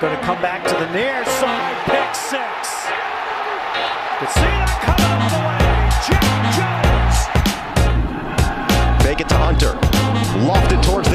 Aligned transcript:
Going 0.00 0.16
to 0.16 0.22
come 0.22 0.40
back 0.40 0.62
to 0.62 0.74
the 0.74 0.86
near 0.92 1.24
side. 1.24 1.76
Pick 1.86 2.14
six. 2.14 2.86
That 4.22 4.30
coming 4.86 5.10
all 5.10 5.26
the 5.34 5.42
way. 5.42 5.58
Jack 6.06 6.38
Jones. 6.54 7.18
Make 9.04 9.18
it 9.18 9.28
to 9.28 9.34
Hunter. 9.34 9.74
Lofted 10.46 10.84
towards 10.84 11.07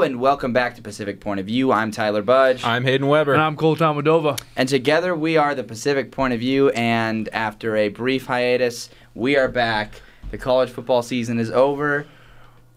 Hello 0.00 0.08
and 0.08 0.18
welcome 0.18 0.54
back 0.54 0.76
to 0.76 0.80
Pacific 0.80 1.20
Point 1.20 1.40
of 1.40 1.46
View. 1.46 1.72
I'm 1.72 1.90
Tyler 1.90 2.22
Budge. 2.22 2.64
I'm 2.64 2.84
Hayden 2.84 3.06
Weber. 3.06 3.34
And 3.34 3.42
I'm 3.42 3.54
Colt 3.54 3.80
Almodova. 3.80 4.40
And 4.56 4.66
together 4.66 5.14
we 5.14 5.36
are 5.36 5.54
the 5.54 5.62
Pacific 5.62 6.10
Point 6.10 6.32
of 6.32 6.40
View. 6.40 6.70
And 6.70 7.28
after 7.34 7.76
a 7.76 7.90
brief 7.90 8.24
hiatus, 8.24 8.88
we 9.14 9.36
are 9.36 9.46
back. 9.46 10.00
The 10.30 10.38
college 10.38 10.70
football 10.70 11.02
season 11.02 11.38
is 11.38 11.50
over. 11.50 12.06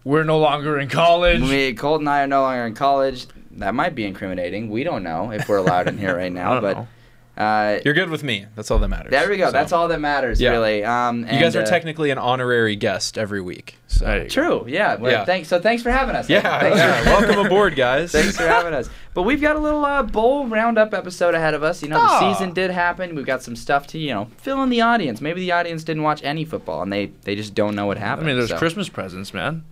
We're 0.04 0.24
no 0.24 0.38
longer 0.38 0.78
in 0.78 0.90
college. 0.90 1.40
We, 1.40 1.72
Colt 1.72 2.00
and 2.00 2.10
I 2.10 2.24
are 2.24 2.26
no 2.26 2.42
longer 2.42 2.66
in 2.66 2.74
college. 2.74 3.26
That 3.52 3.74
might 3.74 3.94
be 3.94 4.04
incriminating. 4.04 4.68
We 4.68 4.84
don't 4.84 5.02
know 5.02 5.32
if 5.32 5.48
we're 5.48 5.56
allowed 5.56 5.88
in 5.88 5.96
here 5.96 6.14
right 6.14 6.30
now. 6.32 6.50
I 6.50 6.54
don't 6.60 6.62
but 6.62 6.76
know. 6.76 6.88
Uh, 7.36 7.80
You're 7.84 7.94
good 7.94 8.10
with 8.10 8.22
me. 8.22 8.46
That's 8.54 8.70
all 8.70 8.78
that 8.78 8.86
matters. 8.88 9.10
there 9.10 9.28
we 9.28 9.36
go. 9.36 9.46
So, 9.46 9.50
That's 9.52 9.72
all 9.72 9.88
that 9.88 10.00
matters, 10.00 10.40
Yeah. 10.40 10.50
really. 10.52 10.84
Um, 10.84 11.20
You 11.20 11.40
guys 11.40 11.56
are 11.56 11.62
uh, 11.62 11.66
technically 11.66 12.10
an 12.10 12.18
honorary 12.18 12.76
guest 12.76 13.18
every 13.18 13.40
week. 13.40 13.76
So. 13.88 14.04
There 14.04 14.16
you 14.18 14.22
go. 14.24 14.28
True. 14.28 14.64
Yeah. 14.68 14.94
Well, 14.94 15.10
Yeah. 15.10 15.24
Thanks. 15.24 15.48
So 15.48 15.60
thanks 15.60 15.82
for 15.82 15.90
having 15.90 16.14
us. 16.14 16.28
Yeah, 16.28 16.60
Thanks 16.60 16.78
yeah. 16.78 17.04
Welcome 17.06 17.44
aboard, 17.44 17.74
guys. 17.76 18.12
Thanks 18.12 18.36
for 18.36 18.46
having 18.46 18.72
us. 18.72 18.88
But 19.14 19.22
we've 19.22 19.40
got 19.40 19.56
a 19.56 19.58
little 19.58 19.84
uh, 19.84 20.04
bowl 20.04 20.46
roundup 20.46 20.94
episode 20.94 21.34
ahead 21.34 21.54
of 21.54 21.62
us. 21.64 21.82
You 21.82 21.88
know, 21.88 21.96
the 21.96 22.06
Ah. 22.08 22.32
season 22.32 22.52
did 22.54 22.70
happen. 22.70 23.14
We've 23.16 23.26
got 23.26 23.42
some 23.42 23.56
stuff 23.56 23.88
to, 23.88 23.98
you 23.98 24.14
know, 24.14 24.28
fill 24.36 24.62
in 24.62 24.70
the 24.70 24.80
audience. 24.82 25.20
Maybe 25.20 25.40
the 25.40 25.52
audience 25.52 25.82
didn't 25.82 26.04
watch 26.04 26.22
any 26.22 26.44
football 26.44 26.82
and 26.82 26.92
they, 26.92 27.06
they 27.22 27.34
just 27.34 27.54
don't 27.54 27.74
know 27.74 27.86
what 27.86 27.98
happened. 27.98 28.26
I 28.26 28.30
mean, 28.30 28.38
there's 28.38 28.50
so- 28.50 28.58
Christmas 28.58 28.88
presents, 28.88 29.34
man. 29.34 29.64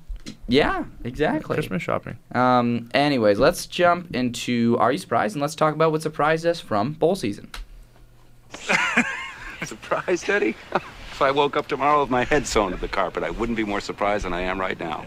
Yeah, 0.53 0.85
exactly. 1.03 1.55
Christmas 1.55 1.83
shopping. 1.83 2.19
Um, 2.35 2.91
anyways, 2.93 3.39
let's 3.39 3.67
jump 3.67 4.15
into 4.15 4.77
Are 4.79 4.93
You 4.93 4.99
Surprised? 4.99 5.35
And 5.35 5.41
let's 5.41 5.55
talk 5.55 5.75
about 5.75 5.93
what 5.93 6.03
surprised 6.03 6.45
us 6.45 6.61
from 6.61 6.93
bowl 6.93 7.15
season. 7.15 7.49
Surprised, 9.65 10.29
Eddie? 10.29 10.55
if 10.75 11.23
I 11.23 11.31
woke 11.31 11.57
up 11.57 11.69
tomorrow 11.69 12.03
with 12.03 12.11
my 12.11 12.25
head 12.25 12.47
sewn 12.47 12.73
to 12.73 12.77
the 12.77 12.89
carpet, 12.89 13.23
I 13.23 13.31
wouldn't 13.31 13.57
be 13.57 13.65
more 13.65 13.81
surprised 13.81 14.27
than 14.27 14.35
I 14.35 14.43
am 14.43 14.61
right 14.61 14.79
now. 14.79 15.07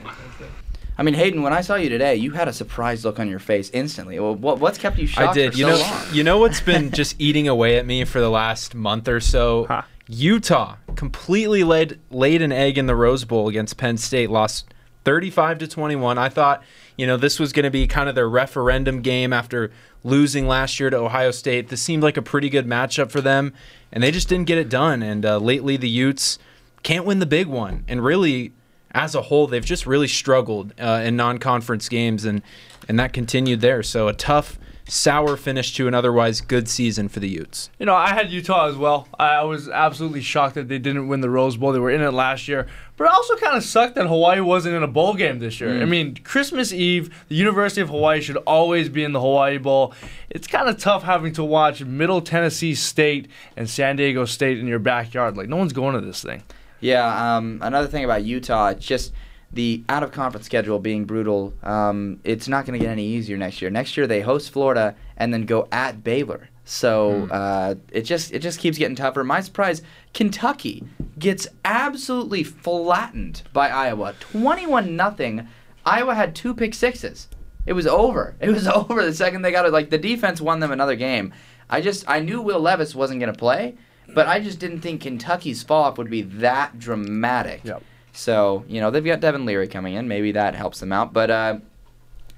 I 0.98 1.04
mean, 1.04 1.14
Hayden, 1.14 1.44
when 1.44 1.54
I 1.54 1.62
saw 1.62 1.76
you 1.76 1.90
today, 1.90 2.16
you 2.16 2.32
had 2.32 2.48
a 2.48 2.54
surprised 2.54 3.06
look 3.06 3.20
on 3.20 3.28
your 3.28 3.40
face 3.40 3.70
instantly. 3.72 4.18
Well, 4.20 4.34
what, 4.34 4.60
what's 4.60 4.80
kept 4.80 4.98
you 4.98 5.06
shocked 5.06 5.30
I 5.30 5.34
did. 5.34 5.52
for 5.54 5.60
You 5.60 5.66
so 5.66 5.70
know, 5.70 5.78
long? 5.82 6.02
you 6.14 6.24
know 6.24 6.40
what's 6.40 6.62
been 6.62 6.90
just 6.94 7.20
eating 7.20 7.48
away 7.48 7.78
at 7.78 7.86
me 7.86 8.04
for 8.06 8.20
the 8.20 8.30
last 8.32 8.74
month 8.74 9.08
or 9.08 9.20
so. 9.20 9.66
Huh. 9.66 9.84
Utah 10.08 10.78
completely 10.96 11.64
laid 11.64 12.00
laid 12.10 12.42
an 12.42 12.52
egg 12.52 12.78
in 12.78 12.86
the 12.86 12.96
Rose 12.96 13.26
Bowl 13.26 13.48
against 13.50 13.76
Penn 13.78 13.98
State, 13.98 14.30
lost 14.30 14.74
35 15.06 15.60
to 15.60 15.68
21. 15.68 16.18
I 16.18 16.30
thought, 16.30 16.64
you 16.98 17.08
know, 17.08 17.16
this 17.16 17.40
was 17.40 17.54
going 17.54 17.64
to 17.64 17.72
be 17.72 17.88
kind 17.88 18.10
of 18.10 18.16
their 18.16 18.28
referendum 18.28 19.02
game 19.02 19.32
after 19.32 19.72
losing 20.04 20.48
last 20.48 20.80
year 20.80 20.90
to 20.90 20.98
Ohio 20.98 21.32
State. 21.32 21.70
This 21.70 21.82
seemed 21.82 22.04
like 22.04 22.18
a 22.18 22.22
pretty 22.22 22.50
good 22.50 22.68
matchup 22.68 23.12
for 23.12 23.22
them, 23.22 23.54
and 23.92 24.04
they 24.04 24.12
just 24.12 24.28
didn't 24.28 24.48
get 24.48 24.58
it 24.58 24.68
done. 24.68 25.02
And 25.02 25.26
uh, 25.26 25.38
lately, 25.38 25.78
the 25.78 25.90
Utes 25.90 26.40
can't 26.84 27.06
win 27.06 27.20
the 27.20 27.26
big 27.26 27.48
one, 27.48 27.86
and 27.88 28.04
really. 28.04 28.52
As 28.92 29.14
a 29.14 29.24
whole, 29.24 29.46
they've 29.46 29.66
just 29.66 29.86
really 29.86 30.08
struggled 30.08 30.74
uh, 30.80 31.02
in 31.04 31.18
non-conference 31.18 31.90
games, 31.90 32.24
and 32.24 32.42
and 32.88 32.98
that 32.98 33.12
continued 33.12 33.60
there. 33.60 33.84
So 33.84 34.08
a 34.08 34.14
tough, 34.14 34.58
sour 34.88 35.36
finish 35.36 35.74
to 35.76 35.88
an 35.88 35.94
otherwise 35.94 36.42
good 36.42 36.70
season 36.70 37.10
for 37.10 37.20
the 37.20 37.28
Utes. 37.28 37.70
You 37.80 37.86
know, 37.86 37.96
I 37.96 38.10
had 38.10 38.32
Utah 38.32 38.68
as 38.68 38.78
well. 38.78 39.08
I 39.20 39.36
I 39.36 39.44
was 39.44 39.68
absolutely 39.68 40.22
shocked 40.22 40.56
that 40.56 40.68
they 40.68 40.80
didn't 40.80 41.08
win 41.08 41.22
the 41.22 41.30
Rose 41.30 41.58
Bowl. 41.58 41.72
They 41.72 41.80
were 41.80 41.92
in 41.92 42.02
it 42.02 42.12
last 42.12 42.48
year. 42.48 42.68
But 42.98 43.06
it 43.06 43.12
also 43.12 43.36
kind 43.36 43.58
of 43.58 43.64
sucked 43.64 43.96
that 43.96 44.08
Hawaii 44.08 44.40
wasn't 44.40 44.76
in 44.76 44.84
a 44.84 44.88
bowl 44.88 45.16
game 45.16 45.40
this 45.40 45.60
year. 45.60 45.82
I 45.82 45.86
mean, 45.86 46.16
Christmas 46.24 46.72
Eve, 46.72 47.14
the 47.28 47.36
University 47.36 47.82
of 47.82 47.90
Hawaii 47.90 48.22
should 48.22 48.38
always 48.48 48.88
be 48.88 49.04
in 49.04 49.12
the 49.12 49.20
Hawaii 49.20 49.58
Bowl. 49.58 49.94
It's 50.30 50.48
kind 50.48 50.70
of 50.70 50.78
tough 50.78 51.04
having 51.04 51.34
to 51.34 51.44
watch 51.44 51.84
Middle 51.84 52.22
Tennessee 52.22 52.74
State 52.74 53.28
and 53.58 53.70
San 53.70 53.98
Diego 53.98 54.24
State 54.24 54.60
in 54.60 54.68
your 54.68 54.80
backyard. 54.80 55.36
Like, 55.36 55.50
no 55.50 55.58
one's 55.58 55.74
going 55.74 55.96
to 55.96 56.02
this 56.02 56.22
thing. 56.22 56.44
Yeah. 56.80 57.36
Um, 57.36 57.60
another 57.62 57.88
thing 57.88 58.06
about 58.06 58.24
Utah, 58.24 58.68
it's 58.70 58.86
just 58.86 59.12
the 59.52 59.84
out 59.90 60.04
of 60.04 60.12
conference 60.12 60.46
schedule 60.46 60.80
being 60.80 61.04
brutal. 61.06 61.54
Um, 61.64 62.20
it's 62.24 62.48
not 62.48 62.66
going 62.66 62.80
to 62.80 62.84
get 62.84 62.92
any 62.92 63.06
easier 63.06 63.38
next 63.38 63.62
year. 63.62 63.72
Next 63.72 63.98
year 63.98 64.08
they 64.08 64.22
host 64.22 64.52
Florida 64.52 64.96
and 65.18 65.34
then 65.34 65.46
go 65.46 65.68
at 65.72 66.04
Baylor. 66.04 66.50
So 66.66 67.28
uh, 67.30 67.76
it 67.92 68.02
just 68.02 68.34
it 68.34 68.40
just 68.40 68.60
keeps 68.60 68.80
getting 68.80 68.96
tougher. 68.96 69.24
My 69.24 69.40
surprise, 69.40 69.84
Kentucky 70.16 70.84
gets 71.18 71.48
absolutely 71.64 72.44
flattened 72.44 73.44
by 73.54 73.70
Iowa, 73.70 74.16
twenty-one 74.20 74.96
nothing. 74.96 75.48
Iowa 75.86 76.16
had 76.16 76.36
two 76.36 76.56
pick 76.56 76.74
sixes. 76.74 77.28
It 77.68 77.74
was 77.74 77.86
over. 77.86 78.36
It 78.40 78.50
was 78.50 78.68
over 78.68 79.06
the 79.06 79.14
second 79.14 79.44
they 79.44 79.52
got 79.52 79.68
it. 79.68 79.74
Like 79.74 79.92
the 79.92 80.00
defense 80.00 80.42
won 80.42 80.60
them 80.60 80.72
another 80.72 80.96
game. 80.96 81.34
I 81.70 81.82
just 81.82 82.04
I 82.08 82.20
knew 82.20 82.42
Will 82.42 82.60
Levis 82.60 82.96
wasn't 82.96 83.20
going 83.20 83.32
to 83.32 83.38
play, 83.38 83.76
but 84.16 84.28
I 84.28 84.40
just 84.40 84.58
didn't 84.58 84.82
think 84.82 85.02
Kentucky's 85.02 85.62
fall 85.62 85.84
off 85.84 86.00
would 86.00 86.10
be 86.10 86.24
that 86.24 86.80
dramatic. 86.80 87.62
Yep. 87.64 87.84
So 88.14 88.66
you 88.68 88.82
know 88.82 88.90
they've 88.90 89.06
got 89.06 89.20
Devin 89.20 89.46
Leary 89.46 89.68
coming 89.68 89.94
in. 89.94 90.08
Maybe 90.08 90.32
that 90.32 90.56
helps 90.56 90.80
them 90.80 90.92
out. 90.92 91.14
But 91.14 91.30
uh, 91.30 91.60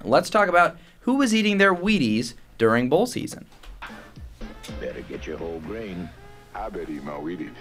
let's 0.04 0.28
talk 0.28 0.50
about 0.50 0.76
who 1.00 1.14
was 1.14 1.34
eating 1.34 1.56
their 1.56 1.74
Wheaties 1.74 2.34
during 2.58 2.90
bowl 2.90 3.06
season. 3.06 3.46
Better 4.80 5.02
get 5.02 5.26
your 5.26 5.38
whole 5.38 5.60
grain. 5.60 6.08
I 6.54 6.68
bet 6.68 6.88
eat 6.88 7.02
my 7.02 7.12
Wheaties. 7.12 7.52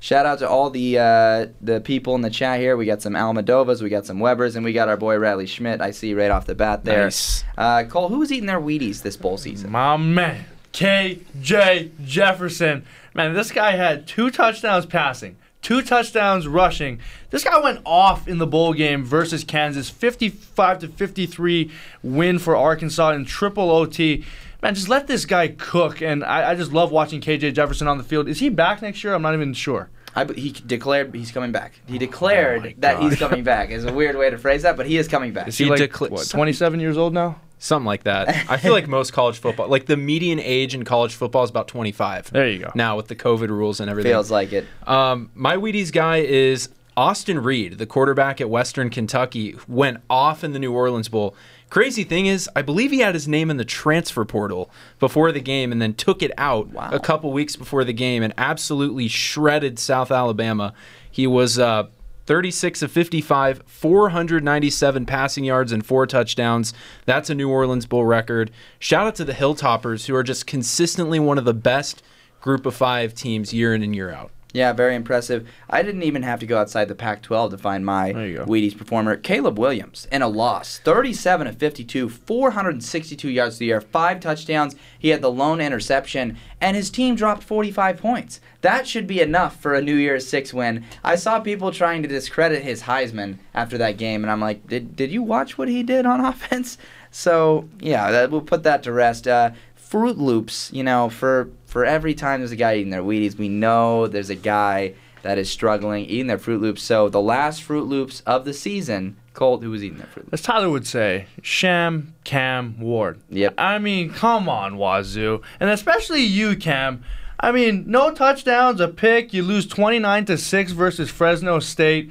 Shout 0.00 0.26
out 0.26 0.38
to 0.38 0.48
all 0.48 0.70
the 0.70 0.98
uh, 0.98 1.46
the 1.60 1.80
people 1.80 2.14
in 2.14 2.20
the 2.20 2.30
chat 2.30 2.60
here. 2.60 2.76
We 2.76 2.86
got 2.86 3.02
some 3.02 3.14
Almodovas, 3.14 3.82
we 3.82 3.88
got 3.88 4.06
some 4.06 4.20
Webers, 4.20 4.54
and 4.54 4.64
we 4.64 4.72
got 4.72 4.88
our 4.88 4.96
boy 4.96 5.16
Riley 5.16 5.46
Schmidt. 5.46 5.80
I 5.80 5.90
see 5.90 6.14
right 6.14 6.30
off 6.30 6.46
the 6.46 6.54
bat 6.54 6.84
there. 6.84 7.04
Nice. 7.04 7.44
Uh, 7.56 7.84
Cole, 7.84 8.08
who's 8.08 8.30
eating 8.30 8.46
their 8.46 8.60
Wheaties 8.60 9.02
this 9.02 9.16
bowl 9.16 9.38
season? 9.38 9.72
My 9.72 9.96
man, 9.96 10.44
K.J. 10.72 11.90
Jefferson. 12.04 12.84
Man, 13.14 13.34
this 13.34 13.50
guy 13.50 13.72
had 13.72 14.06
two 14.06 14.30
touchdowns 14.30 14.86
passing, 14.86 15.36
two 15.62 15.82
touchdowns 15.82 16.46
rushing. 16.46 17.00
This 17.30 17.42
guy 17.42 17.58
went 17.58 17.80
off 17.84 18.28
in 18.28 18.38
the 18.38 18.46
bowl 18.46 18.74
game 18.74 19.04
versus 19.04 19.42
Kansas, 19.42 19.90
55 19.90 20.78
to 20.78 20.88
53 20.88 21.72
win 22.04 22.38
for 22.38 22.54
Arkansas 22.54 23.10
in 23.10 23.24
triple 23.24 23.70
OT. 23.70 24.24
Man, 24.62 24.74
just 24.74 24.88
let 24.88 25.06
this 25.06 25.24
guy 25.24 25.48
cook, 25.48 26.02
and 26.02 26.24
I, 26.24 26.50
I 26.50 26.54
just 26.56 26.72
love 26.72 26.90
watching 26.90 27.20
KJ 27.20 27.54
Jefferson 27.54 27.86
on 27.86 27.96
the 27.96 28.04
field. 28.04 28.28
Is 28.28 28.40
he 28.40 28.48
back 28.48 28.82
next 28.82 29.04
year? 29.04 29.14
I'm 29.14 29.22
not 29.22 29.34
even 29.34 29.54
sure. 29.54 29.88
I, 30.16 30.24
he 30.24 30.50
declared 30.50 31.14
he's 31.14 31.30
coming 31.30 31.52
back. 31.52 31.80
He 31.86 31.96
declared 31.96 32.66
Oh 32.66 32.72
that 32.78 33.00
he's 33.00 33.16
coming 33.16 33.44
back. 33.44 33.70
Is 33.70 33.84
a 33.84 33.92
weird 33.92 34.16
way 34.16 34.30
to 34.30 34.38
phrase 34.38 34.62
that, 34.62 34.76
but 34.76 34.86
he 34.86 34.96
is 34.96 35.06
coming 35.06 35.32
back. 35.32 35.46
Is 35.46 35.56
he, 35.56 35.64
He 35.64 35.70
like 35.70 35.80
decla- 35.80 36.10
what, 36.10 36.28
27 36.28 36.80
years 36.80 36.96
old 36.96 37.14
now? 37.14 37.40
Something 37.60 37.86
like 37.86 38.04
that. 38.04 38.28
I 38.50 38.56
feel 38.56 38.72
like 38.72 38.88
most 38.88 39.12
college 39.12 39.38
football, 39.38 39.68
like 39.68 39.86
the 39.86 39.96
median 39.96 40.40
age 40.40 40.74
in 40.74 40.84
college 40.84 41.14
football 41.14 41.44
is 41.44 41.50
about 41.50 41.68
25. 41.68 42.30
There 42.32 42.48
you 42.48 42.58
go. 42.60 42.72
Now 42.74 42.96
with 42.96 43.08
the 43.08 43.16
COVID 43.16 43.48
rules 43.48 43.80
and 43.80 43.88
everything. 43.90 44.10
Feels 44.10 44.30
like 44.30 44.52
it. 44.52 44.66
Um, 44.86 45.30
my 45.34 45.56
Wheaties 45.56 45.92
guy 45.92 46.18
is 46.18 46.68
Austin 46.96 47.40
Reed, 47.40 47.78
the 47.78 47.86
quarterback 47.86 48.40
at 48.40 48.50
Western 48.50 48.90
Kentucky, 48.90 49.56
went 49.68 49.98
off 50.10 50.42
in 50.42 50.52
the 50.52 50.58
New 50.58 50.72
Orleans 50.72 51.08
Bowl. 51.08 51.36
Crazy 51.70 52.02
thing 52.04 52.26
is, 52.26 52.48
I 52.56 52.62
believe 52.62 52.90
he 52.90 53.00
had 53.00 53.14
his 53.14 53.28
name 53.28 53.50
in 53.50 53.58
the 53.58 53.64
transfer 53.64 54.24
portal 54.24 54.70
before 54.98 55.32
the 55.32 55.40
game 55.40 55.70
and 55.70 55.82
then 55.82 55.92
took 55.94 56.22
it 56.22 56.32
out 56.38 56.68
Wow. 56.68 56.88
a 56.92 56.98
couple 56.98 57.30
weeks 57.32 57.56
before 57.56 57.84
the 57.84 57.92
game 57.92 58.22
and 58.22 58.32
absolutely 58.38 59.06
shredded 59.08 59.78
South 59.78 60.10
Alabama. 60.10 60.72
He 61.10 61.26
was 61.26 61.58
uh, 61.58 61.88
36 62.26 62.82
of 62.82 62.90
55, 62.92 63.62
497 63.66 65.06
passing 65.06 65.44
yards 65.44 65.72
and 65.72 65.84
four 65.84 66.06
touchdowns. 66.06 66.72
That's 67.04 67.28
a 67.30 67.34
New 67.34 67.50
Orleans 67.50 67.86
Bowl 67.86 68.04
record. 68.06 68.50
Shout 68.78 69.06
out 69.06 69.14
to 69.16 69.24
the 69.24 69.32
Hilltoppers, 69.34 70.06
who 70.06 70.14
are 70.14 70.22
just 70.22 70.46
consistently 70.46 71.18
one 71.18 71.38
of 71.38 71.44
the 71.44 71.54
best 71.54 72.02
group 72.40 72.64
of 72.66 72.74
five 72.74 73.14
teams 73.14 73.52
year 73.52 73.74
in 73.74 73.82
and 73.82 73.94
year 73.94 74.10
out. 74.10 74.30
Yeah, 74.54 74.72
very 74.72 74.94
impressive. 74.94 75.46
I 75.68 75.82
didn't 75.82 76.04
even 76.04 76.22
have 76.22 76.40
to 76.40 76.46
go 76.46 76.58
outside 76.58 76.88
the 76.88 76.94
Pac-12 76.94 77.50
to 77.50 77.58
find 77.58 77.84
my. 77.84 78.12
Wheaties 78.46 78.76
performer, 78.76 79.16
Caleb 79.16 79.58
Williams, 79.58 80.08
in 80.10 80.22
a 80.22 80.28
loss. 80.28 80.78
37 80.78 81.46
of 81.46 81.56
52, 81.58 82.08
462 82.08 83.28
yards 83.28 83.56
to 83.56 83.60
the 83.60 83.72
air, 83.72 83.82
five 83.82 84.20
touchdowns. 84.20 84.74
He 84.98 85.10
had 85.10 85.20
the 85.20 85.30
lone 85.30 85.60
interception, 85.60 86.38
and 86.62 86.76
his 86.76 86.88
team 86.88 87.14
dropped 87.14 87.42
45 87.42 87.98
points. 87.98 88.40
That 88.62 88.88
should 88.88 89.06
be 89.06 89.20
enough 89.20 89.60
for 89.60 89.74
a 89.74 89.82
New 89.82 89.96
Year's 89.96 90.26
Six 90.26 90.54
win. 90.54 90.84
I 91.04 91.16
saw 91.16 91.40
people 91.40 91.70
trying 91.70 92.02
to 92.02 92.08
discredit 92.08 92.62
his 92.62 92.82
Heisman 92.82 93.36
after 93.54 93.76
that 93.78 93.98
game, 93.98 94.24
and 94.24 94.30
I'm 94.30 94.40
like, 94.40 94.66
did, 94.66 94.96
did 94.96 95.12
you 95.12 95.22
watch 95.22 95.58
what 95.58 95.68
he 95.68 95.82
did 95.82 96.06
on 96.06 96.20
offense? 96.24 96.78
So, 97.10 97.68
yeah, 97.80 98.10
that, 98.10 98.30
we'll 98.30 98.40
put 98.40 98.62
that 98.62 98.82
to 98.84 98.92
rest. 98.92 99.28
Uh, 99.28 99.50
Fruit 99.74 100.18
Loops, 100.18 100.70
you 100.72 100.82
know, 100.82 101.08
for 101.08 101.50
for 101.68 101.84
every 101.84 102.14
time 102.14 102.40
there's 102.40 102.50
a 102.50 102.56
guy 102.56 102.76
eating 102.76 102.90
their 102.90 103.02
Wheaties, 103.02 103.36
we 103.36 103.50
know 103.50 104.06
there's 104.06 104.30
a 104.30 104.34
guy 104.34 104.94
that 105.22 105.36
is 105.36 105.50
struggling 105.50 106.06
eating 106.06 106.26
their 106.26 106.38
Fruit 106.38 106.62
Loops. 106.62 106.82
So 106.82 107.10
the 107.10 107.20
last 107.20 107.62
Fruit 107.62 107.86
Loops 107.86 108.22
of 108.24 108.46
the 108.46 108.54
season, 108.54 109.18
Colt, 109.34 109.62
who 109.62 109.70
was 109.70 109.84
eating 109.84 109.98
that 109.98 110.08
fruit? 110.08 110.28
As 110.32 110.40
Tyler 110.40 110.70
would 110.70 110.86
say, 110.86 111.26
Sham 111.42 112.14
Cam 112.24 112.80
Ward. 112.80 113.20
Yep. 113.28 113.54
I 113.58 113.78
mean, 113.78 114.10
come 114.10 114.48
on, 114.48 114.78
Wazoo, 114.78 115.42
and 115.60 115.68
especially 115.68 116.22
you, 116.22 116.56
Cam. 116.56 117.04
I 117.38 117.52
mean, 117.52 117.84
no 117.86 118.12
touchdowns, 118.12 118.80
a 118.80 118.88
pick. 118.88 119.34
You 119.34 119.42
lose 119.42 119.66
29 119.66 120.24
to 120.24 120.38
six 120.38 120.72
versus 120.72 121.10
Fresno 121.10 121.60
State. 121.60 122.10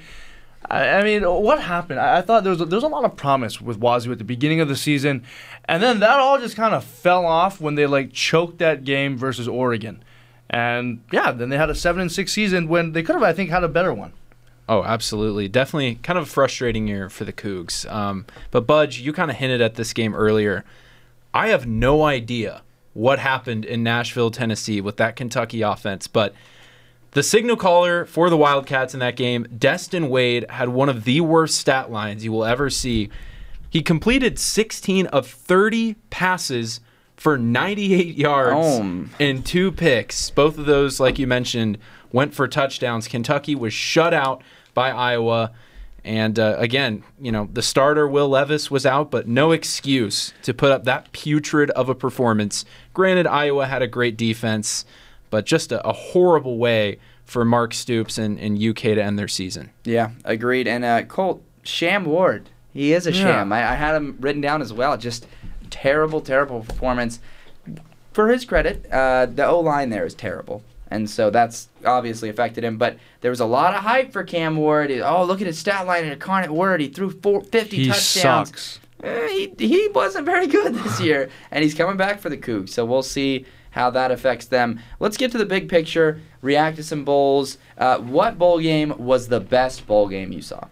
I, 0.69 0.89
I 0.89 1.04
mean, 1.04 1.24
what 1.24 1.62
happened? 1.62 2.00
I, 2.00 2.19
I 2.19 2.21
thought 2.21 2.44
there 2.44 2.51
was 2.51 2.62
a, 2.62 2.65
there 2.65 2.77
was 2.77 2.83
a 2.83 2.88
lot 2.88 3.06
of 3.06 3.15
promise 3.15 3.59
with 3.59 3.77
Wazoo 3.77 4.12
at 4.12 4.19
the 4.19 4.24
beginning 4.24 4.62
of 4.62 4.68
the 4.68 4.75
season, 4.75 5.24
and 5.68 5.81
then 5.84 6.00
that 6.00 6.19
all 6.19 6.40
just 6.40 6.56
kind 6.56 6.74
of 6.74 6.84
fell 6.84 7.25
off 7.25 7.60
when 7.60 7.75
they 7.75 7.86
like 7.86 8.14
choked 8.14 8.60
that 8.60 8.84
game 8.84 9.18
versus 9.18 9.48
Oregon. 9.48 10.04
And 10.50 11.04
yeah, 11.12 11.31
then 11.31 11.50
they 11.50 11.58
had 11.58 11.69
a 11.69 11.75
seven 11.75 12.02
and 12.02 12.12
six 12.12 12.31
season 12.31 12.68
when 12.68 12.94
they 12.94 13.04
could 13.04 13.16
have, 13.16 13.24
I 13.24 13.34
think, 13.34 13.50
had 13.50 13.64
a 13.64 13.68
better 13.68 13.94
one. 13.94 14.14
Oh, 14.69 14.84
absolutely. 14.84 15.48
Definitely 15.48 15.96
kind 15.96 16.19
of 16.19 16.25
a 16.25 16.30
frustrating 16.30 16.88
year 16.88 17.10
for 17.10 17.24
the 17.24 17.34
Cougs. 17.34 17.90
Um, 17.92 18.25
but, 18.52 18.68
Budge, 18.68 19.00
you 19.00 19.14
kind 19.14 19.31
of 19.31 19.38
hinted 19.38 19.62
at 19.62 19.75
this 19.75 19.94
game 19.94 20.14
earlier. 20.14 20.66
I 21.34 21.50
have 21.50 21.66
no 21.66 22.04
idea 22.04 22.64
what 22.94 23.19
happened 23.19 23.64
in 23.64 23.84
Nashville, 23.84 24.31
Tennessee 24.31 24.81
with 24.81 24.98
that 24.98 25.16
Kentucky 25.16 25.62
offense, 25.62 26.08
but 26.08 26.34
the 27.12 27.24
signal 27.24 27.56
caller 27.56 28.06
for 28.06 28.30
the 28.30 28.38
Wildcats 28.38 28.94
in 28.94 29.00
that 29.00 29.16
game, 29.16 29.48
Destin 29.58 30.10
Wade, 30.10 30.46
had 30.50 30.69
one 30.69 30.90
of 30.90 31.04
the 31.04 31.22
worst 31.22 31.56
stat 31.56 31.92
lines 31.92 32.25
you 32.25 32.31
will 32.31 32.44
ever 32.46 32.69
see. 32.69 33.10
He 33.69 33.81
completed 33.81 34.40
16 34.40 35.08
of 35.08 35.28
30 35.28 35.96
passes 36.10 36.80
for 37.16 37.38
98 37.38 38.16
yards 38.16 38.56
Oh. 38.80 39.06
and 39.19 39.46
two 39.46 39.72
picks. 39.72 40.30
Both 40.30 40.58
of 40.58 40.66
those, 40.66 41.00
like 41.00 41.18
you 41.19 41.28
mentioned, 41.28 41.78
went 42.12 42.34
for 42.34 42.48
touchdowns. 42.48 43.08
Kentucky 43.08 43.56
was 43.56 43.74
shut 43.74 44.14
out 44.14 44.42
by 44.74 44.92
Iowa. 44.92 45.52
And 46.04 46.40
uh, 46.40 46.56
again, 46.58 47.04
you 47.19 47.31
know, 47.31 47.50
the 47.52 47.62
starter, 47.62 48.08
Will 48.08 48.30
Levis, 48.30 48.72
was 48.72 48.86
out, 48.86 49.12
but 49.12 49.28
no 49.28 49.52
excuse 49.52 50.34
to 50.44 50.54
put 50.54 50.72
up 50.72 50.86
that 50.86 51.12
putrid 51.12 51.69
of 51.72 51.90
a 51.90 51.96
performance. 51.96 52.64
Granted, 52.94 53.28
Iowa 53.28 53.66
had 53.66 53.81
a 53.81 53.88
great 53.88 54.16
defense, 54.16 54.86
but 55.30 55.46
just 55.46 55.72
a, 55.74 55.86
a 55.86 55.92
horrible 55.92 56.58
way 56.58 57.00
for 57.25 57.44
Mark 57.44 57.74
Stoops 57.74 58.18
and, 58.18 58.40
and 58.40 58.58
UK 58.64 58.78
to 58.84 59.02
end 59.04 59.19
their 59.19 59.28
season. 59.28 59.72
Yeah, 59.84 60.12
agreed. 60.24 60.66
And 60.68 60.86
uh, 60.86 61.02
Colt, 61.04 61.44
Sham 61.64 62.06
Ward, 62.06 62.50
he 62.77 62.94
is 62.94 63.07
a 63.07 63.12
Yeah. 63.12 63.21
sham. 63.24 63.51
I, 63.53 63.71
I 63.71 63.75
had 63.75 63.95
him 63.95 64.18
written 64.19 64.41
down 64.41 64.62
as 64.62 64.71
well. 64.71 64.95
Just 64.97 65.25
terrible, 65.69 66.21
terrible 66.21 66.62
performance. 66.62 67.19
For 68.13 68.29
his 68.29 68.45
credit, 68.45 68.85
uh, 68.91 69.27
the 69.27 69.45
O 69.45 69.59
line 69.59 69.89
there 69.89 70.06
is 70.06 70.13
terrible. 70.15 70.63
And 70.89 71.09
so 71.09 71.29
that's 71.29 71.68
obviously 71.85 72.29
affected 72.29 72.63
him. 72.63 72.77
But 72.77 72.97
there 73.21 73.29
was 73.31 73.39
a 73.41 73.45
lot 73.45 73.74
of 73.75 73.81
hype 73.83 74.13
for 74.13 74.24
Cam 74.24 74.56
Ward. 74.57 74.89
Oh, 74.91 75.25
look 75.25 75.41
at 75.41 75.47
his 75.47 75.59
stat 75.59 75.85
line 75.85 76.06
in 76.06 76.12
Incarnate 76.13 76.51
Word. 76.51 76.79
He 76.79 76.88
threw 76.88 77.09
four, 77.12 77.41
50 77.41 77.75
He 77.77 77.88
touchdowns. 77.88 78.50
sucks. 78.50 78.80
Eh, 79.03 79.27
he, 79.27 79.68
he 79.68 79.88
wasn't 79.89 80.25
very 80.25 80.47
good 80.47 80.73
this 80.73 81.00
year, 81.07 81.30
and 81.51 81.63
he's 81.63 81.75
coming 81.75 81.97
back 81.97 82.19
for 82.19 82.30
the 82.30 82.38
Cougs. 82.38 82.69
So 82.69 82.85
we'll 82.85 83.03
see 83.03 83.45
how 83.71 83.89
that 83.91 84.09
affects 84.12 84.45
them. 84.47 84.80
Let's 85.00 85.18
get 85.18 85.31
to 85.33 85.38
the 85.38 85.45
big 85.45 85.68
picture. 85.69 86.19
React 86.41 86.77
to 86.77 86.83
some 86.83 87.03
bowls. 87.03 87.57
Uh, 87.77 87.97
what 88.00 88.39
bowl 88.39 88.59
game 88.59 88.94
was 88.97 89.27
the 89.27 89.39
best 89.41 89.85
bowl 89.85 90.07
game 90.07 90.31
you 90.31 90.41
saw? 90.41 90.63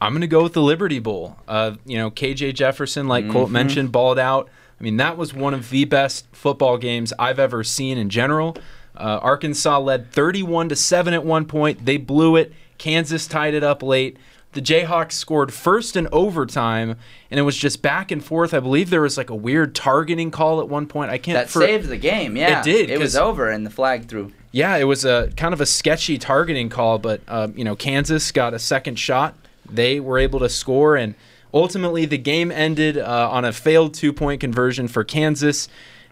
I'm 0.00 0.12
going 0.12 0.20
to 0.20 0.26
go 0.28 0.42
with 0.42 0.52
the 0.52 0.62
Liberty 0.62 0.98
Bowl. 0.98 1.36
Uh, 1.48 1.72
you 1.84 1.96
know, 1.98 2.10
KJ 2.10 2.54
Jefferson, 2.54 3.08
like 3.08 3.24
Mm-hmm. 3.24 3.32
Colt 3.32 3.50
mentioned, 3.50 3.92
balled 3.92 4.18
out. 4.18 4.48
I 4.80 4.84
mean, 4.84 4.96
that 4.98 5.16
was 5.16 5.34
one 5.34 5.54
of 5.54 5.70
the 5.70 5.84
best 5.86 6.26
football 6.32 6.78
games 6.78 7.12
I've 7.18 7.38
ever 7.40 7.64
seen 7.64 7.98
in 7.98 8.08
general. 8.10 8.56
Uh, 8.96 9.18
Arkansas 9.22 9.78
led 9.80 10.10
31 10.12 10.68
to 10.70 10.76
7 10.76 11.14
at 11.14 11.24
one 11.24 11.44
point. 11.46 11.84
They 11.84 11.96
blew 11.96 12.36
it. 12.36 12.52
Kansas 12.78 13.26
tied 13.26 13.54
it 13.54 13.64
up 13.64 13.82
late. 13.82 14.16
The 14.52 14.62
Jayhawks 14.62 15.12
scored 15.12 15.52
first 15.52 15.94
in 15.96 16.08
overtime, 16.10 16.96
and 17.30 17.38
it 17.38 17.42
was 17.42 17.56
just 17.56 17.82
back 17.82 18.10
and 18.10 18.24
forth. 18.24 18.54
I 18.54 18.60
believe 18.60 18.88
there 18.90 19.02
was 19.02 19.18
like 19.18 19.30
a 19.30 19.34
weird 19.34 19.74
targeting 19.74 20.30
call 20.30 20.60
at 20.60 20.68
one 20.68 20.86
point. 20.86 21.10
I 21.10 21.18
can't. 21.18 21.34
That 21.36 21.50
for- 21.50 21.60
saved 21.60 21.88
the 21.88 21.98
game. 21.98 22.36
Yeah, 22.36 22.60
It 22.60 22.64
did, 22.64 22.90
It 22.90 22.98
was 22.98 23.14
over, 23.14 23.50
and 23.50 23.66
the 23.66 23.70
flag 23.70 24.06
threw. 24.08 24.32
yeah, 24.52 24.76
it 24.76 24.84
was 24.84 25.04
a 25.04 25.30
kind 25.36 25.52
of 25.52 25.60
a 25.60 25.66
sketchy 25.66 26.16
targeting 26.18 26.68
call, 26.70 26.98
but 26.98 27.20
uh, 27.28 27.48
you 27.54 27.62
know, 27.64 27.76
Kansas 27.76 28.32
got 28.32 28.54
a 28.54 28.58
second 28.58 28.98
shot. 28.98 29.34
They 29.70 30.00
were 30.00 30.18
able 30.18 30.40
to 30.40 30.48
score, 30.48 30.96
and 30.96 31.14
ultimately 31.52 32.04
the 32.06 32.18
game 32.18 32.50
ended 32.50 32.98
uh, 32.98 33.28
on 33.30 33.44
a 33.44 33.52
failed 33.52 33.94
two-point 33.94 34.40
conversion 34.40 34.88
for 34.88 35.04
Kansas. 35.04 35.68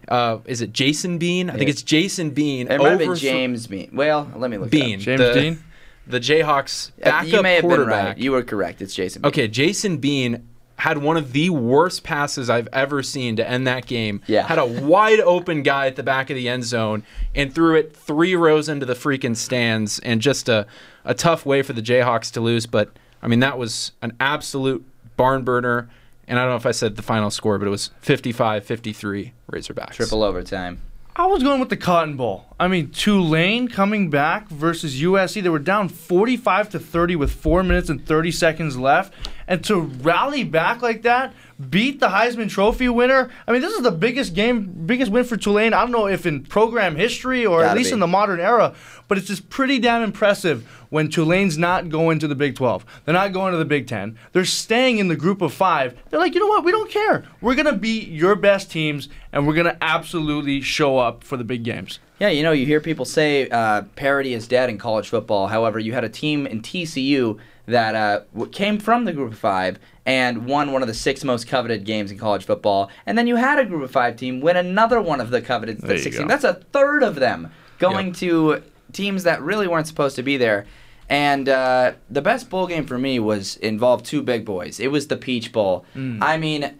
Uh, 0.07 0.39
is 0.45 0.61
it 0.61 0.71
Jason 0.73 1.17
Bean? 1.17 1.49
I 1.49 1.57
think 1.57 1.69
it's 1.69 1.81
Jason 1.81 2.29
Bean. 2.31 2.67
It 2.71 2.77
might 2.79 2.89
have 2.91 2.99
been 2.99 3.09
overthro- 3.09 3.19
James 3.19 3.67
Bean. 3.67 3.89
Well, 3.93 4.31
let 4.35 4.49
me 4.49 4.57
look. 4.57 4.67
it 4.67 4.71
Bean. 4.71 4.95
up. 4.95 5.01
James 5.01 5.19
the, 5.19 5.33
Dean? 5.33 5.63
The 6.07 6.19
Jayhawks 6.21 6.91
Uh, 7.01 7.05
backup 7.05 7.27
you 7.27 7.41
may 7.41 7.55
have 7.55 7.63
been 7.63 7.69
quarterback. 7.69 8.05
right. 8.05 8.17
You 8.17 8.31
were 8.31 8.43
correct. 8.43 8.81
It's 8.81 8.95
Jason. 8.95 9.21
Bean. 9.23 9.27
Okay, 9.27 9.47
Jason 9.49 9.97
Bean 9.97 10.47
had 10.77 10.99
one 10.99 11.17
of 11.17 11.33
the 11.33 11.49
worst 11.49 12.03
passes 12.03 12.49
I've 12.51 12.69
ever 12.71 13.01
seen 13.03 13.35
to 13.37 13.49
end 13.49 13.65
that 13.67 13.87
game. 13.87 14.21
Yeah. 14.27 14.43
Had 14.47 14.59
a 14.59 14.65
wide 14.65 15.19
open 15.19 15.63
guy 15.63 15.87
at 15.87 15.95
the 15.95 16.03
back 16.03 16.29
of 16.29 16.35
the 16.37 16.47
end 16.47 16.63
zone 16.63 17.03
and 17.35 17.53
threw 17.53 17.75
it 17.75 17.97
three 17.97 18.35
rows 18.35 18.69
into 18.69 18.85
the 18.85 18.93
freaking 18.93 19.35
stands 19.35 19.97
and 19.99 20.21
just 20.21 20.47
a, 20.47 20.67
a 21.03 21.15
tough 21.15 21.45
way 21.47 21.63
for 21.63 21.73
the 21.73 21.81
Jayhawks 21.81 22.31
to 22.33 22.41
lose. 22.41 22.67
But 22.67 22.91
I 23.27 23.29
mean 23.29 23.41
that 23.41 23.57
was 23.57 23.91
an 24.01 24.13
absolute 24.21 24.85
barn 25.17 25.43
burner. 25.43 25.89
And 26.29 26.39
I 26.39 26.43
don't 26.43 26.51
know 26.51 26.55
if 26.55 26.65
I 26.65 26.71
said 26.71 26.95
the 26.95 27.01
final 27.01 27.29
score, 27.29 27.57
but 27.57 27.67
it 27.67 27.71
was 27.71 27.91
55-53 28.01 29.33
Razorbacks. 29.51 29.95
Triple 29.95 30.23
overtime. 30.23 30.81
I 31.13 31.25
was 31.25 31.43
going 31.43 31.59
with 31.59 31.67
the 31.67 31.75
Cotton 31.75 32.15
Bowl. 32.15 32.45
I 32.57 32.69
mean, 32.69 32.89
Tulane 32.91 33.67
coming 33.67 34.09
back 34.09 34.47
versus 34.47 35.01
USC. 35.01 35.43
They 35.43 35.49
were 35.49 35.59
down 35.59 35.89
45 35.89 36.69
to 36.69 36.79
30 36.79 37.17
with 37.17 37.33
4 37.33 37.63
minutes 37.63 37.89
and 37.89 38.05
30 38.05 38.31
seconds 38.31 38.77
left. 38.77 39.13
And 39.45 39.61
to 39.65 39.81
rally 39.81 40.45
back 40.45 40.81
like 40.81 41.01
that, 41.01 41.33
beat 41.69 41.99
the 41.99 42.09
Heisman 42.09 42.49
Trophy 42.49 42.87
winner. 42.89 43.29
I 43.47 43.51
mean, 43.51 43.61
this 43.61 43.73
is 43.73 43.81
the 43.81 43.91
biggest 43.91 44.33
game, 44.35 44.85
biggest 44.85 45.11
win 45.11 45.23
for 45.23 45.37
Tulane. 45.37 45.73
I 45.73 45.81
don't 45.81 45.91
know 45.91 46.07
if 46.07 46.25
in 46.25 46.43
program 46.43 46.95
history 46.95 47.45
or 47.45 47.61
at 47.61 47.67
Gotta 47.69 47.77
least 47.77 47.89
be. 47.89 47.93
in 47.95 47.99
the 47.99 48.07
modern 48.07 48.39
era, 48.39 48.75
but 49.07 49.17
it's 49.17 49.27
just 49.27 49.49
pretty 49.49 49.79
damn 49.79 50.03
impressive 50.03 50.67
when 50.89 51.09
Tulane's 51.09 51.57
not 51.57 51.89
going 51.89 52.19
to 52.19 52.27
the 52.27 52.35
Big 52.35 52.55
12. 52.55 52.85
They're 53.05 53.13
not 53.13 53.33
going 53.33 53.53
to 53.53 53.57
the 53.57 53.65
Big 53.65 53.87
10. 53.87 54.17
They're 54.33 54.45
staying 54.45 54.99
in 54.99 55.07
the 55.07 55.15
group 55.15 55.41
of 55.41 55.53
five. 55.53 55.97
They're 56.09 56.19
like, 56.19 56.33
you 56.35 56.39
know 56.39 56.47
what? 56.47 56.63
We 56.63 56.71
don't 56.71 56.91
care. 56.91 57.25
We're 57.41 57.55
going 57.55 57.65
to 57.65 57.73
beat 57.73 58.07
your 58.09 58.35
best 58.35 58.69
teams, 58.71 59.09
and 59.33 59.47
we're 59.47 59.55
going 59.55 59.65
to 59.65 59.77
absolutely 59.83 60.61
show 60.61 60.97
up 60.99 61.23
for 61.23 61.37
the 61.37 61.43
big 61.43 61.63
games. 61.63 61.99
Yeah, 62.19 62.29
you 62.29 62.41
know, 62.41 62.51
you 62.51 62.65
hear 62.65 62.81
people 62.81 63.05
say 63.05 63.47
uh, 63.49 63.83
parity 63.95 64.33
is 64.33 64.47
dead 64.47 64.69
in 64.69 64.77
college 64.77 65.09
football. 65.09 65.47
However, 65.47 65.77
you 65.77 65.93
had 65.93 66.03
a 66.03 66.09
team 66.09 66.47
in 66.47 66.61
TCU 66.61 67.37
that 67.67 67.95
uh, 67.95 68.45
came 68.51 68.79
from 68.79 69.05
the 69.05 69.13
Group 69.13 69.31
of 69.33 69.37
Five 69.39 69.77
and 70.05 70.45
won 70.47 70.71
one 70.71 70.81
of 70.81 70.87
the 70.87 70.93
six 70.93 71.23
most 71.23 71.47
coveted 71.47 71.83
games 71.83 72.11
in 72.11 72.17
college 72.17 72.45
football. 72.45 72.89
And 73.05 73.17
then 73.17 73.27
you 73.27 73.35
had 73.35 73.59
a 73.59 73.65
Group 73.65 73.83
of 73.83 73.91
Five 73.91 74.15
team 74.15 74.39
win 74.41 74.57
another 74.57 74.99
one 75.01 75.19
of 75.21 75.29
the 75.29 75.41
coveted 75.41 75.81
you 75.83 75.97
six 75.99 76.17
teams. 76.17 76.27
That's 76.29 76.43
a 76.45 76.55
third 76.71 77.03
of 77.03 77.15
them 77.15 77.51
going 77.79 78.07
Yep. 78.07 78.15
to 78.17 78.63
teams 78.93 79.23
that 79.23 79.41
really 79.41 79.67
weren't 79.67 79.85
supposed 79.87 80.15
to 80.15 80.23
be 80.23 80.37
there. 80.37 80.65
And 81.09 81.47
uh, 81.47 81.93
the 82.09 82.21
best 82.21 82.49
bowl 82.49 82.67
game 82.67 82.85
for 82.85 82.97
me 82.97 83.19
was 83.19 83.55
involved 83.57 84.05
two 84.05 84.21
big 84.21 84.43
boys. 84.45 84.79
It 84.79 84.87
was 84.87 85.07
the 85.07 85.15
Peach 85.17 85.51
Bowl. 85.53 85.85
I 85.95 86.37
mean, 86.37 86.73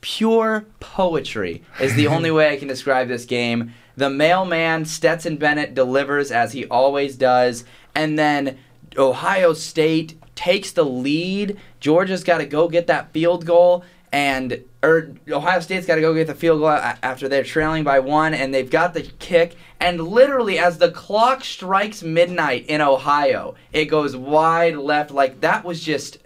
pure 0.00 0.64
poetry 0.80 1.62
is 1.80 1.94
the 1.94 2.06
only 2.06 2.30
way 2.30 2.52
I 2.52 2.56
can 2.56 2.68
describe 2.68 3.08
this 3.08 3.24
game. 3.24 3.72
The 3.96 4.10
mailman 4.10 4.84
Stetson 4.84 5.36
Bennett 5.38 5.74
delivers 5.74 6.30
as 6.30 6.52
he 6.52 6.66
always 6.66 7.16
does, 7.16 7.64
and 7.96 8.16
then 8.18 8.58
Ohio 8.96 9.52
State 9.52 10.20
takes 10.34 10.72
the 10.72 10.84
lead. 10.84 11.58
Georgia's 11.80 12.24
got 12.24 12.38
to 12.38 12.46
go 12.46 12.68
get 12.68 12.86
that 12.86 13.12
field 13.12 13.44
goal, 13.44 13.84
and 14.12 14.62
or 14.82 15.10
Ohio 15.28 15.60
State's 15.60 15.86
got 15.86 15.96
to 15.96 16.00
go 16.00 16.14
get 16.14 16.26
the 16.28 16.34
field 16.34 16.60
goal 16.60 16.70
after 16.70 17.28
they're 17.28 17.44
trailing 17.44 17.84
by 17.84 17.98
one, 17.98 18.34
and 18.34 18.54
they've 18.54 18.70
got 18.70 18.94
the 18.94 19.02
kick. 19.02 19.56
And 19.80 20.00
literally, 20.00 20.58
as 20.58 20.78
the 20.78 20.90
clock 20.90 21.44
strikes 21.44 22.02
midnight 22.02 22.66
in 22.66 22.80
Ohio, 22.80 23.54
it 23.72 23.86
goes 23.86 24.16
wide 24.16 24.76
left. 24.76 25.10
Like 25.10 25.40
that 25.40 25.64
was 25.64 25.82
just 25.82 26.18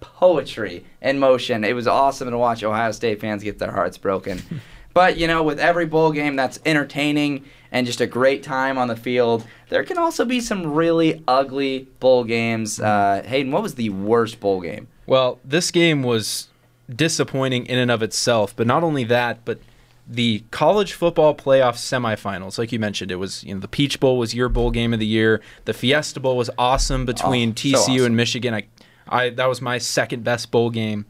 poetry 0.00 0.84
in 1.00 1.18
motion. 1.18 1.64
It 1.64 1.74
was 1.74 1.86
awesome 1.86 2.30
to 2.30 2.38
watch 2.38 2.62
Ohio 2.62 2.92
State 2.92 3.20
fans 3.20 3.42
get 3.42 3.58
their 3.58 3.72
hearts 3.72 3.98
broken. 3.98 4.42
but, 4.94 5.16
you 5.16 5.26
know, 5.26 5.42
with 5.42 5.58
every 5.58 5.86
bowl 5.86 6.12
game 6.12 6.36
that's 6.36 6.60
entertaining 6.64 7.44
and 7.74 7.86
just 7.86 8.00
a 8.00 8.06
great 8.06 8.42
time 8.42 8.78
on 8.78 8.88
the 8.88 8.96
field, 8.96 9.44
there 9.68 9.84
can 9.84 9.98
also 9.98 10.24
be 10.24 10.40
some 10.40 10.72
really 10.72 11.22
ugly 11.28 11.88
bowl 12.00 12.24
games. 12.24 12.80
Uh, 12.80 13.22
Hayden, 13.26 13.52
what 13.52 13.62
was 13.62 13.74
the 13.74 13.90
worst 13.90 14.40
bowl 14.40 14.62
game? 14.62 14.88
Well, 15.06 15.40
this 15.44 15.70
game 15.70 16.02
was 16.02 16.48
disappointing 16.94 17.66
in 17.66 17.78
and 17.78 17.90
of 17.90 18.02
itself, 18.02 18.54
but 18.56 18.66
not 18.66 18.82
only 18.82 19.04
that, 19.04 19.44
but 19.44 19.58
the 20.06 20.44
college 20.50 20.92
football 20.92 21.34
playoff 21.34 21.74
semifinals, 21.74 22.58
like 22.58 22.72
you 22.72 22.78
mentioned, 22.78 23.10
it 23.10 23.16
was 23.16 23.42
you 23.44 23.54
know 23.54 23.60
the 23.60 23.68
Peach 23.68 23.98
Bowl 24.00 24.18
was 24.18 24.34
your 24.34 24.48
bowl 24.48 24.70
game 24.70 24.92
of 24.92 25.00
the 25.00 25.06
year. 25.06 25.40
The 25.64 25.72
Fiesta 25.74 26.20
Bowl 26.20 26.36
was 26.36 26.50
awesome 26.56 27.04
between 27.06 27.50
Oh, 27.50 27.54
so 27.54 27.68
TCU 27.68 27.74
awesome. 27.78 28.04
and 28.06 28.16
Michigan. 28.16 28.54
I, 28.54 28.64
I 29.08 29.30
that 29.30 29.46
was 29.48 29.60
my 29.60 29.78
second 29.78 30.22
best 30.22 30.50
bowl 30.50 30.70
game. 30.70 31.06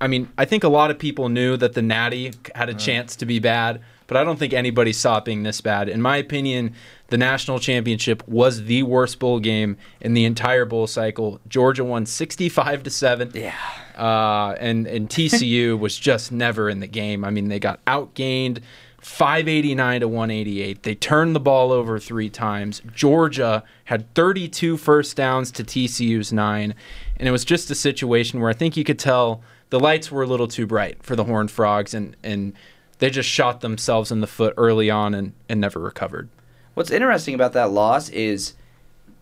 I 0.00 0.08
mean, 0.08 0.28
I 0.36 0.44
think 0.44 0.64
a 0.64 0.68
lot 0.68 0.90
of 0.90 0.98
people 0.98 1.28
knew 1.28 1.56
that 1.56 1.74
the 1.74 1.82
Natty 1.82 2.32
had 2.56 2.68
a 2.68 2.74
chance 2.74 3.14
to 3.16 3.24
be 3.26 3.38
bad, 3.38 3.80
but 4.12 4.20
I 4.20 4.24
don't 4.24 4.38
think 4.38 4.52
anybody 4.52 4.92
saw 4.92 5.16
it 5.16 5.24
being 5.24 5.42
this 5.42 5.62
bad. 5.62 5.88
In 5.88 6.02
my 6.02 6.18
opinion, 6.18 6.74
the 7.08 7.16
national 7.16 7.58
championship 7.58 8.22
was 8.28 8.64
the 8.64 8.82
worst 8.82 9.18
bowl 9.18 9.40
game 9.40 9.78
in 10.02 10.12
the 10.12 10.26
entire 10.26 10.66
bowl 10.66 10.86
cycle. 10.86 11.40
Georgia 11.48 11.82
won 11.82 12.04
65 12.04 12.82
to 12.82 12.90
7. 12.90 13.30
Yeah. 13.32 13.54
Uh, 13.96 14.54
and 14.60 14.86
and 14.86 15.08
TCU 15.08 15.78
was 15.78 15.96
just 15.98 16.30
never 16.30 16.68
in 16.68 16.80
the 16.80 16.86
game. 16.86 17.24
I 17.24 17.30
mean, 17.30 17.48
they 17.48 17.58
got 17.58 17.82
outgained 17.86 18.58
589 19.00 20.02
to 20.02 20.08
188. 20.08 20.82
They 20.82 20.94
turned 20.94 21.34
the 21.34 21.40
ball 21.40 21.72
over 21.72 21.98
three 21.98 22.28
times. 22.28 22.82
Georgia 22.94 23.64
had 23.84 24.14
32 24.14 24.76
first 24.76 25.16
downs 25.16 25.50
to 25.52 25.64
TCU's 25.64 26.34
nine. 26.34 26.74
And 27.16 27.26
it 27.26 27.32
was 27.32 27.46
just 27.46 27.70
a 27.70 27.74
situation 27.74 28.40
where 28.40 28.50
I 28.50 28.54
think 28.54 28.76
you 28.76 28.84
could 28.84 28.98
tell 28.98 29.42
the 29.70 29.80
lights 29.80 30.10
were 30.10 30.22
a 30.22 30.26
little 30.26 30.48
too 30.48 30.66
bright 30.66 31.02
for 31.02 31.16
the 31.16 31.24
Horned 31.24 31.50
Frogs, 31.50 31.94
and, 31.94 32.14
and 32.22 32.52
they 32.98 33.10
just 33.10 33.28
shot 33.28 33.60
themselves 33.60 34.10
in 34.12 34.20
the 34.20 34.26
foot 34.26 34.54
early 34.56 34.90
on 34.90 35.14
and, 35.14 35.32
and 35.48 35.60
never 35.60 35.78
recovered. 35.80 36.28
What's 36.74 36.90
interesting 36.90 37.34
about 37.34 37.52
that 37.52 37.70
loss 37.70 38.08
is, 38.08 38.54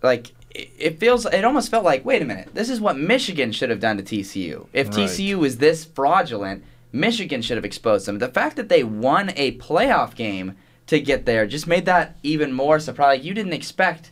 like, 0.03 0.33
it 0.55 0.71
it 0.79 1.00
feels, 1.00 1.27
it 1.27 1.45
almost 1.45 1.71
felt 1.71 1.85
like, 1.85 2.05
wait 2.05 2.23
a 2.23 2.25
minute, 2.25 2.50
this 2.55 2.69
is 2.69 2.81
what 2.81 2.99
Michigan 2.99 3.53
should 3.53 3.71
have 3.71 3.81
done 3.81 3.97
to 3.97 4.03
TCU. 4.03 4.67
If 4.73 4.89
Right. 4.89 4.97
TCU 5.09 5.37
was 5.37 5.59
this 5.59 5.85
fraudulent, 5.85 6.65
Michigan 6.93 7.41
should 7.43 7.57
have 7.57 7.65
exposed 7.65 8.07
them. 8.07 8.19
The 8.19 8.29
fact 8.29 8.57
that 8.57 8.69
they 8.69 8.83
won 8.85 9.33
a 9.37 9.57
playoff 9.59 10.15
game 10.15 10.57
to 10.89 11.00
get 11.00 11.25
there 11.25 11.47
just 11.47 11.67
made 11.67 11.87
that 11.87 12.17
even 12.23 12.53
more 12.53 12.81
surprising. 12.81 13.25
You 13.25 13.33
didn't 13.35 13.53
expect 13.53 14.11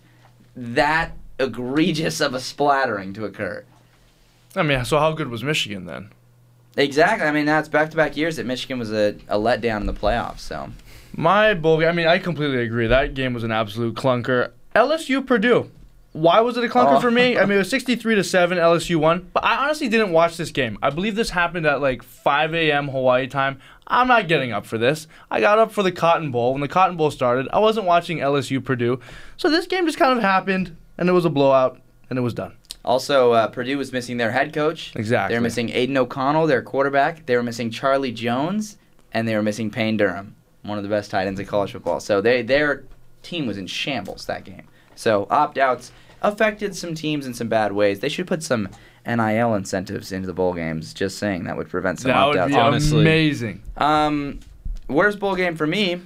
that 0.57 1.13
egregious 1.41 2.21
of 2.21 2.35
a 2.35 2.41
splattering 2.41 3.13
to 3.15 3.25
occur. 3.25 3.65
I 4.55 4.63
mean, 4.63 4.85
so 4.85 4.99
how 4.99 5.13
good 5.13 5.29
was 5.29 5.43
Michigan 5.45 5.87
then? 5.87 6.11
Exactly. 6.79 7.27
I 7.27 7.33
mean, 7.33 7.45
that's 7.45 7.69
back 7.69 7.91
to 7.91 7.97
back 7.97 8.17
years 8.17 8.37
that 8.37 8.47
Michigan 8.47 8.79
was 8.79 8.93
a, 8.93 9.17
a 9.29 9.37
letdown 9.39 9.81
in 9.81 9.87
the 9.87 9.93
playoffs. 9.95 10.39
So, 10.39 10.71
My 11.17 11.53
bowl 11.55 11.79
game, 11.81 11.89
I 11.89 11.93
mean, 11.93 12.07
I 12.07 12.19
completely 12.19 12.59
agree. 12.63 12.87
That 12.87 13.15
game 13.15 13.35
was 13.35 13.43
an 13.45 13.51
absolute 13.53 13.95
clunker. 13.97 14.53
LSU 14.77 15.27
Purdue. 15.27 15.71
Why 16.13 16.41
was 16.41 16.57
it 16.57 16.65
a 16.65 16.69
clunker 16.69 16.97
Oh. 16.97 17.01
for 17.01 17.11
me? 17.11 17.37
I 17.37 17.43
mean, 17.45 17.57
it 17.57 17.59
was 17.59 17.71
63 17.79 18.15
to 18.15 18.25
7, 18.25 18.57
LSU 18.59 18.97
won. 18.97 19.29
But 19.35 19.45
I 19.45 19.65
honestly 19.65 19.89
didn't 19.89 20.13
watch 20.13 20.37
this 20.37 20.51
game. 20.51 20.79
I 20.83 20.91
believe 20.91 21.17
this 21.17 21.31
happened 21.31 21.67
at 21.67 21.81
like 21.81 22.03
5 22.03 22.55
a.m. 22.55 22.89
Hawaii 22.89 23.27
time. 23.27 23.61
I'm 23.87 24.07
not 24.07 24.29
getting 24.29 24.53
up 24.53 24.65
for 24.67 24.79
this. 24.79 25.07
I 25.31 25.41
got 25.41 25.59
up 25.59 25.73
for 25.73 25.83
the 25.83 25.91
Cotton 25.93 26.31
Bowl. 26.31 26.53
When 26.53 26.61
the 26.61 26.69
Cotton 26.69 26.97
Bowl 26.97 27.11
started, 27.11 27.49
I 27.53 27.59
wasn't 27.59 27.87
watching 27.87 28.19
LSU 28.19 28.63
Purdue. 28.65 29.01
So 29.37 29.51
this 29.51 29.67
game 29.67 29.87
just 29.87 29.99
kind 29.99 30.17
of 30.17 30.23
happened, 30.23 30.77
and 30.99 31.09
it 31.09 31.13
was 31.13 31.25
a 31.25 31.31
blowout, 31.31 31.81
and 32.11 32.19
it 32.19 32.23
was 32.23 32.35
done. 32.35 32.55
Also, 32.89 33.33
uh, 33.33 33.47
Purdue 33.49 33.77
was 33.77 33.93
missing 33.93 34.17
their 34.17 34.33
head 34.33 34.55
coach. 34.55 34.93
Exactly. 34.97 35.35
They 35.35 35.39
were 35.39 35.43
missing 35.43 35.69
Aidan 35.69 35.97
O'Connell, 35.99 36.47
their 36.47 36.63
quarterback. 36.63 37.27
They 37.27 37.37
were 37.37 37.43
missing 37.43 37.71
Charlie 37.71 38.13
Jones, 38.13 38.79
and 39.13 39.29
they 39.29 39.37
were 39.37 39.43
missing 39.43 39.71
Payne 39.71 39.99
Durham, 39.99 40.35
one 40.63 40.79
of 40.79 40.85
the 40.85 40.89
best 40.91 41.11
tight 41.11 41.27
ends 41.27 41.39
in 41.39 41.45
college 41.45 41.73
football. 41.73 42.01
So 42.01 42.23
they 42.23 42.41
their 42.41 42.85
team 43.23 43.47
was 43.47 43.59
in 43.59 43.67
shambles 43.67 44.25
that 44.25 44.45
game. 44.45 44.67
So 44.95 45.27
opt 45.31 45.59
outs 45.59 45.93
affected 46.23 46.75
some 46.75 46.95
teams 46.95 47.27
in 47.27 47.35
some 47.35 47.49
bad 47.49 47.73
ways. 47.73 48.01
They 48.01 48.09
should 48.09 48.27
put 48.27 48.43
some 48.43 48.71
NIL 49.07 49.55
incentives 49.55 50.11
into 50.11 50.27
the 50.27 50.33
bowl 50.33 50.55
games. 50.55 50.95
Just 50.95 51.19
saying 51.19 51.45
that 51.45 51.59
would 51.59 51.69
prevent 51.69 52.01
some 52.01 52.09
That 52.09 52.17
opt 52.17 52.29
would 52.31 52.39
outs. 52.39 52.53
be 52.55 52.59
honestly. 52.59 53.01
amazing. 53.03 53.63
Um, 53.77 54.41
worst 54.89 55.19
bowl 55.19 55.37
game 55.37 55.57
for 55.57 55.67
me. 55.67 56.01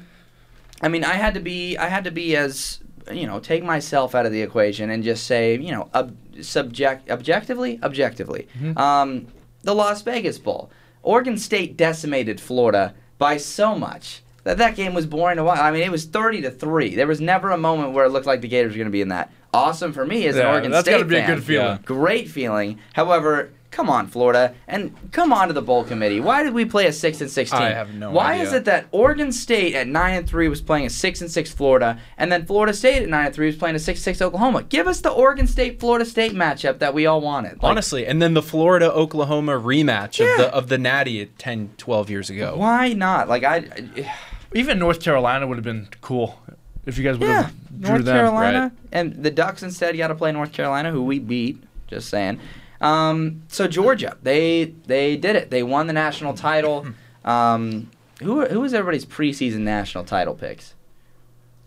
I 0.82 0.88
mean, 0.88 1.04
I 1.04 1.12
had 1.14 1.34
to 1.34 1.40
be, 1.40 1.76
I 1.78 1.86
had 1.86 2.02
to 2.04 2.10
be 2.10 2.34
as, 2.36 2.80
you 3.12 3.24
know, 3.28 3.38
take 3.38 3.62
myself 3.62 4.16
out 4.16 4.26
of 4.26 4.32
the 4.32 4.42
equation 4.42 4.90
and 4.90 5.04
just 5.04 5.26
say, 5.28 5.56
you 5.58 5.70
know, 5.70 5.88
ob- 5.94 6.16
subject, 6.40 7.10
objectively, 7.10 7.78
objectively, 7.82 8.48
um, 8.76 9.26
the 9.62 9.74
Las 9.74 10.02
Vegas 10.02 10.38
Bowl. 10.38 10.70
Oregon 11.02 11.36
State 11.36 11.76
decimated 11.76 12.40
Florida 12.40 12.94
by 13.18 13.36
so 13.36 13.76
much 13.78 14.22
that 14.44 14.58
that 14.58 14.74
game 14.76 14.94
was 14.94 15.06
boring 15.06 15.36
to 15.36 15.44
watch. 15.44 15.58
I 15.58 15.70
mean, 15.70 15.82
it 15.82 15.90
was 15.90 16.04
thirty 16.04 16.40
to 16.42 16.50
three. 16.50 16.94
There 16.94 17.06
was 17.06 17.20
never 17.20 17.50
a 17.50 17.58
moment 17.58 17.92
where 17.92 18.04
it 18.04 18.10
looked 18.10 18.26
like 18.26 18.40
the 18.40 18.48
Gators 18.48 18.72
were 18.72 18.78
going 18.78 18.86
to 18.88 18.92
be 18.92 19.00
in 19.02 19.08
that. 19.08 19.30
Awesome 19.54 19.92
for 19.92 20.06
me 20.06 20.26
as 20.26 20.36
an 20.36 20.42
Yeah, 20.42 20.50
Oregon 20.52 20.70
that's 20.70 20.84
State 20.84 20.92
gotta 20.92 21.04
be 21.04 21.16
a 21.16 21.20
fan. 21.26 21.34
good 21.36 21.44
feeling. 21.44 21.78
Great 21.84 22.28
feeling. 22.28 22.78
However, 22.94 23.50
come 23.72 23.90
on, 23.90 24.06
Florida, 24.06 24.54
and 24.68 24.94
come 25.10 25.32
on 25.32 25.48
to 25.48 25.54
the 25.54 25.60
bowl 25.62 25.82
committee. 25.82 26.20
Why 26.20 26.44
did 26.44 26.54
we 26.54 26.64
play 26.64 26.86
a 26.86 26.92
six 26.92 27.20
and 27.20 27.28
six 27.28 27.50
team? 27.50 27.60
I 27.60 27.70
have 27.70 27.92
no 27.94 28.12
Why 28.12 28.34
idea. 28.34 28.42
is 28.44 28.52
it 28.52 28.64
that 28.66 28.86
Oregon 28.92 29.32
State 29.32 29.74
at 29.74 29.88
nine 29.88 30.14
and 30.18 30.28
three 30.28 30.46
was 30.48 30.60
playing 30.60 30.86
a 30.86 30.90
six 30.90 31.20
and 31.20 31.30
six 31.30 31.50
Florida, 31.52 31.98
and 32.16 32.30
then 32.30 32.46
Florida 32.46 32.72
State 32.72 33.02
at 33.02 33.08
nine 33.08 33.26
and 33.26 33.34
three 33.34 33.46
was 33.46 33.56
playing 33.56 33.74
a 33.74 33.80
six 33.80 34.00
six 34.00 34.22
Oklahoma? 34.22 34.62
Give 34.62 34.86
us 34.86 35.00
the 35.00 35.10
Oregon 35.10 35.46
State 35.48 35.80
Florida 35.80 36.04
State 36.04 36.32
matchup 36.32 36.78
that 36.78 36.94
we 36.94 37.06
all 37.06 37.20
wanted. 37.20 37.54
Like, 37.62 37.70
Honestly, 37.70 38.06
and 38.06 38.22
then 38.22 38.34
the 38.34 38.42
Florida 38.42 38.92
Oklahoma 38.92 39.52
rematch 39.58 40.18
Yeah. 40.20 40.26
of 40.32 40.38
the 40.38 40.54
of 40.54 40.68
the 40.68 40.78
Natty 40.78 41.20
at 41.22 41.38
10, 41.38 41.70
12 41.78 42.10
years 42.10 42.30
ago. 42.30 42.54
why 42.56 42.92
not? 42.92 43.28
Like 43.28 43.42
I, 43.42 43.56
I 43.96 44.12
Even 44.54 44.78
North 44.78 45.00
Carolina 45.00 45.46
would 45.46 45.56
have 45.56 45.64
been 45.64 45.88
cool 46.02 46.38
if 46.84 46.98
you 46.98 47.04
guys 47.04 47.16
would 47.18 47.26
yeah, 47.26 47.42
have 47.44 47.54
drew 47.80 47.88
North 47.92 48.04
them. 48.04 48.16
Carolina, 48.16 48.60
right. 48.60 48.72
and 48.92 49.22
the 49.24 49.30
Ducks 49.30 49.62
instead 49.62 49.96
got 49.96 50.08
to 50.08 50.14
play 50.14 50.30
North 50.30 50.52
Carolina, 50.52 50.90
who 50.90 51.02
we 51.02 51.18
beat. 51.18 51.62
Just 51.86 52.08
saying. 52.10 52.38
Um, 52.82 53.42
so 53.48 53.66
Georgia, 53.68 54.16
they 54.22 54.74
they 54.86 55.16
did 55.16 55.36
it. 55.36 55.50
They 55.50 55.62
won 55.62 55.86
the 55.86 55.92
national 55.92 56.34
title. 56.34 56.86
Um, 57.24 57.88
who 58.20 58.44
who 58.46 58.60
was 58.60 58.74
everybody's 58.74 59.06
preseason 59.06 59.58
national 59.58 60.02
title 60.02 60.34
picks? 60.34 60.74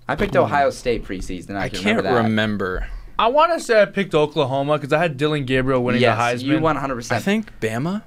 I 0.07 0.15
picked 0.15 0.35
Ohio 0.35 0.69
State 0.69 1.05
preseason. 1.05 1.55
I, 1.55 1.63
I 1.63 1.69
can 1.69 1.79
can't 1.79 1.97
remember 1.97 2.13
that. 2.13 2.23
remember. 2.23 2.87
I 3.17 3.27
want 3.27 3.53
to 3.53 3.59
say 3.59 3.81
I 3.81 3.85
picked 3.85 4.13
Oklahoma 4.13 4.77
because 4.77 4.91
I 4.91 4.99
had 4.99 5.17
Dillon 5.17 5.45
Gabriel 5.45 5.83
winning 5.83 6.01
yes, 6.01 6.41
the 6.41 6.45
Heisman. 6.45 6.47
you 6.47 6.59
100. 6.59 6.95
percent 6.95 7.17
I 7.17 7.23
think 7.23 7.59
Bama, 7.59 8.03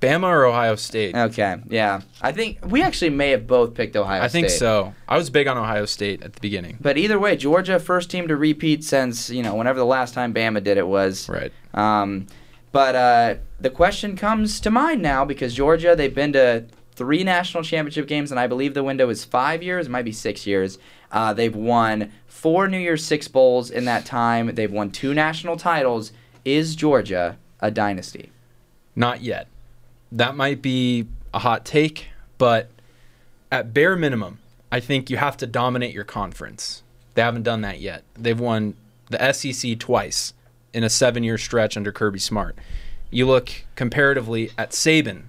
Bama 0.00 0.24
or 0.24 0.44
Ohio 0.44 0.76
State. 0.76 1.16
Okay, 1.16 1.56
yeah. 1.68 2.02
I 2.20 2.32
think 2.32 2.58
we 2.66 2.82
actually 2.82 3.10
may 3.10 3.30
have 3.30 3.46
both 3.46 3.74
picked 3.74 3.96
Ohio 3.96 4.20
State. 4.20 4.24
I 4.24 4.28
think 4.28 4.50
so. 4.50 4.94
I 5.08 5.16
was 5.16 5.30
big 5.30 5.46
on 5.46 5.56
Ohio 5.56 5.86
State 5.86 6.22
at 6.22 6.34
the 6.34 6.40
beginning. 6.40 6.76
But 6.80 6.98
either 6.98 7.18
way, 7.18 7.36
Georgia 7.36 7.80
first 7.80 8.10
team 8.10 8.28
to 8.28 8.36
repeat 8.36 8.84
since 8.84 9.30
you 9.30 9.42
know 9.42 9.54
whenever 9.54 9.78
the 9.78 9.86
last 9.86 10.14
time 10.14 10.34
Bama 10.34 10.62
did 10.62 10.76
it 10.76 10.86
was. 10.86 11.28
Right. 11.28 11.52
Um, 11.74 12.26
but 12.72 12.94
uh, 12.94 13.34
the 13.60 13.70
question 13.70 14.16
comes 14.16 14.60
to 14.60 14.70
mind 14.70 15.02
now 15.02 15.24
because 15.24 15.54
Georgia 15.54 15.96
they've 15.96 16.14
been 16.14 16.32
to 16.32 16.64
three 16.94 17.24
national 17.24 17.62
championship 17.62 18.06
games 18.06 18.30
and 18.30 18.38
I 18.38 18.46
believe 18.46 18.74
the 18.74 18.84
window 18.84 19.08
is 19.08 19.24
five 19.24 19.62
years, 19.62 19.88
might 19.88 20.04
be 20.04 20.12
six 20.12 20.46
years. 20.46 20.78
Uh, 21.10 21.32
they've 21.32 21.54
won 21.54 22.12
four 22.26 22.68
New 22.68 22.78
Year's 22.78 23.04
Six 23.04 23.26
bowls 23.26 23.70
in 23.70 23.84
that 23.86 24.04
time. 24.04 24.54
They've 24.54 24.70
won 24.70 24.90
two 24.90 25.14
national 25.14 25.56
titles. 25.56 26.12
Is 26.44 26.76
Georgia 26.76 27.38
a 27.60 27.70
dynasty? 27.70 28.30
Not 28.94 29.22
yet. 29.22 29.48
That 30.12 30.36
might 30.36 30.62
be 30.62 31.06
a 31.32 31.40
hot 31.40 31.64
take, 31.64 32.08
but 32.38 32.70
at 33.50 33.72
bare 33.74 33.96
minimum, 33.96 34.38
I 34.70 34.80
think 34.80 35.10
you 35.10 35.16
have 35.16 35.36
to 35.38 35.46
dominate 35.46 35.94
your 35.94 36.04
conference. 36.04 36.82
They 37.14 37.22
haven't 37.22 37.42
done 37.42 37.62
that 37.62 37.80
yet. 37.80 38.04
They've 38.14 38.38
won 38.38 38.74
the 39.08 39.32
SEC 39.32 39.78
twice 39.78 40.32
in 40.72 40.84
a 40.84 40.90
seven 40.90 41.22
year 41.22 41.38
stretch 41.38 41.76
under 41.76 41.92
Kirby 41.92 42.18
Smart. 42.18 42.56
You 43.10 43.26
look 43.26 43.50
comparatively 43.74 44.50
at 44.56 44.70
Saban 44.70 45.24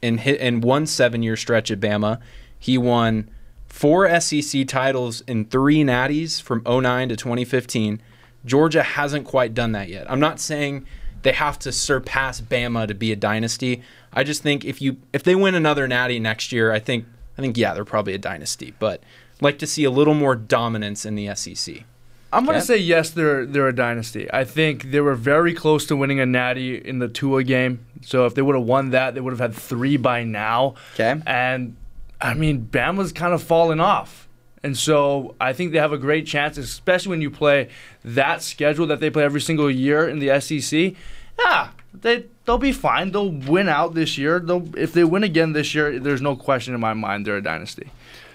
in, 0.00 0.18
in 0.18 0.60
one 0.60 0.86
seven 0.86 1.22
year 1.22 1.36
stretch 1.36 1.70
at 1.70 1.80
Bama. 1.80 2.20
He 2.58 2.76
won 2.76 3.30
four 3.66 4.20
SEC 4.20 4.66
titles 4.68 5.22
in 5.22 5.46
three 5.46 5.82
natties 5.82 6.42
from 6.42 6.62
09 6.64 7.08
to 7.08 7.16
2015. 7.16 8.02
Georgia 8.44 8.82
hasn't 8.82 9.24
quite 9.24 9.54
done 9.54 9.72
that 9.72 9.88
yet. 9.88 10.10
I'm 10.10 10.20
not 10.20 10.40
saying 10.40 10.86
they 11.22 11.32
have 11.32 11.58
to 11.60 11.72
surpass 11.72 12.40
Bama 12.40 12.86
to 12.88 12.94
be 12.94 13.12
a 13.12 13.16
dynasty. 13.16 13.82
I 14.12 14.24
just 14.24 14.42
think 14.42 14.64
if 14.64 14.82
you 14.82 14.98
if 15.12 15.22
they 15.22 15.34
win 15.34 15.54
another 15.54 15.88
natty 15.88 16.18
next 16.18 16.52
year, 16.52 16.72
I 16.72 16.78
think 16.78 17.06
I 17.38 17.40
think 17.40 17.56
yeah, 17.56 17.72
they're 17.72 17.84
probably 17.84 18.14
a 18.14 18.18
dynasty, 18.18 18.74
but 18.78 19.02
I'd 19.36 19.42
like 19.42 19.58
to 19.60 19.66
see 19.66 19.84
a 19.84 19.90
little 19.90 20.14
more 20.14 20.36
dominance 20.36 21.06
in 21.06 21.14
the 21.14 21.34
SEC. 21.34 21.84
I'm 22.32 22.46
gonna 22.46 22.62
say 22.62 22.78
yes, 22.78 23.10
they're 23.10 23.44
they're 23.44 23.68
a 23.68 23.74
dynasty. 23.74 24.28
I 24.32 24.44
think 24.44 24.90
they 24.90 25.00
were 25.00 25.14
very 25.14 25.52
close 25.52 25.86
to 25.86 25.96
winning 25.96 26.18
a 26.18 26.26
natty 26.26 26.76
in 26.76 26.98
the 26.98 27.08
Tua 27.08 27.44
game. 27.44 27.84
So 28.00 28.24
if 28.26 28.34
they 28.34 28.42
would 28.42 28.56
have 28.56 28.64
won 28.64 28.90
that, 28.90 29.14
they 29.14 29.20
would 29.20 29.32
have 29.32 29.40
had 29.40 29.54
three 29.54 29.96
by 29.96 30.24
now. 30.24 30.74
Okay. 30.94 31.20
And 31.26 31.76
I 32.20 32.34
mean, 32.34 32.68
Bama's 32.70 33.12
kind 33.12 33.34
of 33.34 33.42
fallen 33.42 33.80
off. 33.80 34.28
And 34.62 34.78
so 34.78 35.34
I 35.40 35.52
think 35.52 35.72
they 35.72 35.78
have 35.78 35.92
a 35.92 35.98
great 35.98 36.26
chance, 36.26 36.56
especially 36.56 37.10
when 37.10 37.20
you 37.20 37.30
play 37.30 37.68
that 38.04 38.42
schedule 38.42 38.86
that 38.86 39.00
they 39.00 39.10
play 39.10 39.24
every 39.24 39.40
single 39.40 39.70
year 39.70 40.08
in 40.08 40.20
the 40.20 40.40
SEC. 40.40 40.94
Yeah, 41.38 41.70
they 41.92 42.26
they'll 42.44 42.58
be 42.58 42.72
fine. 42.72 43.12
They'll 43.12 43.30
win 43.30 43.68
out 43.68 43.94
this 43.94 44.16
year. 44.16 44.38
They'll 44.38 44.68
if 44.76 44.92
they 44.92 45.04
win 45.04 45.24
again 45.24 45.52
this 45.52 45.74
year, 45.74 45.98
there's 45.98 46.22
no 46.22 46.36
question 46.36 46.74
in 46.74 46.80
my 46.80 46.94
mind 46.94 47.26
they're 47.26 47.36
a 47.36 47.42
dynasty. 47.42 47.90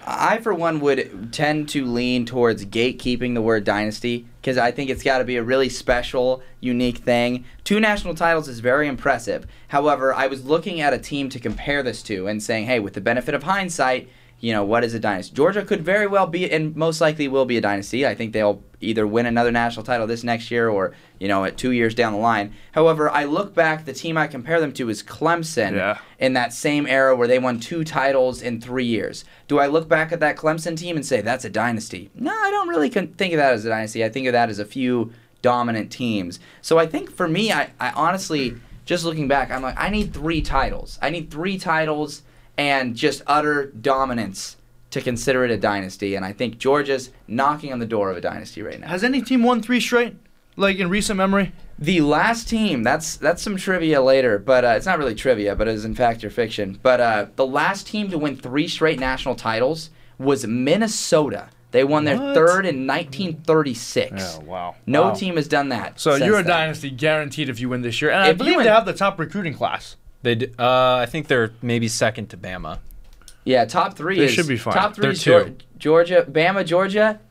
I, 0.09 0.37
for 0.37 0.53
one, 0.53 0.79
would 0.79 1.33
tend 1.33 1.67
to 1.69 1.85
lean 1.85 2.25
towards 2.25 2.63
gatekeeping 2.65 3.33
the 3.33 3.41
word 3.41 3.65
dynasty 3.65 4.25
because 4.39 4.57
I 4.57 4.71
think 4.71 4.89
it's 4.89 5.03
got 5.03 5.17
to 5.17 5.25
be 5.25 5.35
a 5.35 5.43
really 5.43 5.67
special, 5.67 6.41
unique 6.61 6.99
thing. 6.99 7.43
Two 7.65 7.81
national 7.81 8.15
titles 8.15 8.47
is 8.47 8.61
very 8.61 8.87
impressive. 8.87 9.45
However, 9.67 10.13
I 10.13 10.27
was 10.27 10.45
looking 10.45 10.79
at 10.79 10.93
a 10.93 10.97
team 10.97 11.27
to 11.29 11.39
compare 11.39 11.83
this 11.83 12.01
to 12.03 12.25
and 12.27 12.41
saying, 12.41 12.67
hey, 12.67 12.79
with 12.79 12.93
the 12.93 13.01
benefit 13.01 13.35
of 13.35 13.43
hindsight, 13.43 14.09
you 14.39 14.53
know, 14.53 14.63
what 14.63 14.84
is 14.84 14.94
a 14.94 15.00
dynasty? 15.00 15.36
Georgia 15.36 15.63
could 15.65 15.84
very 15.84 16.06
well 16.08 16.27
be, 16.27 16.50
and 16.51 16.75
most 16.75 17.01
likely 17.01 17.27
will 17.27 17.46
be 17.46 17.58
a 17.58 17.62
dynasty. 17.62 18.06
I 18.06 18.13
think 18.13 18.34
they'll 18.34 18.62
either 18.82 19.08
win 19.08 19.25
another 19.25 19.51
national 19.51 19.84
title 19.84 20.06
this 20.06 20.24
next 20.24 20.51
year 20.51 20.70
or, 20.70 20.94
you 21.20 21.27
know, 21.27 21.44
at 21.46 21.58
two 21.58 21.72
years 21.72 21.96
down 21.96 22.13
the 22.13 22.20
line. 22.20 22.53
However, 22.74 23.10
I 23.10 23.24
look 23.24 23.56
back, 23.56 23.86
the 23.86 23.94
team 23.94 24.15
I 24.17 24.27
compare 24.27 24.60
them 24.60 24.72
to 24.74 24.89
is 24.89 25.01
Clemson 25.01 25.74
Yeah. 25.75 25.98
in 26.20 26.34
that 26.34 26.53
same 26.53 26.86
era 26.86 27.15
where 27.15 27.27
they 27.27 27.39
won 27.39 27.60
two 27.60 27.84
titles 27.84 28.41
in 28.44 28.62
three 28.62 28.86
years. 28.86 29.25
Do 29.48 29.58
I 29.58 29.65
look 29.65 29.89
back 29.89 30.12
at 30.12 30.20
that 30.20 30.38
Clemson 30.38 30.77
team 30.77 30.96
and 30.96 31.03
say 31.06 31.22
that's 31.22 31.44
a 31.46 31.50
dynasty? 31.50 32.12
No, 32.13 32.32
I 32.32 32.51
don't 32.51 32.67
really 32.67 32.89
think 32.89 33.20
of 33.34 33.38
that 33.38 33.53
as 33.53 33.65
a 33.65 33.70
dynasty. 33.70 34.06
I 34.06 34.10
think 34.10 34.27
of 34.27 34.34
that 34.34 34.50
as 34.50 34.60
a 34.60 34.65
few 34.65 35.12
dominant 35.41 35.91
teams. 35.91 36.39
So 36.62 36.77
I 36.77 36.86
think 36.86 37.10
for 37.10 37.27
me, 37.27 37.51
I, 37.51 37.72
I 37.79 37.89
honestly, 37.91 38.56
just 38.86 39.03
looking 39.03 39.27
back, 39.27 39.50
I'm 39.50 39.63
like, 39.63 39.75
I 39.79 39.89
need 39.89 40.13
three 40.13 40.41
titles. 40.44 41.00
I 41.01 41.10
need 41.10 41.32
three 41.32 41.58
titles 41.58 42.22
and 42.57 42.95
just 42.95 43.21
utter 43.27 43.65
dominance 43.67 44.57
to 44.91 45.01
consider 45.01 45.43
it 45.45 45.51
a 45.51 45.57
dynasty. 45.57 46.15
And 46.15 46.25
I 46.25 46.33
think 46.33 46.57
Georgia's 46.57 47.11
knocking 47.27 47.71
on 47.73 47.79
the 47.79 47.85
door 47.85 48.09
of 48.09 48.17
a 48.17 48.21
dynasty 48.21 48.61
right 48.61 48.79
now. 48.79 48.87
Has 48.87 49.03
any 49.03 49.21
team 49.21 49.43
won 49.43 49.61
three 49.61 49.79
straight? 49.79 50.15
Like 50.55 50.77
in 50.79 50.89
recent 50.89 51.17
memory? 51.17 51.51
The 51.77 52.01
last 52.01 52.47
team, 52.49 52.81
that's 52.81 53.15
that's 53.17 53.43
some 53.43 53.57
trivia 53.57 54.01
later, 54.01 54.39
but 54.39 54.65
uh, 54.65 54.69
it's 54.69 54.87
not 54.87 54.97
really 54.97 55.13
trivia, 55.13 55.55
but 55.55 55.67
it 55.67 55.75
is 55.75 55.85
in 55.85 55.93
fact 55.93 56.23
your 56.23 56.31
fiction. 56.31 56.79
But 56.81 56.99
uh, 56.99 57.27
the 57.35 57.45
last 57.45 57.85
team 57.85 58.09
to 58.09 58.17
win 58.17 58.35
three 58.37 58.67
straight 58.67 58.99
national 58.99 59.35
titles 59.35 59.91
was 60.17 60.47
Minnesota. 60.47 61.49
They 61.69 61.83
won 61.83 62.05
their 62.05 62.17
What? 62.19 62.33
third 62.33 62.65
in 62.65 62.87
1936. 62.87 64.37
wow. 64.39 64.75
No 64.85 65.03
Wow. 65.09 65.13
team 65.13 65.35
has 65.35 65.47
done 65.47 65.69
that. 65.69 65.99
So 65.99 66.13
since 66.13 66.25
you're 66.25 66.39
a 66.39 66.43
then. 66.43 66.47
dynasty 66.51 66.89
guaranteed 66.89 67.49
if 67.49 67.59
you 67.59 67.69
win 67.69 67.81
this 67.81 68.01
year. 68.01 68.09
And 68.11 68.21
I 68.23 68.27
If 68.29 68.33
you 68.33 68.37
believe 68.37 68.55
win- 68.57 68.65
they 68.65 68.71
have 68.71 68.85
the 68.85 68.93
top 68.93 69.19
recruiting 69.19 69.53
class. 69.53 69.95
They, 70.27 70.36
d- 70.36 70.48
uh, 70.60 70.96
I 70.96 71.05
think 71.05 71.27
they're 71.27 71.51
maybe 71.62 71.88
second 71.88 72.27
to 72.31 72.38
Bama. 72.38 72.79
Yeah, 73.46 73.63
top 73.63 73.96
three 73.96 74.17
They 74.17 74.25
is 74.25 74.34
should 74.34 74.46
be 74.50 74.57
fine. 74.57 74.74
Top 74.74 74.93
three 74.93 75.03
They're 75.03 75.12
is 75.12 75.24
two. 75.24 75.55
Georgia, 75.79 76.25
Bama, 76.29 76.65
Georgia, 76.65 77.22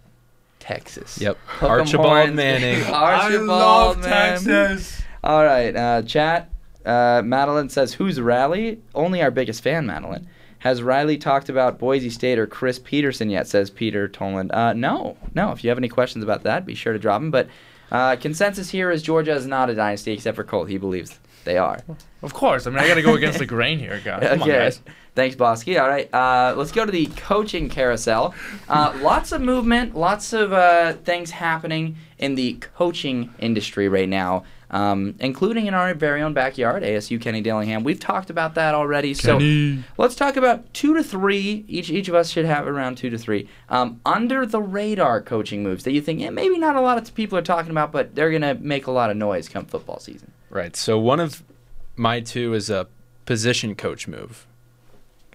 Texas. 0.60 1.20
Yep. 1.20 1.36
Hook 1.44 1.62
'em 1.70 1.80
Archibald 1.80 2.06
horns. 2.08 2.34
Manning. 2.34 2.82
Archibald 2.92 3.98
man. 3.98 4.78
All 5.22 5.44
right, 5.44 5.76
uh, 5.76 6.02
chat. 6.02 6.48
Uh, 6.86 7.20
Madeline 7.22 7.68
says, 7.68 7.92
"Who's 7.92 8.18
Riley?" 8.18 8.80
Only 8.94 9.20
our 9.20 9.30
biggest 9.30 9.62
fan, 9.62 9.84
Madeline. 9.84 10.26
Has 10.60 10.82
Riley 10.82 11.18
talked 11.18 11.50
about 11.50 11.78
Boise 11.78 12.08
State 12.08 12.38
or 12.38 12.46
Chris 12.46 12.78
Petersen 12.78 13.28
yet? 13.28 13.46
Says 13.46 13.68
Peter 13.68 14.08
Toland. 14.08 14.52
Uh, 14.52 14.72
no, 14.72 15.18
no. 15.34 15.52
If 15.52 15.62
you 15.62 15.68
have 15.68 15.76
any 15.76 15.90
questions 15.90 16.24
about 16.24 16.44
that, 16.44 16.64
be 16.64 16.74
sure 16.74 16.94
to 16.94 16.98
drop 16.98 17.20
them. 17.20 17.30
But 17.30 17.48
uh, 17.92 18.16
consensus 18.16 18.70
here 18.70 18.90
is 18.90 19.02
Georgia 19.02 19.34
is 19.34 19.46
not 19.46 19.68
a 19.68 19.74
dynasty, 19.74 20.12
except 20.12 20.34
for 20.36 20.44
Colt. 20.44 20.70
He 20.70 20.78
believes 20.78 21.18
they 21.46 21.56
are. 21.56 21.80
Of 22.22 22.34
course. 22.34 22.66
I 22.66 22.70
mean, 22.70 22.80
I 22.80 22.88
got 22.88 22.96
to 22.96 23.02
go 23.02 23.14
against 23.14 23.38
the 23.38 23.46
grain 23.46 23.78
here, 23.78 24.00
guys. 24.04 24.28
Come 24.28 24.42
on, 24.42 24.48
guys. 24.48 24.82
Thanks, 25.14 25.34
Bosky. 25.34 25.80
All 25.80 25.88
right, 25.88 26.12
uh, 26.12 26.54
let's 26.58 26.72
go 26.72 26.84
to 26.84 26.92
the 26.92 27.06
coaching 27.06 27.70
carousel. 27.70 28.34
Uh, 28.68 28.94
lots 29.00 29.32
of 29.32 29.40
movement, 29.40 29.96
lots 29.96 30.34
of 30.34 30.52
uh, 30.52 30.92
things 30.92 31.30
happening 31.30 31.96
in 32.18 32.34
the 32.34 32.54
coaching 32.74 33.32
industry 33.38 33.88
right 33.88 34.10
now, 34.10 34.44
um, 34.70 35.14
including 35.20 35.68
in 35.68 35.72
our 35.72 35.94
very 35.94 36.20
own 36.20 36.34
backyard, 36.34 36.82
ASU 36.82 37.18
Kenny 37.18 37.40
Dillingham. 37.40 37.82
We've 37.82 37.98
talked 37.98 38.28
about 38.28 38.56
that 38.56 38.74
already. 38.74 39.14
So 39.14 39.38
let's 39.96 40.16
talk 40.16 40.36
about 40.36 40.74
two 40.74 40.92
to 40.94 41.02
three. 41.02 41.64
Each 41.66 41.88
each 41.88 42.08
of 42.08 42.14
us 42.14 42.28
should 42.28 42.44
have 42.44 42.66
around 42.66 42.98
two 42.98 43.08
to 43.08 43.16
three 43.16 43.48
um, 43.70 44.00
under 44.04 44.44
the 44.44 44.60
radar 44.60 45.22
coaching 45.22 45.62
moves 45.62 45.84
that 45.84 45.92
you 45.92 46.02
think 46.02 46.20
yeah, 46.20 46.28
maybe 46.28 46.58
not 46.58 46.76
a 46.76 46.80
lot 46.82 46.98
of 46.98 47.14
people 47.14 47.38
are 47.38 47.42
talking 47.42 47.70
about, 47.70 47.90
but 47.90 48.14
they're 48.14 48.30
gonna 48.30 48.56
make 48.56 48.86
a 48.86 48.90
lot 48.90 49.10
of 49.10 49.16
noise 49.16 49.48
come 49.48 49.64
football 49.64 49.98
season. 49.98 50.30
Right. 50.56 50.74
So 50.74 50.98
one 50.98 51.20
of 51.20 51.44
my 51.96 52.20
two 52.20 52.54
is 52.54 52.70
a 52.70 52.86
position 53.26 53.74
coach 53.74 54.08
move. 54.08 54.46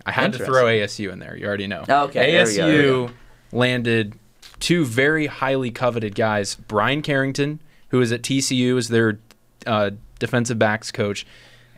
I 0.05 0.11
had 0.11 0.33
to 0.33 0.43
throw 0.43 0.65
ASU 0.65 1.11
in 1.11 1.19
there. 1.19 1.37
You 1.37 1.45
already 1.45 1.67
know. 1.67 1.85
Okay, 1.87 2.31
there 2.31 2.45
we 2.45 2.51
ASU 2.51 2.57
go, 2.57 2.67
there 2.67 3.03
we 3.03 3.09
landed 3.51 4.15
two 4.59 4.83
very 4.83 5.27
highly 5.27 5.69
coveted 5.69 6.15
guys. 6.15 6.55
Brian 6.55 7.01
Carrington, 7.01 7.59
who 7.89 8.01
is 8.01 8.11
at 8.11 8.23
TCU, 8.23 8.77
as 8.77 8.87
their 8.87 9.19
uh, 9.67 9.91
defensive 10.17 10.57
backs 10.57 10.91
coach, 10.91 11.25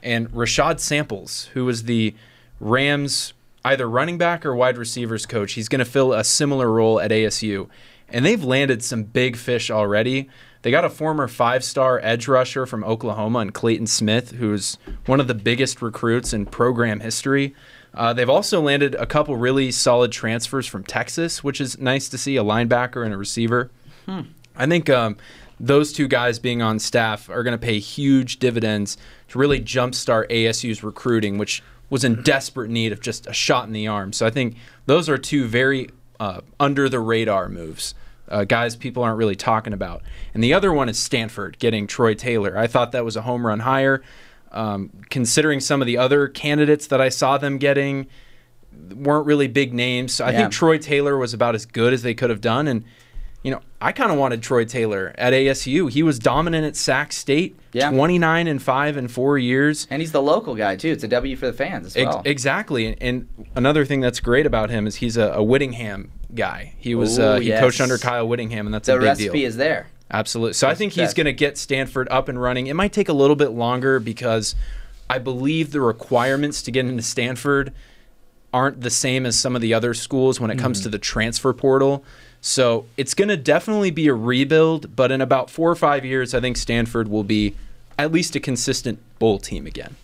and 0.02 0.30
Rashad 0.32 0.80
Samples, 0.80 1.46
who 1.54 1.66
was 1.66 1.84
the 1.84 2.16
Rams 2.62 3.34
either 3.66 3.90
running 3.90 4.18
back 4.18 4.46
or 4.46 4.56
wide 4.56 4.78
receivers 4.78 5.26
coach. 5.26 5.54
He's 5.54 5.70
going 5.70 5.80
to 5.80 5.86
fill 5.86 6.14
a 6.14 6.24
similar 6.24 6.70
role 6.70 7.00
at 7.00 7.12
ASU. 7.12 7.70
And 8.10 8.26
they've 8.26 8.44
landed 8.44 8.84
some 8.84 9.04
big 9.04 9.38
fish 9.38 9.72
already. 9.72 10.30
They 10.64 10.72
got 10.72 10.86
a 10.86 10.90
former 10.90 11.28
five 11.28 11.64
star 11.64 12.00
edge 12.02 12.28
rusher 12.28 12.66
from 12.66 12.84
Oklahoma 12.86 13.40
and 13.40 13.54
Clayton 13.54 13.88
Smith, 13.88 14.32
who's 14.32 14.78
one 15.06 15.20
of 15.20 15.28
the 15.28 15.36
biggest 15.36 15.82
recruits 15.82 16.34
in 16.34 16.46
program 16.46 17.02
history. 17.02 17.54
Uh, 17.94 18.14
they've 18.14 18.30
also 18.30 18.60
landed 18.60 18.96
a 18.96 19.06
couple 19.06 19.36
really 19.36 19.72
solid 19.72 20.12
transfers 20.12 20.66
from 20.66 20.84
Texas, 20.84 21.44
which 21.44 21.62
is 21.62 21.78
nice 21.78 22.10
to 22.10 22.18
see 22.18 22.38
a 22.38 22.44
linebacker 22.44 23.06
and 23.06 23.14
a 23.14 23.18
receiver. 23.18 23.70
I 24.56 24.66
think 24.66 24.90
um, 24.90 25.18
those 25.60 25.94
two 25.94 26.08
guys 26.08 26.40
being 26.40 26.62
on 26.62 26.80
staff 26.80 27.30
are 27.30 27.44
going 27.44 27.58
to 27.58 27.64
pay 27.64 27.80
huge 27.80 28.40
dividends 28.40 28.98
to 29.30 29.38
really 29.38 29.60
jumpstart 29.60 30.30
ASU's 30.32 30.84
recruiting, 30.84 31.38
which 31.38 31.62
was 31.90 32.04
in 32.04 32.24
desperate 32.24 32.72
need 32.72 32.92
of 32.92 33.02
just 33.02 33.28
a 33.28 33.34
shot 33.34 33.68
in 33.68 33.74
the 33.74 33.88
arm. 33.88 34.14
So 34.14 34.26
I 34.26 34.30
think 34.30 34.56
those 34.86 35.10
are 35.10 35.18
two 35.18 35.46
very 35.46 35.90
uh, 36.20 36.42
under 36.60 36.90
the 36.90 37.00
radar 37.00 37.50
moves. 37.50 37.94
Uh, 38.30 38.44
guys 38.46 38.76
people 38.76 39.04
aren't 39.04 39.18
really 39.18 39.36
talking 39.36 39.74
about. 39.74 40.02
And 40.34 40.44
the 40.44 40.54
other 40.54 40.72
one 40.72 40.88
is 40.90 40.98
Stanford 40.98 41.60
getting 41.60 41.88
Troy 41.88 42.14
Taylor. 42.14 42.58
I 42.58 42.68
thought 42.68 42.92
that 42.94 43.04
was 43.04 43.16
a 43.16 43.22
home 43.24 43.46
run 43.46 43.60
hire. 43.60 44.02
Um, 44.52 44.92
considering 45.10 45.60
some 45.60 45.82
of 45.82 45.88
the 45.88 45.98
other 45.98 46.28
candidates 46.28 46.88
that 46.88 47.02
I 47.02 47.10
saw 47.10 47.38
them 47.38 47.58
getting 47.58 48.08
weren't 48.96 49.26
really 49.26 49.48
big 49.48 49.74
names. 49.74 50.14
So 50.14 50.26
I 50.26 50.32
Yeah. 50.32 50.38
think 50.42 50.52
Troy 50.54 50.78
Taylor 50.78 51.18
was 51.18 51.34
about 51.34 51.56
as 51.56 51.66
good 51.66 51.92
as 51.94 52.02
they 52.04 52.14
could 52.14 52.30
have 52.30 52.42
done. 52.42 52.68
And, 52.68 52.84
you 53.44 53.52
know, 53.52 53.60
I 53.82 53.92
kind 53.92 54.12
of 54.12 54.18
wanted 54.18 54.42
Troy 54.42 54.64
Taylor 54.66 55.14
at 55.18 55.34
ASU. 55.34 55.88
He 55.88 56.02
was 56.04 56.18
dominant 56.20 56.66
at 56.66 56.76
Sac 56.76 57.12
State, 57.14 57.56
Yeah. 57.74 57.90
29 57.92 58.48
and 58.48 58.62
5 58.62 58.96
in 58.96 59.08
four 59.08 59.38
years. 59.38 59.88
And 59.90 60.02
he's 60.02 60.12
the 60.12 60.22
local 60.22 60.56
guy 60.56 60.76
too. 60.76 60.90
It's 60.90 61.04
a 61.04 61.08
W 61.08 61.36
for 61.36 61.48
the 61.48 61.54
fans 61.54 61.88
as 61.88 61.98
Ex- 61.98 62.06
well. 62.08 62.22
exactly. 62.26 62.86
And, 62.88 62.98
and 63.02 63.28
another 63.56 63.86
thing 63.86 64.02
that's 64.02 64.20
great 64.20 64.46
about 64.46 64.70
him 64.70 64.88
is 64.88 64.96
he's 64.98 65.18
a, 65.18 65.32
a 65.34 65.44
Whittingham 65.44 66.12
guy. 66.36 66.74
He 66.78 66.96
was 66.96 67.20
Ooh, 67.20 67.24
uh, 67.24 67.40
he 67.40 67.50
coached 67.52 67.82
under 67.82 67.98
Kyle 67.98 68.28
Whittingham, 68.28 68.68
and 68.68 68.74
that's 68.74 68.88
the 68.88 68.94
a 68.96 68.98
big 68.98 69.04
recipe 69.06 69.40
deal. 69.40 69.48
is 69.48 69.58
there. 69.58 69.88
Absolutely. 70.12 70.54
So 70.54 70.68
I 70.68 70.76
think 70.76 70.94
he's 70.94 71.14
going 71.14 71.26
to 71.26 71.34
get 71.34 71.58
Stanford 71.58 72.08
up 72.12 72.30
and 72.30 72.40
running. 72.40 72.68
It 72.68 72.76
might 72.76 72.94
take 72.94 73.10
a 73.10 73.14
little 73.14 73.36
bit 73.36 73.50
longer 73.50 74.00
because 74.00 74.56
I 75.10 75.18
believe 75.18 75.72
the 75.72 75.82
requirements 75.82 76.62
to 76.64 76.72
get 76.72 76.86
into 76.86 77.02
Stanford 77.02 77.74
aren't 78.54 78.82
the 78.82 78.92
same 78.92 79.26
as 79.26 79.40
some 79.40 79.56
of 79.56 79.62
the 79.64 79.74
other 79.74 79.94
schools 79.96 80.40
when 80.40 80.52
it 80.52 80.60
comes 80.60 80.80
Mm-hmm. 80.80 80.84
to 80.84 80.90
the 80.90 81.00
transfer 81.00 81.52
portal. 81.54 82.04
So 82.42 82.86
it's 82.98 83.14
going 83.16 83.30
to 83.30 83.38
definitely 83.38 83.90
be 83.90 84.08
a 84.08 84.14
rebuild, 84.14 84.96
but 84.96 85.12
in 85.12 85.22
about 85.22 85.50
four 85.50 85.72
or 85.72 85.76
five 85.76 86.06
years, 86.06 86.36
I 86.36 86.42
think 86.42 86.58
Stanford 86.58 87.08
will 87.08 87.24
be 87.24 87.56
at 87.98 88.12
least 88.12 88.36
a 88.36 88.40
consistent 88.40 89.00
bowl 89.18 89.40
team 89.40 89.66
again. 89.66 89.96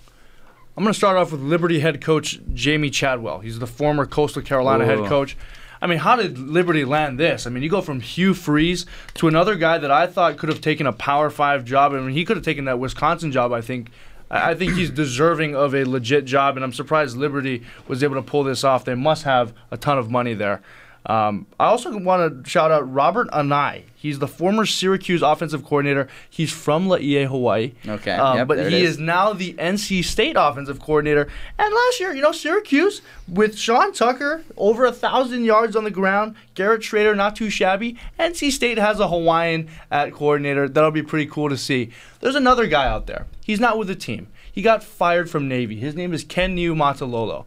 I'm 0.77 0.83
going 0.83 0.93
to 0.93 0.97
start 0.97 1.17
off 1.17 1.31
with 1.33 1.41
Liberty 1.41 1.81
head 1.81 2.01
coach 2.01 2.39
Jamey 2.53 2.91
Chadwell. 2.91 3.39
He's 3.39 3.59
the 3.59 3.67
former 3.67 4.05
Coastal 4.05 4.41
Carolina 4.41 4.85
head 4.85 4.99
coach. 5.09 5.35
I 5.81 5.87
mean, 5.87 5.99
how 5.99 6.15
did 6.15 6.37
Liberty 6.37 6.83
land 6.83 7.19
this? 7.19 7.47
I 7.47 7.49
mean, 7.49 7.63
you 7.63 7.69
go 7.69 7.81
from 7.81 8.01
Hugh 8.01 8.33
Freeze 8.33 8.85
to 9.15 9.27
another 9.27 9.55
guy 9.55 9.77
that 9.77 9.91
I 9.91 10.07
thought 10.07 10.37
could 10.37 10.49
have 10.49 10.61
taken 10.61 10.85
a 10.85 10.93
Power 10.93 11.29
Five 11.29 11.65
job. 11.65 11.93
I 11.93 11.99
mean, 11.99 12.09
he 12.09 12.25
could 12.25 12.37
have 12.37 12.45
taken 12.45 12.65
that 12.65 12.79
Wisconsin 12.79 13.31
job. 13.31 13.51
I 13.51 13.61
think. 13.61 13.89
I 14.31 14.53
think 14.53 14.73
he's 14.73 14.91
deserving 14.91 15.55
of 15.55 15.73
a 15.73 15.85
legit 15.85 16.23
job, 16.25 16.55
and 16.55 16.63
I'm 16.63 16.71
surprised 16.71 17.17
Liberty 17.17 17.63
was 17.87 18.03
able 18.03 18.13
to 18.13 18.21
pull 18.21 18.43
this 18.43 18.63
off. 18.63 18.85
They 18.85 18.93
must 18.93 19.23
have 19.23 19.53
a 19.71 19.77
ton 19.77 19.97
of 19.97 20.11
money 20.11 20.35
there. 20.35 20.61
Um, 21.05 21.47
I 21.59 21.65
also 21.65 21.97
want 21.97 22.43
to 22.43 22.49
shout 22.49 22.71
out 22.71 22.91
Robert 22.91 23.29
Anae. 23.31 23.83
He's 23.95 24.19
the 24.19 24.27
former 24.27 24.65
Syracuse 24.65 25.21
offensive 25.21 25.63
coordinator. 25.65 26.07
He's 26.29 26.51
from 26.51 26.87
Laie, 26.87 27.25
Hawaii. 27.25 27.73
Okay, 27.87 28.11
Um, 28.11 28.37
yep, 28.37 28.47
but 28.47 28.59
he 28.69 28.83
is. 28.83 28.91
is 28.91 28.97
now 28.99 29.33
the 29.33 29.53
NC 29.53 30.03
State 30.03 30.35
offensive 30.37 30.79
coordinator. 30.79 31.27
And 31.57 31.73
last 31.73 31.99
year, 31.99 32.13
you 32.13 32.21
know, 32.21 32.31
Syracuse 32.31 33.01
with 33.27 33.57
Sean 33.57 33.91
Tucker 33.93 34.43
over 34.57 34.85
a 34.85 34.91
thousand 34.91 35.45
yards 35.45 35.75
on 35.75 35.83
the 35.83 35.91
ground, 35.91 36.35
Garrett 36.53 36.81
Shrader 36.81 37.15
not 37.15 37.35
too 37.35 37.49
shabby. 37.49 37.97
NC 38.19 38.51
State 38.51 38.77
has 38.77 38.99
a 38.99 39.07
Hawaiian 39.07 39.67
at 39.91 40.13
coordinator. 40.13 40.69
That'll 40.69 40.91
be 40.91 41.03
pretty 41.03 41.29
cool 41.29 41.49
to 41.49 41.57
see. 41.57 41.91
There's 42.19 42.35
another 42.35 42.67
guy 42.67 42.87
out 42.87 43.07
there. 43.07 43.25
He's 43.43 43.59
not 43.59 43.77
with 43.77 43.87
the 43.87 43.95
team. 43.95 44.27
He 44.51 44.61
got 44.61 44.83
fired 44.83 45.29
from 45.29 45.47
Navy. 45.47 45.77
His 45.77 45.95
name 45.95 46.13
is 46.13 46.23
Ken 46.23 46.55
Niumatalolo. 46.55 47.45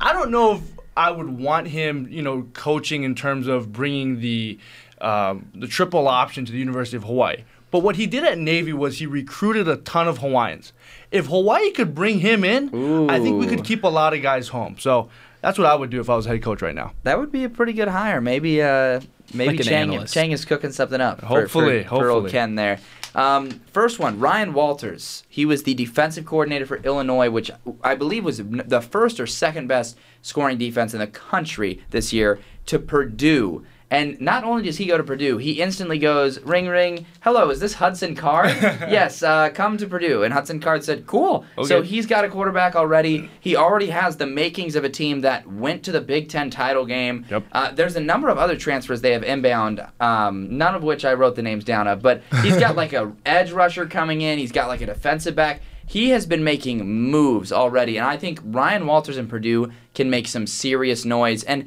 I 0.00 0.12
don't 0.12 0.30
know 0.30 0.54
if 0.56 0.60
I 0.98 1.10
would 1.10 1.28
want 1.38 1.68
him, 1.68 2.08
you 2.10 2.22
know, 2.22 2.46
coaching 2.54 3.04
in 3.04 3.14
terms 3.14 3.46
of 3.46 3.72
bringing 3.72 4.20
the 4.20 4.58
um, 5.00 5.48
the 5.54 5.68
triple 5.68 6.08
option 6.08 6.44
to 6.44 6.50
the 6.52 6.58
University 6.58 6.96
of 6.96 7.04
Hawaii. 7.04 7.44
But 7.70 7.80
what 7.80 7.96
he 7.96 8.06
did 8.06 8.24
at 8.24 8.38
Navy 8.38 8.72
was 8.72 8.98
he 8.98 9.06
recruited 9.06 9.68
a 9.68 9.76
ton 9.76 10.08
of 10.08 10.18
Hawaiians. 10.18 10.72
If 11.12 11.26
Hawaii 11.26 11.70
could 11.70 11.94
bring 11.94 12.18
him 12.20 12.42
in, 12.42 13.08
I 13.10 13.20
think 13.20 13.38
we 13.38 13.46
could 13.46 13.62
keep 13.64 13.84
a 13.84 13.88
lot 13.88 14.12
of 14.14 14.22
guys 14.22 14.48
home. 14.48 14.76
So 14.78 15.08
that's 15.42 15.56
what 15.58 15.66
I 15.66 15.74
would 15.74 15.90
do 15.90 16.00
if 16.00 16.10
I 16.10 16.16
was 16.16 16.24
head 16.26 16.42
coach 16.42 16.62
right 16.62 16.74
now. 16.74 16.92
That 17.04 17.18
would 17.20 17.30
be 17.30 17.44
a 17.44 17.48
pretty 17.48 17.74
good 17.74 17.88
hire. 17.88 18.20
Maybe 18.20 18.60
uh 18.62 19.00
maybe 19.34 19.58
Like 19.58 19.66
Chang. 19.66 20.06
Chang 20.06 20.32
is 20.32 20.44
cooking 20.44 20.72
something 20.72 21.00
up. 21.00 21.20
for- 21.20 21.26
Hopefully, 21.26 21.84
for, 21.84 22.00
for 22.00 22.10
old. 22.10 22.30
Ken 22.30 22.54
there. 22.56 22.80
Um, 23.14 23.60
first 23.72 23.98
one, 23.98 24.20
Ryan 24.20 24.52
Walters. 24.52 25.24
He 25.28 25.44
was 25.44 25.62
the 25.62 25.74
defensive 25.74 26.26
coordinator 26.26 26.66
for 26.66 26.76
Illinois, 26.78 27.30
which 27.30 27.50
I 27.82 27.94
believe 27.94 28.24
was 28.24 28.38
the 28.38 28.80
first 28.80 29.18
or 29.18 29.26
second 29.26 29.66
best 29.66 29.96
scoring 30.22 30.58
defense 30.58 30.92
in 30.94 31.00
the 31.00 31.06
country 31.06 31.82
this 31.90 32.12
year, 32.12 32.38
to 32.66 32.78
Purdue. 32.78 33.64
And 33.90 34.20
not 34.20 34.44
only 34.44 34.64
does 34.64 34.76
he 34.76 34.84
go 34.84 34.98
to 34.98 35.04
Purdue, 35.04 35.38
he 35.38 35.62
instantly 35.62 35.98
goes, 35.98 36.38
ring, 36.40 36.66
ring, 36.66 37.06
hello, 37.22 37.48
is 37.48 37.58
this 37.58 37.74
Hudson 37.74 38.14
Card? 38.14 38.50
yes, 38.60 39.22
uh, 39.22 39.48
come 39.50 39.78
to 39.78 39.86
Purdue. 39.86 40.24
And 40.24 40.34
Hudson 40.34 40.60
Card 40.60 40.84
said, 40.84 41.06
cool. 41.06 41.46
So 41.64 41.80
he's 41.80 42.04
got 42.04 42.24
a 42.24 42.28
quarterback 42.28 42.76
already. 42.76 43.30
He 43.40 43.56
already 43.56 43.86
has 43.86 44.18
the 44.18 44.26
makings 44.26 44.76
of 44.76 44.84
a 44.84 44.90
team 44.90 45.22
that 45.22 45.46
went 45.46 45.84
to 45.84 45.92
the 45.92 46.02
Big 46.02 46.28
Ten 46.28 46.50
title 46.50 46.84
game. 46.84 47.24
Yep. 47.30 47.44
Uh, 47.52 47.70
there's 47.72 47.96
a 47.96 48.00
number 48.00 48.28
of 48.28 48.36
other 48.36 48.56
transfers 48.56 49.00
they 49.00 49.12
have 49.12 49.24
inbound, 49.24 49.84
um, 50.00 50.58
none 50.58 50.74
of 50.74 50.82
which 50.82 51.06
I 51.06 51.14
wrote 51.14 51.34
the 51.34 51.42
names 51.42 51.64
down 51.64 51.88
of, 51.88 52.02
but 52.02 52.22
he's 52.42 52.58
got 52.58 52.76
like 52.76 52.92
a 52.92 53.12
edge 53.26 53.52
rusher 53.52 53.86
coming 53.86 54.20
in. 54.20 54.38
He's 54.38 54.52
got 54.52 54.68
like 54.68 54.82
a 54.82 54.86
defensive 54.86 55.34
back. 55.34 55.62
He 55.86 56.10
has 56.10 56.26
been 56.26 56.44
making 56.44 56.86
moves 56.86 57.50
already, 57.50 57.96
and 57.96 58.06
I 58.06 58.18
think 58.18 58.40
Ryan 58.44 58.86
Walters 58.86 59.16
in 59.16 59.26
Purdue 59.26 59.72
can 59.94 60.10
make 60.10 60.28
some 60.28 60.46
serious 60.46 61.06
noise. 61.06 61.42
And 61.44 61.66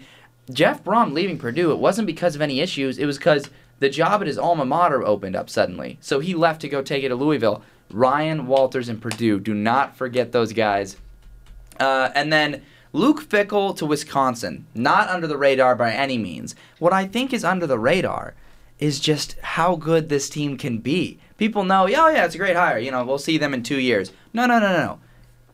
Jeff 0.51 0.83
Brohm 0.83 1.13
leaving 1.13 1.37
Purdue, 1.37 1.71
it 1.71 1.79
wasn't 1.79 2.07
because 2.07 2.35
of 2.35 2.41
any 2.41 2.59
issues. 2.59 2.97
It 2.97 3.05
was 3.05 3.17
because 3.17 3.49
the 3.79 3.89
job 3.89 4.21
at 4.21 4.27
his 4.27 4.37
alma 4.37 4.65
mater 4.65 5.03
opened 5.05 5.35
up 5.35 5.49
suddenly. 5.49 5.97
So 6.01 6.19
he 6.19 6.33
left 6.33 6.61
to 6.61 6.69
go 6.69 6.81
take 6.81 7.03
it 7.03 7.09
to 7.09 7.15
Louisville. 7.15 7.63
Ryan 7.89 8.47
Walters 8.47 8.89
in 8.89 8.99
Purdue. 8.99 9.39
Do 9.39 9.53
not 9.53 9.95
forget 9.95 10.31
those 10.31 10.53
guys. 10.53 10.97
Uh, 11.79 12.09
and 12.15 12.31
then 12.31 12.61
Luke 12.93 13.23
Fickell 13.23 13.75
to 13.77 13.85
Wisconsin. 13.85 14.65
Not 14.73 15.09
under 15.09 15.27
the 15.27 15.37
radar 15.37 15.75
by 15.75 15.91
any 15.91 16.17
means. 16.17 16.55
What 16.79 16.93
I 16.93 17.05
think 17.05 17.33
is 17.33 17.43
under 17.43 17.67
the 17.67 17.79
radar 17.79 18.33
is 18.79 18.99
just 18.99 19.37
how 19.41 19.75
good 19.75 20.09
this 20.09 20.29
team 20.29 20.57
can 20.57 20.79
be. 20.79 21.19
People 21.37 21.63
know, 21.63 21.85
yeah, 21.87 22.05
oh, 22.05 22.07
yeah, 22.09 22.25
it's 22.25 22.35
a 22.35 22.37
great 22.39 22.55
hire. 22.55 22.77
You 22.79 22.91
know, 22.91 23.03
we'll 23.03 23.17
see 23.17 23.37
them 23.37 23.53
in 23.53 23.63
two 23.63 23.79
years. 23.79 24.11
No, 24.33 24.45
no, 24.45 24.59
no, 24.59 24.71
no, 24.71 24.77
no. 24.77 24.99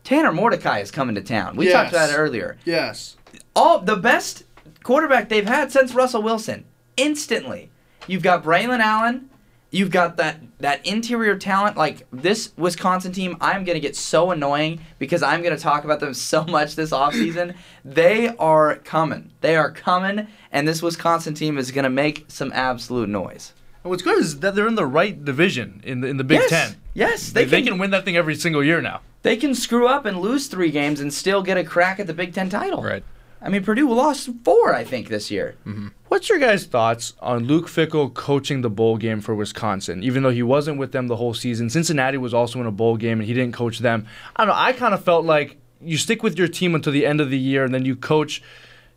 Tanner 0.04 0.32
Mordecai 0.32 0.78
is 0.80 0.90
coming 0.90 1.14
to 1.16 1.20
town. 1.22 1.56
We 1.56 1.70
talked 1.70 1.90
about 1.90 2.10
it 2.10 2.14
earlier 2.14 2.56
Yes. 2.64 3.16
all 3.54 3.80
the 3.80 3.96
best 3.96 4.44
quarterback 4.88 5.28
they've 5.28 5.46
had 5.46 5.70
since 5.70 5.92
Russell 5.92 6.22
Wilson. 6.22 6.64
Instantly, 6.96 7.68
you've 8.06 8.22
got 8.22 8.42
Braelon 8.42 8.80
Allen. 8.80 9.28
You've 9.70 9.90
got 9.90 10.16
that 10.16 10.40
that 10.60 10.86
interior 10.86 11.36
talent. 11.36 11.76
Like 11.76 12.06
this 12.10 12.54
Wisconsin 12.56 13.12
team, 13.12 13.36
I'm 13.42 13.64
gonna 13.64 13.80
get 13.80 13.96
so 13.96 14.30
annoying 14.30 14.80
because 14.98 15.22
I'm 15.22 15.42
gonna 15.42 15.58
talk 15.58 15.84
about 15.84 16.00
them 16.00 16.14
so 16.32 16.42
much 16.44 16.74
this 16.74 16.90
offseason. 16.90 17.54
they 17.84 18.28
are 18.38 18.76
coming. 18.76 19.30
They 19.42 19.56
are 19.56 19.70
coming, 19.70 20.26
and 20.52 20.66
this 20.66 20.82
Wisconsin 20.82 21.34
team 21.34 21.58
is 21.58 21.70
gonna 21.70 21.90
make 21.90 22.24
some 22.28 22.50
absolute 22.54 23.10
noise. 23.10 23.52
And 23.84 23.90
what's 23.90 24.02
good 24.02 24.16
is 24.16 24.40
that 24.40 24.54
they're 24.54 24.66
in 24.66 24.74
the 24.74 24.86
right 24.86 25.22
division 25.22 25.82
in 25.84 26.00
the 26.00 26.08
in 26.08 26.16
the 26.16 26.24
Big 26.24 26.40
yes, 26.40 26.48
Ten. 26.48 26.76
yes, 26.94 27.30
They, 27.30 27.44
they, 27.44 27.50
they 27.50 27.56
can, 27.58 27.72
can 27.72 27.78
win 27.78 27.90
that 27.90 28.06
thing 28.06 28.16
every 28.16 28.36
single 28.36 28.64
year 28.64 28.80
now. 28.80 29.02
They 29.20 29.36
can 29.36 29.54
screw 29.54 29.86
up 29.86 30.06
and 30.06 30.18
lose 30.18 30.46
three 30.46 30.70
games 30.70 30.98
and 30.98 31.12
still 31.12 31.42
get 31.42 31.58
a 31.58 31.64
crack 31.64 32.00
at 32.00 32.06
the 32.06 32.14
Big 32.14 32.32
Ten 32.32 32.48
title. 32.48 32.82
Right. 32.82 33.04
I 33.40 33.48
mean, 33.48 33.62
Purdue 33.62 33.92
lost 33.92 34.30
four, 34.44 34.74
I 34.74 34.84
think, 34.84 35.08
this 35.08 35.30
year. 35.30 35.54
Mm-hmm. 35.64 35.88
What's 36.08 36.28
your 36.28 36.38
guys' 36.38 36.64
thoughts 36.64 37.14
on 37.20 37.44
Luke 37.44 37.66
Fickell 37.66 38.12
coaching 38.12 38.62
the 38.62 38.70
bowl 38.70 38.96
game 38.96 39.20
for 39.20 39.34
Wisconsin? 39.34 40.02
Even 40.02 40.22
though 40.22 40.30
he 40.30 40.42
wasn't 40.42 40.78
with 40.78 40.92
them 40.92 41.06
the 41.06 41.16
whole 41.16 41.34
season, 41.34 41.70
Cincinnati 41.70 42.18
was 42.18 42.34
also 42.34 42.60
in 42.60 42.66
a 42.66 42.72
bowl 42.72 42.96
game 42.96 43.20
and 43.20 43.28
he 43.28 43.34
didn't 43.34 43.54
coach 43.54 43.78
them. 43.78 44.06
I 44.34 44.44
don't 44.44 44.54
know. 44.54 44.60
I 44.60 44.72
kind 44.72 44.94
of 44.94 45.04
felt 45.04 45.24
like 45.24 45.56
you 45.80 45.96
stick 45.96 46.22
with 46.22 46.36
your 46.36 46.48
team 46.48 46.74
until 46.74 46.92
the 46.92 47.06
end 47.06 47.20
of 47.20 47.30
the 47.30 47.38
year 47.38 47.64
and 47.64 47.72
then 47.72 47.84
you 47.84 47.94
coach. 47.94 48.42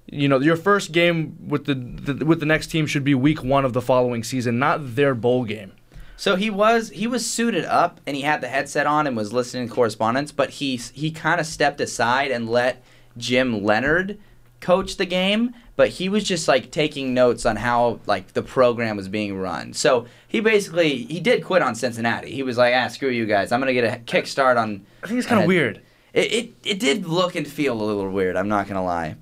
You 0.08 0.28
know, 0.28 0.40
your 0.40 0.58
first 0.58 0.92
game 0.92 1.38
with 1.48 1.66
the, 1.66 1.76
the 1.76 2.26
with 2.26 2.40
the 2.40 2.46
next 2.46 2.68
team 2.68 2.86
should 2.88 3.04
be 3.04 3.14
week 3.14 3.44
one 3.44 3.64
of 3.64 3.72
the 3.72 3.82
following 3.82 4.24
season, 4.24 4.60
not 4.60 4.96
their 4.96 5.14
bowl 5.14 5.46
game. 5.46 5.74
So 6.18 6.36
he 6.36 6.50
was 6.50 6.90
he 6.90 7.08
was 7.08 7.26
suited 7.26 7.66
up 7.66 8.02
and 8.06 8.16
he 8.16 8.24
had 8.24 8.42
the 8.42 8.48
headset 8.48 8.88
on 8.88 9.08
and 9.08 9.16
was 9.16 9.32
listening 9.32 9.68
to 9.68 9.74
correspondence, 9.74 10.32
but 10.32 10.50
he 10.50 10.76
he 10.76 11.12
kind 11.12 11.40
of 11.40 11.46
stepped 11.46 11.80
aside 11.80 12.32
and 12.32 12.50
let 12.50 12.84
Jim 13.18 13.64
Leonard 13.64 14.20
coach 14.62 14.96
the 14.98 15.06
game, 15.06 15.54
but 15.76 15.90
he 15.90 16.08
was 16.08 16.24
just 16.24 16.48
like 16.48 16.72
taking 16.72 17.14
notes 17.14 17.46
on 17.46 17.56
how 17.58 18.00
like 18.06 18.34
the 18.34 18.42
program 18.42 18.96
was 18.96 19.08
being 19.10 19.38
run. 19.38 19.74
So 19.74 20.06
he 20.28 20.40
basically 20.40 21.04
he 21.04 21.20
did 21.20 21.44
quit 21.44 21.62
on 21.62 21.76
Cincinnati. 21.76 22.32
He 22.32 22.44
was 22.44 22.58
like, 22.58 22.74
"Ah, 22.76 22.88
screw 22.88 23.10
you 23.10 23.26
guys. 23.26 23.52
I'm 23.52 23.60
gonna 23.60 23.74
get 23.74 23.84
a 23.84 23.98
kickstart 24.00 24.58
on." 24.58 24.86
I 25.04 25.08
think 25.08 25.18
it's 25.20 25.28
kind 25.28 25.42
of 25.42 25.48
weird. 25.48 25.82
It, 26.14 26.32
it 26.34 26.54
it 26.64 26.80
did 26.80 27.06
look 27.06 27.36
and 27.36 27.48
feel 27.48 27.74
a 27.74 27.84
little 27.84 28.10
weird. 28.12 28.36
I'm 28.38 28.48
not 28.50 28.68
gonna 28.68 28.84
lie, 28.86 29.16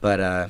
but 0.00 0.20
uh, 0.20 0.48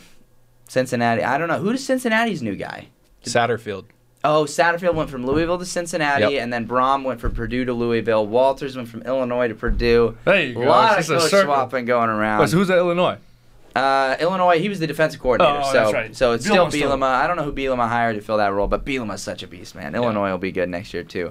Cincinnati. 0.68 1.22
I 1.22 1.38
don't 1.38 1.48
know 1.48 1.58
who 1.58 1.72
does 1.72 1.84
Cincinnati's 1.84 2.42
new 2.42 2.56
guy. 2.56 2.88
Satterfield. 3.24 3.86
Oh, 4.26 4.44
Satterfield 4.44 4.94
went 4.94 5.10
from 5.10 5.26
Louisville 5.26 5.58
to 5.58 5.66
Cincinnati, 5.66 6.32
Yep. 6.34 6.42
and 6.42 6.52
then 6.52 6.66
Brohm 6.66 7.04
went 7.04 7.20
from 7.20 7.34
Purdue 7.34 7.66
to 7.66 7.74
Louisville. 7.74 8.26
Walters 8.26 8.74
went 8.74 8.88
from 8.88 9.02
Illinois 9.02 9.48
to 9.48 9.54
Purdue. 9.54 10.16
There 10.24 10.42
you 10.42 10.60
a 10.60 10.64
go. 10.64 10.70
lot 10.70 10.98
It's 10.98 11.10
of 11.10 11.20
coach 11.20 11.44
swapping 11.44 11.84
going 11.84 12.08
around. 12.08 12.40
Wait, 12.40 12.48
so 12.48 12.56
who's 12.56 12.70
at 12.70 12.78
Illinois? 12.78 13.18
Uh, 13.74 14.16
Illinois, 14.20 14.58
he 14.60 14.68
was 14.68 14.78
the 14.80 14.86
defensive 14.86 15.20
coordinator, 15.20 15.60
Oh, 15.64 15.66
so 15.66 15.72
that's 15.72 15.92
right. 15.92 16.16
so 16.16 16.32
it's 16.32 16.44
still 16.44 16.66
Bielema's 16.66 16.74
still- 16.74 16.90
Bielema. 16.90 17.06
I 17.06 17.26
don't 17.26 17.36
know 17.36 17.42
who 17.44 17.52
Bielema 17.52 17.88
hired 17.88 18.16
to 18.16 18.22
fill 18.22 18.36
that 18.38 18.52
role, 18.52 18.66
but 18.68 18.84
Bielema's 18.84 19.22
such 19.22 19.42
a 19.42 19.46
beast, 19.48 19.74
man. 19.74 19.94
Illinois 19.94 20.30
will 20.30 20.38
be 20.38 20.52
good 20.52 20.68
next 20.68 20.94
year 20.94 21.02
too. 21.04 21.30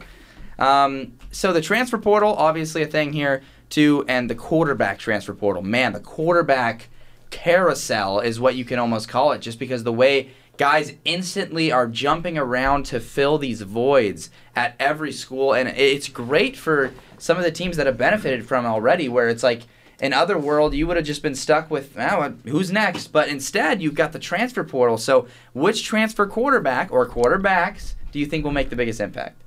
Um, 0.60 1.14
so 1.32 1.52
the 1.54 1.62
transfer 1.62 1.98
portal, 1.98 2.34
obviously 2.36 2.82
a 2.84 2.88
thing 2.88 3.14
here 3.14 3.42
too, 3.70 4.06
and 4.08 4.30
the 4.30 4.36
quarterback 4.36 5.00
transfer 5.00 5.34
portal. 5.34 5.64
Man, 5.64 5.94
the 5.94 6.00
quarterback 6.00 6.90
carousel 7.32 8.20
is 8.20 8.40
what 8.40 8.56
you 8.56 8.64
can 8.66 8.80
almost 8.80 9.10
call 9.10 9.32
it, 9.32 9.40
just 9.42 9.58
because 9.60 9.84
the 9.84 9.94
way 9.94 10.30
guys 10.58 10.94
instantly 11.04 11.72
are 11.72 11.88
jumping 11.88 12.38
around 12.38 12.86
to 12.86 13.00
fill 13.00 13.38
these 13.40 13.62
voids 13.64 14.30
at 14.56 14.76
every 14.80 15.12
school, 15.12 15.54
and 15.54 15.68
it's 15.70 16.08
great 16.08 16.56
for 16.56 16.92
some 17.18 17.38
of 17.38 17.44
the 17.44 17.52
teams 17.52 17.76
that 17.78 17.88
have 17.88 17.98
benefited 17.98 18.46
from 18.48 18.66
already, 18.66 19.08
where 19.10 19.30
it's 19.30 19.44
like. 19.44 19.62
In 20.04 20.12
other 20.12 20.38
world, 20.38 20.74
you 20.74 20.86
would 20.86 20.98
have 20.98 21.06
just 21.06 21.22
been 21.24 21.34
stuck 21.34 21.72
with, 21.72 21.98
oh, 21.98 22.34
who's 22.46 22.74
next? 22.74 23.08
But 23.08 23.30
instead, 23.30 23.82
you've 23.82 23.96
got 23.96 24.12
the 24.12 24.20
transfer 24.20 24.66
portal. 24.66 24.98
So, 24.98 25.28
which 25.54 25.86
transfer 25.86 26.28
quarterback 26.28 26.92
or 26.92 27.08
quarterbacks 27.08 27.94
do 28.12 28.20
you 28.20 28.26
think 28.26 28.44
will 28.44 28.52
make 28.52 28.70
the 28.70 28.76
biggest 28.76 29.00
impact? 29.00 29.42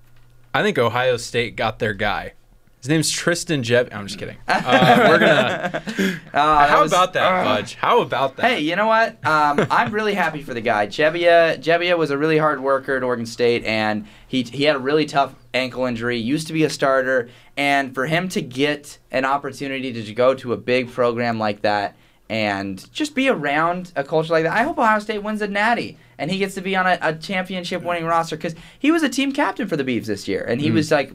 I 0.55 0.63
think 0.63 0.79
Ohio 0.79 1.19
State 1.19 1.57
got 1.57 1.79
their 1.79 1.93
guy. 1.93 2.33
His 2.81 2.89
name's 2.89 3.11
Tristan 3.11 3.63
Jeb. 3.63 3.89
I'm 3.93 4.07
just 4.07 4.19
kidding. 4.19 4.37
Uh, 4.49 5.07
we're 5.11 5.19
gonna. 5.19 5.83
Uh, 6.33 6.67
How 6.69 6.83
was- 6.83 6.93
about 6.93 7.13
that, 7.15 7.25
uh, 7.33 7.45
Fudge? 7.45 7.75
How 7.75 8.01
about 8.01 8.37
that? 8.37 8.45
Hey, 8.51 8.61
you 8.61 8.77
know 8.77 8.87
what? 8.87 9.11
Um, 9.27 9.67
I'm 9.71 9.93
really 9.93 10.15
happy 10.15 10.43
for 10.43 10.55
the 10.55 10.61
guy. 10.61 10.87
Gebbia, 10.87 11.59
Gebbia 11.63 11.99
was 11.99 12.11
a 12.11 12.17
really 12.19 12.39
hard 12.39 12.61
worker 12.61 12.97
at 12.97 13.03
Oregon 13.03 13.27
State, 13.27 13.65
and 13.65 14.07
he 14.29 14.43
he 14.43 14.65
had 14.65 14.77
a 14.77 14.79
really 14.79 15.05
tough 15.05 15.35
ankle 15.53 15.85
injury. 15.85 16.17
Used 16.19 16.47
to 16.47 16.53
be 16.53 16.65
a 16.65 16.71
starter, 16.71 17.29
and 17.57 17.95
for 17.95 18.07
him 18.07 18.29
to 18.31 18.43
get 18.43 18.99
an 19.11 19.25
opportunity 19.25 19.93
to 19.93 20.15
go 20.15 20.35
to 20.35 20.53
a 20.53 20.57
big 20.57 20.91
program 20.93 21.39
like 21.39 21.63
that 21.63 21.97
and 22.29 22.93
just 22.93 23.15
be 23.15 23.29
around 23.29 23.93
a 23.95 24.03
culture 24.03 24.33
like 24.33 24.45
that, 24.45 24.53
I 24.53 24.65
hope 24.65 24.79
Ohio 24.79 24.99
State 24.99 25.23
wins 25.23 25.41
a 25.43 25.47
Natty 25.47 25.97
and 26.19 26.31
he 26.31 26.39
gets 26.39 26.55
to 26.55 26.61
be 26.61 26.75
on 26.75 26.87
a, 26.87 26.99
a 27.03 27.15
championship-winning 27.15 28.05
roster 28.05 28.37
because 28.37 28.55
he 28.79 28.91
was 28.91 29.03
a 29.03 29.09
team 29.09 29.33
captain 29.33 29.69
for 29.69 29.77
the 29.77 29.85
Beavs 29.85 30.07
this 30.07 30.27
year, 30.27 30.43
and 30.45 30.61
he 30.61 30.71
was 30.71 30.91
like, 30.91 31.13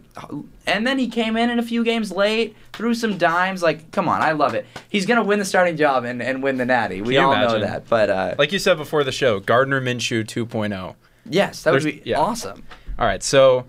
and 0.68 0.86
then 0.86 1.00
he 1.00 1.08
came 1.08 1.36
in 1.36 1.50
in 1.50 1.58
a 1.58 1.64
few 1.64 1.84
games 1.84 2.12
late, 2.12 2.56
threw 2.72 2.94
some 2.94 3.18
dimes. 3.18 3.64
Like, 3.64 3.92
come 3.92 4.08
on, 4.08 4.22
I 4.22 4.34
love 4.34 4.54
it. 4.54 4.66
He's 4.90 5.06
gonna 5.08 5.24
win 5.24 5.40
the 5.40 5.46
starting 5.46 5.76
job 5.76 6.06
and, 6.06 6.22
and 6.22 6.44
win 6.44 6.58
the 6.58 6.66
Natty. 6.66 7.02
We 7.02 7.18
all 7.18 7.36
know 7.36 7.60
that, 7.60 7.90
but 7.90 8.10
uh, 8.10 8.36
Like 8.38 8.52
you 8.52 8.60
said 8.60 8.78
before 8.78 9.04
the 9.04 9.12
show, 9.12 9.40
Gardner 9.40 9.82
Minshew 9.82 10.24
2.0. 10.24 10.96
yes, 11.26 11.64
that 11.64 11.74
would 11.74 11.84
be 11.84 12.02
yeah. 12.06 12.20
awesome. 12.20 12.64
All 13.00 13.08
right, 13.08 13.24
so 13.24 13.66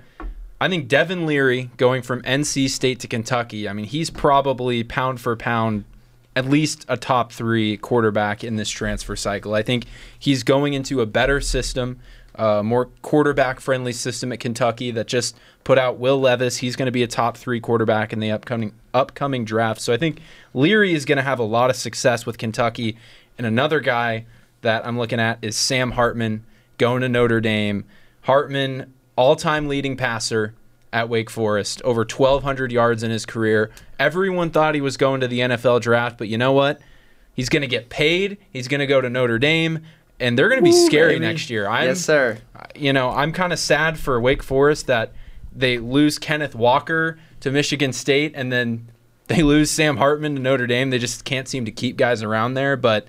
I 0.63 0.69
think 0.69 0.87
Devin 0.87 1.27
Leary 1.27 1.71
going 1.77 2.03
from 2.03 2.23
NC 2.23 2.71
State 2.71 3.01
to 3.01 3.09
Kentucky. 3.09 3.69
I 3.69 3.73
mean, 3.73 3.85
he's 3.85 4.11
probably 4.11 4.85
pound 4.85 5.21
for 5.21 5.35
pound 5.35 5.85
at 6.37 6.47
least 6.47 6.85
a 6.87 6.97
top 6.97 7.33
three 7.33 7.77
quarterback 7.77 8.45
in 8.45 8.55
this 8.55 8.71
transfer 8.71 9.17
cycle. 9.17 9.55
I 9.55 9.63
think 9.63 9.87
he's 10.17 10.45
going 10.45 10.75
into 10.75 11.01
a 11.01 11.07
better 11.07 11.41
system, 11.41 11.99
a 12.37 12.63
more 12.63 12.91
quarterback 13.03 13.59
friendly 13.59 13.93
system 13.93 14.31
at 14.31 14.39
Kentucky 14.39 14.93
that 14.93 15.09
just 15.09 15.37
put 15.65 15.79
out 15.79 15.99
Will 15.99 16.21
Levis. 16.21 16.59
He's 16.59 16.77
going 16.77 16.87
to 16.87 16.93
be 16.93 17.03
a 17.03 17.09
top 17.09 17.37
three 17.37 17.59
quarterback 17.59 18.13
in 18.13 18.21
the 18.21 18.31
upcoming 18.31 18.73
upcoming 18.95 19.45
draft. 19.45 19.81
So 19.81 19.93
I 19.93 19.97
think 19.97 20.21
Leary 20.55 20.95
is 20.95 21.05
going 21.05 21.17
to 21.17 21.25
have 21.25 21.41
a 21.41 21.43
lot 21.43 21.71
of 21.71 21.77
success 21.77 22.25
with 22.25 22.39
Kentucky. 22.39 22.97
And 23.37 23.49
another 23.49 23.81
guy 23.81 24.27
that 24.61 24.87
I'm 24.87 24.97
looking 24.97 25.19
at 25.19 25.41
is 25.43 25.57
Sam 25.57 25.91
Hartman 25.91 26.45
going 26.79 27.03
to 27.03 27.09
Notre 27.09 27.41
Dame. 27.41 27.85
Hartman, 28.21 28.93
all 29.17 29.37
time 29.37 29.69
leading 29.69 29.97
passer 29.97 30.55
at 30.93 31.09
Wake 31.09 31.31
Forest, 31.31 31.81
over 31.83 32.01
1,200 32.01 32.71
yards 32.71 33.03
in 33.03 33.11
his 33.11 33.25
career. 33.25 33.71
Everyone 33.99 34.51
thought 34.51 34.75
he 34.75 34.81
was 34.81 34.97
going 34.97 35.21
to 35.21 35.29
the 35.29 35.41
NFL 35.41 35.81
draft, 35.81 36.19
but 36.19 36.29
you 36.29 36.37
know 36.37 36.53
what? 36.53 36.81
He's 37.35 37.49
going 37.49 37.63
to 37.63 37.69
get 37.69 37.89
paid. 37.89 38.37
He's 38.51 38.69
going 38.69 38.81
to 38.81 38.87
go 38.87 39.01
to 39.01 39.09
Notre 39.09 39.39
Dame, 39.39 39.81
and 40.21 40.39
they're 40.39 40.49
going 40.49 40.61
to 40.61 40.65
be 40.65 40.73
scary 40.73 41.15
baby. 41.15 41.27
next 41.27 41.49
year. 41.49 41.67
I'm, 41.67 41.89
yes, 41.89 42.01
sir. 42.01 42.39
You 42.75 42.93
know, 42.93 43.11
I'm 43.11 43.33
kind 43.33 43.53
of 43.53 43.59
sad 43.59 43.99
for 43.99 44.21
Wake 44.21 44.43
Forest 44.43 44.87
that 44.89 45.13
they 45.55 45.79
lose 45.79 46.19
Kenneth 46.19 46.55
Walker 46.55 47.19
to 47.41 47.51
Michigan 47.51 47.93
State, 47.93 48.33
and 48.35 48.53
then 48.53 48.89
they 49.29 49.43
lose 49.43 49.71
Sam 49.71 49.97
Hartman 49.97 50.35
to 50.35 50.41
Notre 50.41 50.67
Dame. 50.67 50.91
They 50.91 50.99
just 50.99 51.25
can't 51.25 51.49
seem 51.49 51.65
to 51.65 51.71
keep 51.71 51.97
guys 51.97 52.23
around 52.23 52.55
there, 52.55 52.77
but 52.77 53.07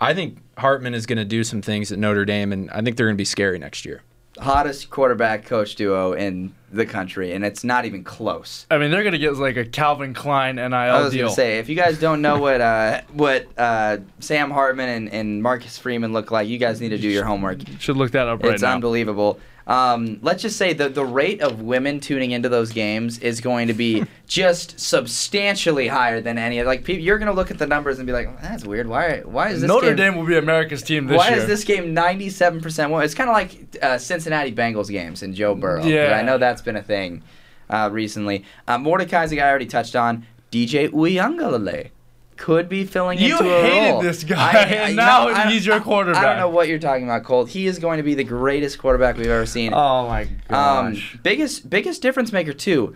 I 0.00 0.12
think 0.12 0.38
Hartman 0.58 0.92
is 0.92 1.06
going 1.06 1.18
to 1.18 1.24
do 1.24 1.44
some 1.44 1.62
things 1.62 1.90
at 1.90 1.98
Notre 1.98 2.26
Dame, 2.26 2.52
and 2.52 2.70
I 2.70 2.82
think 2.82 2.96
they're 2.96 3.06
going 3.06 3.16
to 3.16 3.20
be 3.20 3.24
scary 3.24 3.58
next 3.58 3.86
year. 3.86 4.02
Hottest 4.38 4.90
quarterback 4.90 5.44
coach 5.46 5.74
duo 5.74 6.12
in 6.12 6.54
the 6.72 6.84
country, 6.86 7.32
and 7.32 7.44
it's 7.44 7.64
not 7.64 7.84
even 7.84 8.04
close. 8.04 8.66
I 8.70 8.78
mean, 8.78 8.90
they're 8.90 9.04
gonna 9.04 9.18
get 9.18 9.34
like 9.36 9.56
a 9.56 9.64
Calvin 9.64 10.14
Klein 10.14 10.56
NIL 10.56 10.68
deal. 10.68 10.74
I 10.74 11.00
was 11.02 11.12
deal. 11.12 11.26
gonna 11.26 11.34
say, 11.34 11.58
if 11.58 11.68
you 11.68 11.76
guys 11.76 11.98
don't 11.98 12.22
know 12.22 12.38
what 12.38 12.60
uh, 12.60 13.02
what 13.12 13.46
uh, 13.56 13.98
Sam 14.20 14.50
Hartman 14.50 14.88
and, 14.88 15.12
and 15.12 15.42
Marcus 15.42 15.78
Freeman 15.78 16.12
look 16.12 16.30
like, 16.30 16.48
you 16.48 16.58
guys 16.58 16.80
need 16.80 16.90
to 16.90 16.98
do 16.98 17.08
your 17.08 17.24
homework. 17.24 17.60
Should 17.78 17.96
look 17.96 18.12
that 18.12 18.28
up 18.28 18.42
right 18.42 18.54
it's 18.54 18.62
now. 18.62 18.74
unbelievable. 18.74 19.38
Um, 19.66 20.20
let's 20.22 20.42
just 20.42 20.56
say 20.56 20.72
the 20.74 20.88
the 20.88 21.04
rate 21.04 21.40
of 21.40 21.60
women 21.60 21.98
tuning 21.98 22.30
into 22.30 22.48
those 22.48 22.70
games 22.70 23.18
is 23.18 23.40
going 23.40 23.66
to 23.66 23.74
be 23.74 24.04
just 24.28 24.78
substantially 24.78 25.88
higher 25.88 26.20
than 26.20 26.38
any. 26.38 26.62
Like 26.62 26.84
people, 26.84 27.02
you're 27.02 27.18
gonna 27.18 27.32
look 27.32 27.50
at 27.50 27.58
the 27.58 27.66
numbers 27.66 27.98
and 27.98 28.06
be 28.06 28.12
like, 28.12 28.40
that's 28.40 28.64
weird. 28.64 28.86
Why 28.86 29.20
why 29.20 29.48
is 29.48 29.62
this 29.62 29.68
Notre 29.68 29.88
game, 29.88 29.96
Dame 29.96 30.16
will 30.16 30.26
be 30.26 30.36
America's 30.36 30.82
team 30.82 31.06
this 31.06 31.18
why 31.18 31.30
year. 31.30 31.38
is 31.38 31.46
this 31.46 31.64
game 31.64 31.96
97% 31.96 32.90
women? 32.90 33.04
It's 33.04 33.14
kind 33.14 33.28
of 33.28 33.34
like 33.34 33.76
uh, 33.82 33.98
Cincinnati 33.98 34.52
Bengals 34.52 34.88
games 34.88 35.22
and 35.22 35.34
Joe 35.34 35.54
Burrow. 35.56 35.84
Yeah. 35.84 36.16
I 36.16 36.22
know 36.22 36.38
that's 36.38 36.62
been 36.62 36.76
a 36.76 36.82
thing 36.82 37.22
uh, 37.68 37.88
recently. 37.92 38.44
Uh, 38.68 38.78
Mordecai's 38.78 39.32
a 39.32 39.36
guy 39.36 39.46
I 39.46 39.50
already 39.50 39.66
touched 39.66 39.96
on. 39.96 40.26
DJ 40.52 40.88
Uiagalelei 40.90 41.90
could 42.36 42.68
be 42.68 42.84
filling 42.84 43.18
You 43.18 43.32
into 43.38 43.44
a 43.44 43.48
role. 43.48 43.64
You 43.64 43.70
hated 43.70 44.02
this 44.02 44.24
guy, 44.24 44.52
and 44.58 44.96
now 44.96 45.28
I- 45.28 45.50
he's 45.50 45.64
your 45.66 45.80
quarterback. 45.80 46.24
I 46.24 46.28
don't 46.28 46.38
know 46.38 46.48
what 46.48 46.68
you're 46.68 46.78
talking 46.78 47.04
about, 47.04 47.24
Colt. 47.24 47.48
He 47.48 47.66
is 47.66 47.78
going 47.78 47.96
to 47.96 48.02
be 48.02 48.14
the 48.14 48.24
greatest 48.24 48.78
quarterback 48.78 49.16
we've 49.16 49.26
ever 49.26 49.46
seen. 49.46 49.72
Oh 49.74 50.06
my 50.06 50.22
Um, 50.50 50.92
gosh. 50.94 51.18
biggest 51.22 51.68
biggest 51.70 52.02
difference 52.02 52.32
maker 52.32 52.52
too. 52.52 52.94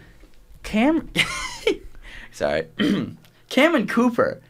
Cam, 0.63 1.11
sorry, 2.33 2.67
Cameron 3.49 3.87
Cooper. 3.87 4.41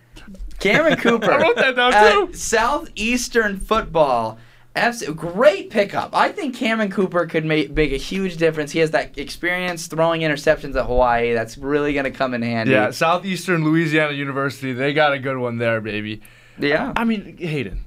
Cameron 0.58 0.96
Cooper. 0.98 1.30
I 1.32 1.40
wrote 1.42 1.56
that 1.56 1.76
down, 1.76 2.28
too. 2.28 2.34
Southeastern 2.34 3.58
football. 3.58 4.38
Abs- 4.76 5.02
great 5.08 5.68
pickup. 5.70 6.14
I 6.14 6.30
think 6.30 6.54
Cameron 6.54 6.90
Cooper 6.90 7.26
could 7.26 7.44
make, 7.44 7.72
make 7.72 7.90
a 7.92 7.96
huge 7.96 8.36
difference. 8.36 8.70
He 8.70 8.78
has 8.78 8.92
that 8.92 9.18
experience 9.18 9.88
throwing 9.88 10.20
interceptions 10.20 10.76
at 10.76 10.86
Hawaii. 10.86 11.32
That's 11.34 11.58
really 11.58 11.92
going 11.92 12.04
to 12.04 12.10
come 12.12 12.34
in 12.34 12.42
handy. 12.42 12.72
yeah, 12.72 12.90
Southeastern 12.92 13.64
Louisiana 13.64 14.12
University, 14.12 14.72
they 14.72 14.92
got 14.92 15.12
a 15.12 15.18
good 15.18 15.36
one 15.38 15.58
there, 15.58 15.80
baby. 15.80 16.20
Yeah. 16.58 16.92
I 16.96 17.04
mean, 17.04 17.36
Hayden. 17.38 17.84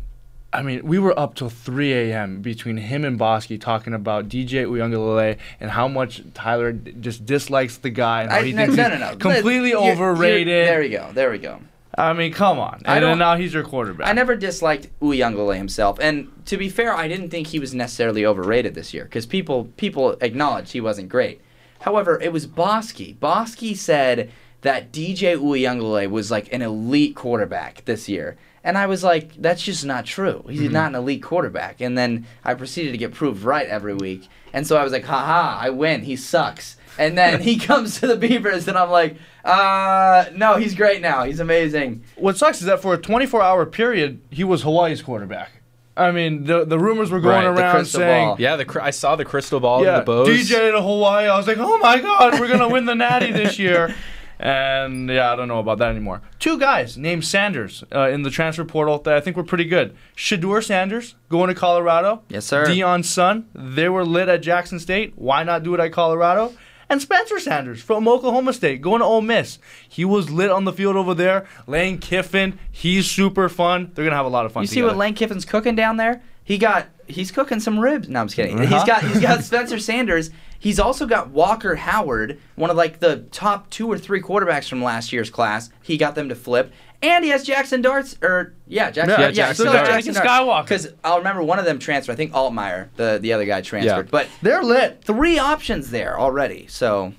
I 0.52 0.62
mean, 0.62 0.86
we 0.86 1.00
were 1.00 1.18
up 1.18 1.34
till 1.34 1.50
3 1.50 1.94
a.m. 1.94 2.42
between 2.42 2.78
him 2.78 3.06
and 3.06 3.18
Bosky 3.20 3.60
talking 3.60 3.94
about 3.96 4.28
DJ 4.30 4.66
Uiagalelei 4.68 5.38
and 5.60 5.72
how 5.72 5.88
much 5.88 6.22
Tyler 6.36 6.74
d- 6.74 6.94
just 7.00 7.26
dislikes 7.26 7.78
the 7.78 7.90
guy 7.90 8.22
and 8.24 8.32
how 8.32 8.38
I- 8.40 8.44
he 8.44 8.52
no, 8.52 8.58
thinks 8.66 8.76
no, 8.78 8.90
he's 8.90 9.00
no, 9.00 9.12
no. 9.12 9.16
completely 9.16 9.70
You're- 9.70 9.84
you're- 9.86 9.92
overrated. 9.94 10.68
there 10.68 10.80
we 10.82 10.90
go. 10.90 11.10
There 11.14 11.32
we 11.32 11.40
go. 11.40 11.60
I 11.96 12.14
mean, 12.14 12.34
come 12.34 12.60
on. 12.60 12.82
I 12.86 12.96
And 12.96 13.02
don't- 13.04 13.20
now 13.20 13.36
he's 13.36 13.54
your 13.54 13.64
quarterback. 13.64 14.08
I 14.08 14.14
never 14.14 14.36
disliked 14.36 14.88
Uyangale 15.00 15.56
himself, 15.58 16.00
and 16.02 16.32
to 16.46 16.58
be 16.58 16.70
fair, 16.70 16.94
I 16.96 17.08
didn't 17.08 17.30
think 17.30 17.48
he 17.48 17.60
was 17.60 17.74
necessarily 17.74 18.26
overrated 18.26 18.74
this 18.74 18.94
year 18.94 19.04
because 19.04 19.26
people 19.26 19.66
people 19.78 20.18
acknowledged 20.22 20.72
he 20.72 20.82
wasn't 20.82 21.10
great. 21.10 21.42
However, 21.82 22.20
it 22.22 22.32
was 22.32 22.48
Bosky. 22.48 23.16
Bosky 23.18 23.76
said 23.76 24.32
that 24.62 24.92
DJ 24.92 25.36
Uyangale 25.38 26.10
was 26.10 26.32
like 26.32 26.52
an 26.54 26.62
elite 26.62 27.16
quarterback 27.16 27.86
this 27.86 28.10
year, 28.10 28.38
and 28.64 28.78
I 28.78 28.88
was 28.88 29.04
like, 29.04 29.36
that's 29.36 29.62
just 29.62 29.86
not 29.86 30.06
true. 30.06 30.46
He's 30.50 30.62
mm-hmm. 30.62 30.74
not 30.74 30.90
an 30.90 30.96
elite 30.96 31.22
quarterback. 31.22 31.82
And 31.82 31.98
then 31.98 32.26
I 32.44 32.54
proceeded 32.54 32.94
to 32.94 32.98
get 32.98 33.14
proved 33.14 33.44
right 33.44 33.68
every 33.68 33.94
week, 33.94 34.28
and 34.52 34.66
so 34.66 34.78
I 34.78 34.84
was 34.84 34.94
like, 34.94 35.06
haha, 35.06 35.60
I 35.60 35.70
win. 35.70 36.04
He 36.04 36.16
sucks. 36.16 36.78
And 36.98 37.18
then 37.18 37.42
he 37.42 37.58
comes 37.70 38.00
to 38.00 38.08
the 38.08 38.16
Beavers, 38.16 38.68
and 38.68 38.78
I'm 38.78 38.90
like, 38.90 39.18
uh, 39.44 40.26
no, 40.36 40.56
he's 40.56 40.76
great 40.76 41.02
now. 41.02 41.24
He's 41.24 41.40
amazing. 41.40 42.04
what 42.16 42.38
sucks 42.38 42.60
is 42.62 42.68
that 42.68 42.82
for 42.82 42.94
a 42.94 42.98
24-hour 42.98 43.66
period, 43.68 44.22
he 44.30 44.44
was 44.44 44.64
Hawaii's 44.64 45.02
quarterback. 45.02 45.52
I 45.96 46.10
mean, 46.12 46.46
the 46.46 46.66
the 46.66 46.80
rumors 46.80 47.12
were 47.12 47.20
going 47.20 47.46
Right, 47.46 47.54
the 47.54 47.62
around 47.62 47.76
crystal 47.76 48.00
saying, 48.00 48.28
ball. 48.30 48.36
Yeah, 48.40 48.56
the 48.56 48.66
cr- 48.66 48.82
I 48.82 48.90
saw 48.90 49.16
the 49.16 49.26
crystal 49.26 49.60
ball 49.60 49.84
yeah, 49.84 49.92
to 49.94 50.00
the 50.00 50.06
bows. 50.06 50.28
DJ 50.28 50.72
to 50.72 50.82
Hawaii. 50.82 51.28
I 51.28 51.38
was 51.38 51.46
like, 51.48 51.58
oh 51.60 51.78
my 51.78 52.00
god, 52.00 52.40
we're 52.40 52.48
gonna 52.48 52.68
win 52.70 52.86
the 52.86 52.96
Natty 52.96 53.32
this 53.32 53.60
year. 53.60 53.94
And 54.40 55.08
yeah, 55.10 55.32
I 55.32 55.38
don't 55.38 55.48
know 55.48 55.60
about 55.60 55.78
that 55.78 55.90
anymore. 55.92 56.22
Two 56.38 56.60
guys 56.60 56.98
named 56.98 57.24
Sanders 57.24 57.84
uh, 57.96 58.10
in 58.10 58.24
the 58.24 58.30
transfer 58.30 58.66
portal 58.66 58.98
that 59.04 59.14
I 59.14 59.22
think 59.22 59.38
were 59.38 59.44
pretty 59.44 59.64
good. 59.64 59.96
Shedeur 60.18 60.62
Sanders 60.62 61.16
going 61.30 61.48
to 61.48 61.56
Colorado. 61.56 62.24
Yes, 62.28 62.44
sir. 62.46 62.66
Deion's 62.66 63.08
son. 63.08 63.48
They 63.54 63.88
were 63.88 64.04
lit 64.04 64.28
at 64.28 64.42
Jackson 64.42 64.80
State. 64.80 65.14
Why 65.16 65.44
not 65.44 65.64
do 65.64 65.74
it 65.76 65.80
at 65.80 65.94
Colorado? 65.94 66.52
And 66.94 67.02
Spencer 67.02 67.40
Sanders 67.40 67.82
from 67.82 68.08
Oklahoma 68.08 68.54
State 68.54 68.80
going 68.80 69.00
to 69.00 69.06
Ole 69.06 69.22
Miss. 69.22 69.58
He 69.90 70.06
was 70.06 70.30
lit 70.30 70.52
on 70.52 70.64
the 70.66 70.72
field 70.72 70.96
over 70.96 71.16
there. 71.16 71.48
Lane 71.66 71.98
Kiffin, 71.98 72.60
he's 72.72 73.10
super 73.10 73.50
fun. 73.50 73.90
They're 73.96 74.06
gonna 74.06 74.16
have 74.16 74.28
a 74.28 74.30
lot 74.30 74.46
of 74.46 74.52
fun. 74.52 74.62
You 74.62 74.68
see 74.68 74.76
together. 74.76 74.90
what 74.90 74.98
Lane 74.98 75.16
Kiffin's 75.16 75.44
cooking 75.44 75.74
down 75.76 75.98
there? 75.98 76.22
He 76.44 76.60
got 76.60 76.86
he's 77.08 77.32
cooking 77.32 77.60
some 77.60 77.80
ribs. 77.80 78.08
No, 78.10 78.20
I'm 78.22 78.28
just 78.28 78.36
kidding. 78.36 78.60
He's 78.60 78.72
Uh-huh. 78.72 78.86
got 78.86 79.04
he's 79.06 79.20
got 79.20 79.44
Spencer 79.44 79.80
Sanders. 79.80 80.30
He's 80.60 80.80
also 80.80 81.08
got 81.08 81.30
Walker 81.30 81.74
Howard, 81.74 82.40
one 82.58 82.70
of 82.70 82.78
like 82.78 83.00
the 83.00 83.26
top 83.32 83.72
two 83.72 83.92
or 83.92 83.98
three 83.98 84.22
quarterbacks 84.22 84.70
from 84.70 84.84
last 84.84 85.12
year's 85.12 85.32
class. 85.32 85.72
He 85.82 85.98
got 85.98 86.14
them 86.14 86.30
to 86.30 86.36
flip. 86.36 86.72
And 87.04 87.24
he 87.24 87.30
has 87.32 87.44
Jackson 87.44 87.82
Darts, 87.82 88.18
or 88.22 88.54
yeah, 88.68 88.90
Jackson. 88.92 89.20
Yeah, 89.20 89.26
Yeah, 89.28 89.32
Jackson 89.32 89.56
still 89.66 89.74
got 89.74 89.86
Darts. 89.86 90.06
Jackson 90.06 90.24
Skywalker. 90.24 90.64
Because 90.64 90.88
I'll 91.04 91.18
remember 91.20 91.44
one 91.44 91.60
of 91.60 91.66
them 91.66 91.78
transferred. 91.80 92.14
I 92.14 92.16
think 92.16 92.32
Altmyer, 92.32 92.88
the 92.96 93.20
the 93.22 93.34
other 93.34 93.46
guy 93.46 93.62
transferred. 93.62 94.06
Yeah. 94.06 94.10
But 94.12 94.28
They're 94.42 94.64
lit. 94.64 95.04
three 95.04 95.38
options 95.38 95.92
there 95.92 96.20
already. 96.20 96.68
So 96.68 97.14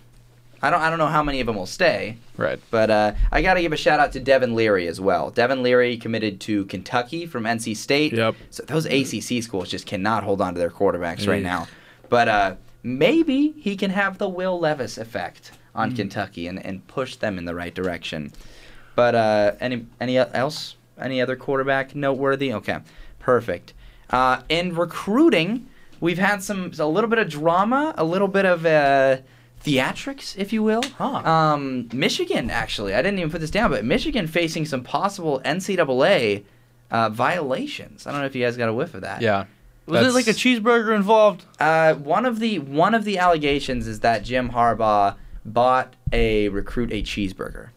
I 0.62 0.70
don't 0.70 0.80
I 0.80 0.88
don't 0.90 0.98
know 0.98 1.06
how 1.06 1.22
many 1.22 1.40
of 1.40 1.46
them 1.46 1.56
will 1.56 1.66
stay. 1.66 2.16
Right. 2.36 2.58
But 2.70 2.90
uh, 2.90 3.12
I 3.30 3.42
got 3.42 3.54
to 3.54 3.60
give 3.60 3.72
a 3.72 3.76
shout 3.76 4.00
out 4.00 4.12
to 4.12 4.20
Devin 4.20 4.54
Leary 4.56 4.88
as 4.88 5.00
well. 5.00 5.30
Devin 5.30 5.62
Leary 5.62 5.96
committed 5.98 6.40
to 6.40 6.64
Kentucky 6.64 7.26
from 7.26 7.44
NC 7.44 7.76
State. 7.76 8.12
Yep. 8.12 8.34
So 8.50 8.62
those 8.64 8.86
ACC 8.86 9.42
schools 9.44 9.68
just 9.68 9.86
cannot 9.86 10.24
hold 10.24 10.40
on 10.40 10.54
to 10.54 10.58
their 10.58 10.70
quarterbacks 10.70 11.28
right 11.28 11.42
now. 11.42 11.68
But 12.08 12.28
uh, 12.28 12.54
maybe 12.82 13.52
he 13.58 13.76
can 13.76 13.90
have 13.90 14.18
the 14.18 14.28
Will 14.28 14.58
Levis 14.58 14.98
effect 14.98 15.52
on 15.74 15.92
Mm. 15.92 15.96
Kentucky 15.96 16.46
and, 16.46 16.64
and 16.64 16.86
push 16.86 17.16
them 17.16 17.36
in 17.38 17.44
the 17.44 17.54
right 17.54 17.74
direction. 17.74 18.32
But 18.94 19.14
uh, 19.14 19.52
any 19.60 19.86
any 20.00 20.18
else? 20.18 20.76
Any 20.98 21.20
other 21.20 21.36
quarterback 21.36 21.94
noteworthy? 21.94 22.52
Okay, 22.52 22.78
perfect. 23.18 23.72
Uh, 24.10 24.42
in 24.48 24.74
recruiting, 24.74 25.68
we've 26.00 26.18
had 26.18 26.42
some 26.42 26.70
a 26.78 26.86
little 26.86 27.10
bit 27.10 27.18
of 27.18 27.28
drama, 27.28 27.94
a 27.98 28.04
little 28.04 28.28
bit 28.28 28.44
of 28.44 28.64
uh, 28.64 29.18
theatrics, 29.64 30.36
if 30.38 30.52
you 30.52 30.62
will. 30.62 30.82
Huh. 30.98 31.28
Um, 31.28 31.88
Michigan, 31.92 32.50
actually, 32.50 32.94
I 32.94 33.02
didn't 33.02 33.18
even 33.18 33.30
put 33.30 33.40
this 33.40 33.50
down, 33.50 33.70
but 33.70 33.84
Michigan 33.84 34.26
facing 34.26 34.66
some 34.66 34.84
possible 34.84 35.40
NCAA 35.44 36.44
uh, 36.90 37.08
violations. 37.08 38.06
I 38.06 38.12
don't 38.12 38.20
know 38.20 38.26
if 38.26 38.36
you 38.36 38.44
guys 38.44 38.56
got 38.56 38.68
a 38.68 38.74
whiff 38.74 38.94
of 38.94 39.00
that. 39.00 39.20
Yeah. 39.20 39.46
Was 39.86 40.06
it 40.06 40.14
like 40.14 40.28
a 40.28 40.30
cheeseburger 40.30 40.94
involved? 40.96 41.44
Uh, 41.60 41.94
one 41.94 42.24
of 42.24 42.38
the 42.38 42.58
one 42.58 42.94
of 42.94 43.04
the 43.04 43.18
allegations 43.18 43.86
is 43.86 44.00
that 44.00 44.24
Jim 44.24 44.50
Harbaugh 44.50 45.16
bought 45.44 45.94
a 46.10 46.48
recruit 46.48 46.90
a 46.90 47.02
cheeseburger 47.02 47.68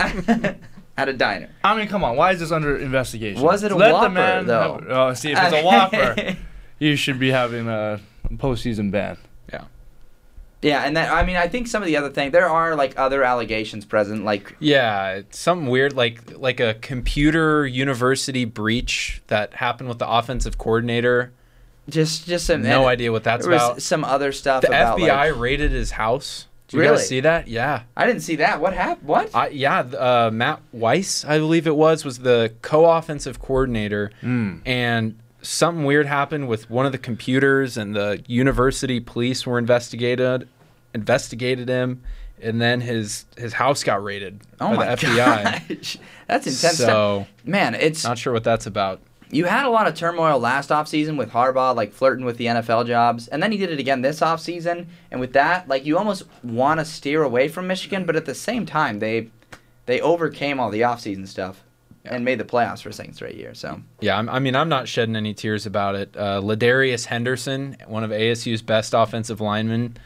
at 0.97 1.09
a 1.09 1.13
diner. 1.13 1.51
I 1.63 1.77
mean, 1.77 1.89
come 1.89 2.05
on. 2.05 2.17
Why 2.17 2.33
is 2.33 2.41
this 2.41 2.53
under 2.53 2.77
investigation? 2.77 3.43
Was 3.43 3.63
it 3.63 3.73
a 3.73 3.77
Let 3.77 3.93
Whopper, 3.93 4.09
the 4.09 4.15
man 4.15 4.47
though? 4.47 4.75
have- 4.81 4.87
oh, 4.91 5.15
see, 5.15 5.33
if 5.33 5.39
it's 5.41 5.55
a 5.55 5.63
Whopper, 5.65 6.37
you 6.79 6.97
should 6.97 7.19
be 7.19 7.31
having 7.31 7.69
a 7.69 8.01
postseason 8.35 8.91
ban. 8.91 9.17
Yeah. 9.53 9.65
Yeah, 10.63 10.83
and 10.85 10.97
that 10.97 11.13
I 11.13 11.25
mean 11.27 11.37
I 11.37 11.47
think 11.49 11.67
some 11.69 11.83
of 11.83 11.87
the 11.87 11.97
other 11.97 12.09
thing 12.11 12.31
there 12.31 12.49
are 12.49 12.75
like 12.75 12.99
other 12.99 13.23
allegations 13.23 13.85
present 13.85 14.25
like 14.25 14.57
Yeah, 14.61 15.11
it's 15.13 15.39
something 15.39 15.69
weird 15.69 15.93
like 15.95 16.39
like 16.39 16.59
a 16.61 16.75
computer 16.75 17.67
university 17.67 18.45
breach 18.47 19.21
that 19.27 19.55
happened 19.55 19.89
with 19.91 19.99
the 19.99 20.09
offensive 20.09 20.57
coordinator. 20.57 21.33
just 21.91 22.27
just 22.27 22.47
some 22.47 22.63
No 22.63 22.87
idea 22.87 23.13
what 23.13 23.25
that's 23.25 23.45
there 23.45 23.53
was 23.53 23.63
about. 23.63 23.83
some 23.83 24.05
other 24.05 24.33
stuff 24.33 24.63
The 24.63 24.69
about 24.69 24.99
FBI 24.99 25.33
like- 25.33 25.39
raided 25.39 25.73
his 25.73 25.91
house. 25.93 26.47
Did 26.69 26.77
you 26.77 26.81
Really? 26.83 26.97
guys 26.97 27.09
see 27.09 27.21
that? 27.21 27.47
Yeah. 27.49 27.83
I 27.97 28.07
didn't 28.07 28.23
see 28.23 28.37
that. 28.37 28.61
What 28.61 28.73
happened? 28.73 29.07
What? 29.07 29.35
I, 29.35 29.49
yeah, 29.49 29.81
uh, 29.81 30.31
Matt 30.33 30.61
Weiss, 30.73 31.25
I 31.25 31.39
believe 31.39 31.67
it 31.67 31.77
was, 31.77 32.05
was 32.05 32.21
the 32.21 32.53
co-offensive 32.63 33.39
coordinator, 33.41 34.11
Hmm. 34.23 34.57
and 34.65 35.19
something 35.43 35.85
weird 35.85 36.07
happened 36.07 36.49
with 36.49 36.71
one 36.71 36.87
of 36.87 36.93
the 36.93 36.99
computers, 36.99 37.77
and 37.77 37.95
the 37.95 38.23
university 38.27 38.99
police 38.99 39.47
were 39.47 39.59
investigated, 39.59 40.49
investigated 40.95 41.69
him, 41.69 42.03
and 42.41 42.61
then 42.61 42.81
his 42.81 43.27
his 43.37 43.53
house 43.55 43.85
got 43.85 44.03
raided 44.03 44.41
oh 44.61 44.75
by 44.77 44.95
the 44.95 44.97
FBI. 45.07 45.69
gosh. 45.69 45.99
That's 46.27 46.47
intense. 46.47 46.77
stuff. 46.77 46.89
So 46.89 47.27
Man, 47.45 47.75
it's 47.75 48.05
not 48.05 48.17
sure 48.19 48.33
what 48.33 48.45
that's 48.45 48.67
about. 48.67 49.01
You 49.31 49.47
had 49.47 49.65
a 49.65 49.71
lot 49.71 49.87
of 49.87 49.95
turmoil 49.95 50.39
last 50.39 50.71
offseason 50.71 51.17
with 51.17 51.31
Harbaugh 51.31 51.75
like 51.75 51.93
flirting 51.93 52.25
with 52.25 52.37
the 52.37 52.47
NFL 52.47 52.87
jobs, 52.87 53.29
and 53.29 53.43
then 53.43 53.53
he 53.53 53.59
did 53.59 53.71
it 53.71 53.81
again 53.81 54.03
this 54.03 54.21
offseason. 54.21 54.87
And 55.11 55.21
with 55.21 55.33
that, 55.33 55.69
like 55.69 55.85
you 55.85 55.99
almost 55.99 56.25
want 56.43 56.81
to 56.81 56.85
steer 56.85 57.23
away 57.23 57.49
from 57.49 57.67
Michigan, 57.67 58.05
but 58.05 58.17
at 58.17 58.27
the 58.27 58.35
same 58.35 58.67
time, 58.67 58.99
they 58.99 59.29
they 59.87 60.01
overcame 60.01 60.61
all 60.61 60.71
the 60.71 60.83
offseason 60.83 61.27
stuff 61.27 61.63
and 62.05 62.25
made 62.25 62.39
the 62.39 62.45
playoffs 62.45 62.83
for 62.83 62.91
a 62.91 62.93
second 62.93 63.15
straight 63.15 63.37
year. 63.37 63.55
So 63.55 63.81
Yeah, 64.01 64.19
I'm, 64.19 64.29
I 64.29 64.39
mean, 64.39 64.55
I'm 64.55 64.69
not 64.69 64.89
shedding 64.89 65.17
any 65.17 65.35
tears 65.35 65.67
about 65.67 65.95
it. 65.95 66.15
Uh, 66.17 66.41
Ladarius 66.41 67.07
Henderson, 67.07 67.77
one 67.87 68.05
of 68.05 68.11
ASU's 68.11 68.63
best 68.63 68.95
offensive 68.95 69.41
linemen, 69.41 69.97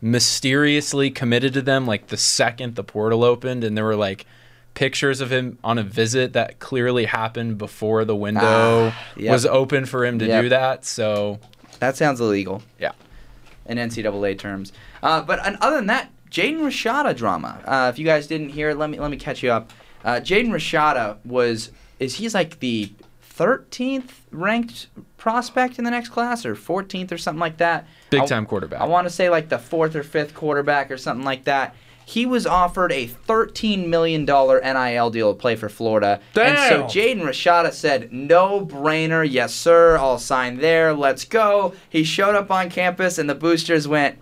mysteriously 0.00 1.10
committed 1.10 1.54
to 1.54 1.62
them 1.62 1.86
like 1.86 2.08
the 2.08 2.16
second 2.16 2.74
the 2.74 2.84
portal 2.84 3.24
opened, 3.24 3.64
and 3.64 3.76
there 3.76 3.84
were 3.84 3.96
like 3.96 4.26
pictures 4.76 5.20
of 5.20 5.32
him 5.32 5.58
on 5.64 5.78
a 5.78 5.82
visit 5.82 6.34
that 6.34 6.60
clearly 6.60 7.06
happened 7.06 7.58
before 7.58 8.04
the 8.04 8.14
window 8.14 8.92
Ah, 8.92 9.02
yep. 9.16 9.32
was 9.32 9.44
open 9.46 9.86
for 9.86 10.04
him 10.04 10.18
to 10.20 10.26
Yep. 10.26 10.42
do 10.42 10.48
that. 10.50 10.84
So 10.84 11.40
That 11.80 11.96
sounds 11.96 12.20
illegal 12.20 12.62
Yeah. 12.78 12.92
in 13.66 13.78
NCAA 13.78 14.34
terms. 14.34 14.72
Uh, 15.02 15.22
but 15.22 15.44
and 15.44 15.56
other 15.60 15.76
than 15.76 15.86
that, 15.88 16.10
Jaden 16.30 16.60
Rashada 16.60 17.16
drama. 17.16 17.58
Uh, 17.64 17.90
if 17.92 17.98
you 17.98 18.04
guys 18.04 18.26
didn't 18.26 18.50
hear 18.50 18.72
let 18.74 18.88
me 18.90 19.00
let 19.00 19.10
me 19.10 19.16
catch 19.16 19.42
you 19.42 19.50
up. 19.50 19.72
Uh, 20.04 20.20
Jaden 20.22 20.48
Rashada 20.50 21.16
was 21.24 21.70
is 21.98 22.14
he's 22.16 22.34
like 22.34 22.60
the 22.60 22.92
13th 23.38 24.10
ranked 24.30 24.86
prospect 25.16 25.78
in 25.78 25.84
the 25.84 25.90
next 25.90 26.08
class 26.10 26.44
or 26.46 26.54
14th 26.54 27.12
or 27.12 27.18
something 27.18 27.40
like 27.40 27.56
that. 27.58 27.86
Big 28.10 28.22
I- 28.22 28.26
time 28.26 28.46
quarterback. 28.46 28.80
I 28.80 28.84
want 28.86 29.06
to 29.06 29.12
say 29.12 29.28
like 29.30 29.48
the 29.48 29.58
fourth 29.58 29.94
or 29.96 30.02
fifth 30.02 30.34
quarterback 30.34 30.90
or 30.90 30.96
something 30.96 31.24
like 31.24 31.44
that. 31.44 31.74
He 32.08 32.24
was 32.24 32.46
offered 32.46 32.92
a 32.92 33.08
$13 33.08 33.88
million 33.88 34.24
NIL 34.24 35.10
deal 35.10 35.34
to 35.34 35.38
play 35.38 35.56
for 35.56 35.68
Florida. 35.68 36.20
And 36.36 36.56
so 36.56 36.84
Jaden 36.84 37.22
Rashada 37.22 37.72
said, 37.72 38.12
no 38.12 38.64
brainer. 38.64 39.28
Yes, 39.28 39.52
sir. 39.52 39.98
I'll 39.98 40.20
sign 40.20 40.58
there. 40.58 40.94
Let's 40.94 41.24
go. 41.24 41.74
He 41.90 42.04
showed 42.04 42.36
up 42.36 42.48
on 42.48 42.70
campus, 42.70 43.18
and 43.18 43.28
the 43.28 43.34
boosters 43.34 43.88
went, 43.88 44.20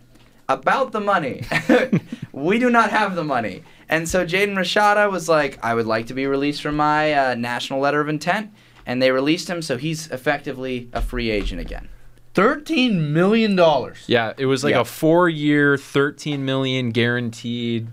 about 0.49 0.92
the 0.92 1.01
money. 1.01 1.42
we 2.33 2.59
do 2.59 2.70
not 2.70 2.88
have 2.88 3.16
the 3.16 3.25
money. 3.25 3.62
And 3.87 4.09
so 4.09 4.25
Jaden 4.25 4.55
Rashada 4.55 5.11
was 5.11 5.29
like, 5.29 5.62
I 5.62 5.75
would 5.75 5.87
like 5.87 6.07
to 6.07 6.14
be 6.14 6.27
released 6.27 6.62
from 6.62 6.77
my 6.77 7.12
uh, 7.12 7.35
national 7.35 7.81
letter 7.81 8.01
of 8.01 8.09
intent. 8.09 8.51
And 8.87 9.03
they 9.03 9.11
released 9.11 9.49
him, 9.49 9.61
so 9.61 9.77
he's 9.77 10.11
effectively 10.11 10.88
a 10.94 11.03
free 11.03 11.31
agent 11.31 11.61
again. 11.61 11.90
Thirteen 12.35 13.12
million 13.12 13.55
dollars. 13.57 13.99
Yeah, 14.07 14.33
it 14.37 14.47
was 14.47 14.64
like 14.64 14.73
Yeah. 14.75 14.81
a 14.81 14.85
four-year, 14.85 15.77
thirteen 15.79 16.44
million 16.44 16.90
guaranteed, 16.90 17.87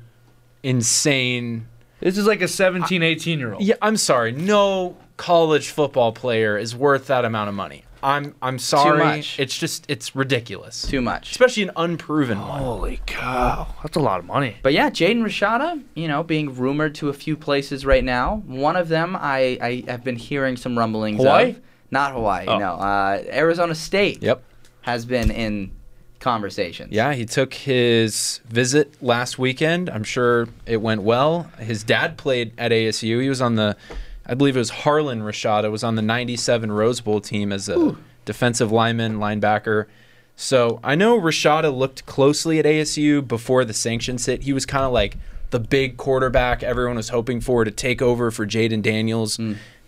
insane. 0.64 1.68
This 2.00 2.18
is 2.18 2.26
like 2.26 2.42
a 2.42 2.48
17, 2.48 3.04
18 3.04 3.38
year 3.40 3.54
old. 3.54 3.62
Yeah, 3.64 3.76
I'm 3.82 3.96
sorry. 3.98 4.32
No 4.32 4.98
college 5.18 5.70
football 5.70 6.12
player 6.12 6.58
is 6.58 6.76
worth 6.76 7.06
that 7.08 7.26
amount 7.26 7.50
of 7.50 7.56
money. 7.56 7.84
I'm 8.02 8.34
I'm 8.42 8.58
sorry. 8.58 8.98
much. 8.98 9.40
It's 9.40 9.56
just 9.56 9.86
it's 9.88 10.16
ridiculous. 10.16 10.82
Too 10.88 11.02
much. 11.02 11.30
Especially 11.30 11.62
an 11.62 11.72
unproven 11.76 12.40
one. 12.42 12.60
Holy 12.60 13.00
cow, 13.06 13.68
that's 13.84 13.96
a 13.96 14.00
lot 14.00 14.18
of 14.20 14.26
money. 14.26 14.56
But 14.64 14.74
yeah, 14.74 14.90
Jaden 14.90 15.22
Rashada, 15.22 15.84
you 15.94 16.08
know, 16.08 16.24
being 16.24 16.56
rumored 16.56 16.96
to 16.96 17.10
a 17.10 17.14
few 17.14 17.38
places 17.38 17.86
right 17.86 18.04
now. 18.04 18.42
One 18.48 18.76
of 18.76 18.88
them, 18.90 19.16
I, 19.16 19.60
I 19.62 19.84
have 19.92 20.04
been 20.04 20.16
hearing 20.16 20.58
some 20.58 20.76
rumblings 20.80 21.18
Hawaii? 21.18 21.52
of. 21.52 21.62
Not 21.92 22.14
Hawaii, 22.14 22.46
Oh. 22.48 22.58
no. 22.58 22.74
Uh, 22.76 23.22
Arizona 23.32 23.76
State 23.76 24.24
Yep. 24.24 24.42
has 24.82 25.06
been 25.06 25.30
in 25.30 25.72
conversations. 26.20 26.92
Yeah, 26.94 27.14
he 27.14 27.26
took 27.26 27.54
his 27.54 28.40
visit 28.48 28.94
last 29.02 29.38
weekend. 29.40 29.90
I'm 29.90 30.04
sure 30.04 30.48
it 30.66 30.78
went 30.82 31.02
well. 31.04 31.50
His 31.60 31.84
dad 31.84 32.18
played 32.18 32.54
at 32.58 32.72
ASU. 32.72 33.22
He 33.22 33.28
was 33.30 33.42
on 33.42 33.56
the, 33.56 33.76
I 34.26 34.36
believe 34.36 34.56
it 34.56 34.60
was 34.60 34.70
Harlan 34.70 35.22
Rashada, 35.22 35.72
was 35.72 35.84
on 35.84 35.96
the 35.96 36.02
97 36.02 36.72
Rose 36.72 37.02
Bowl 37.02 37.20
team 37.22 37.52
as 37.52 37.68
a 37.68 37.96
defensive 38.26 38.72
lineman, 38.72 39.18
linebacker. 39.18 39.86
So 40.36 40.80
I 40.84 40.96
know 40.96 41.20
Rashada 41.20 41.76
looked 41.76 42.06
closely 42.06 42.60
at 42.60 42.66
ASU 42.66 43.28
before 43.28 43.66
the 43.66 43.74
sanctions 43.74 44.26
hit. 44.28 44.44
He 44.44 44.54
was 44.54 44.66
kind 44.66 44.86
of 44.86 44.92
like 44.92 45.18
the 45.50 45.60
big 45.60 45.98
quarterback 45.98 46.64
everyone 46.64 46.96
was 46.96 47.10
hoping 47.10 47.42
for 47.42 47.66
to 47.66 47.72
take 47.72 48.02
over 48.02 48.32
for 48.32 48.46
Jaden 48.48 48.82
Daniels. 48.82 49.38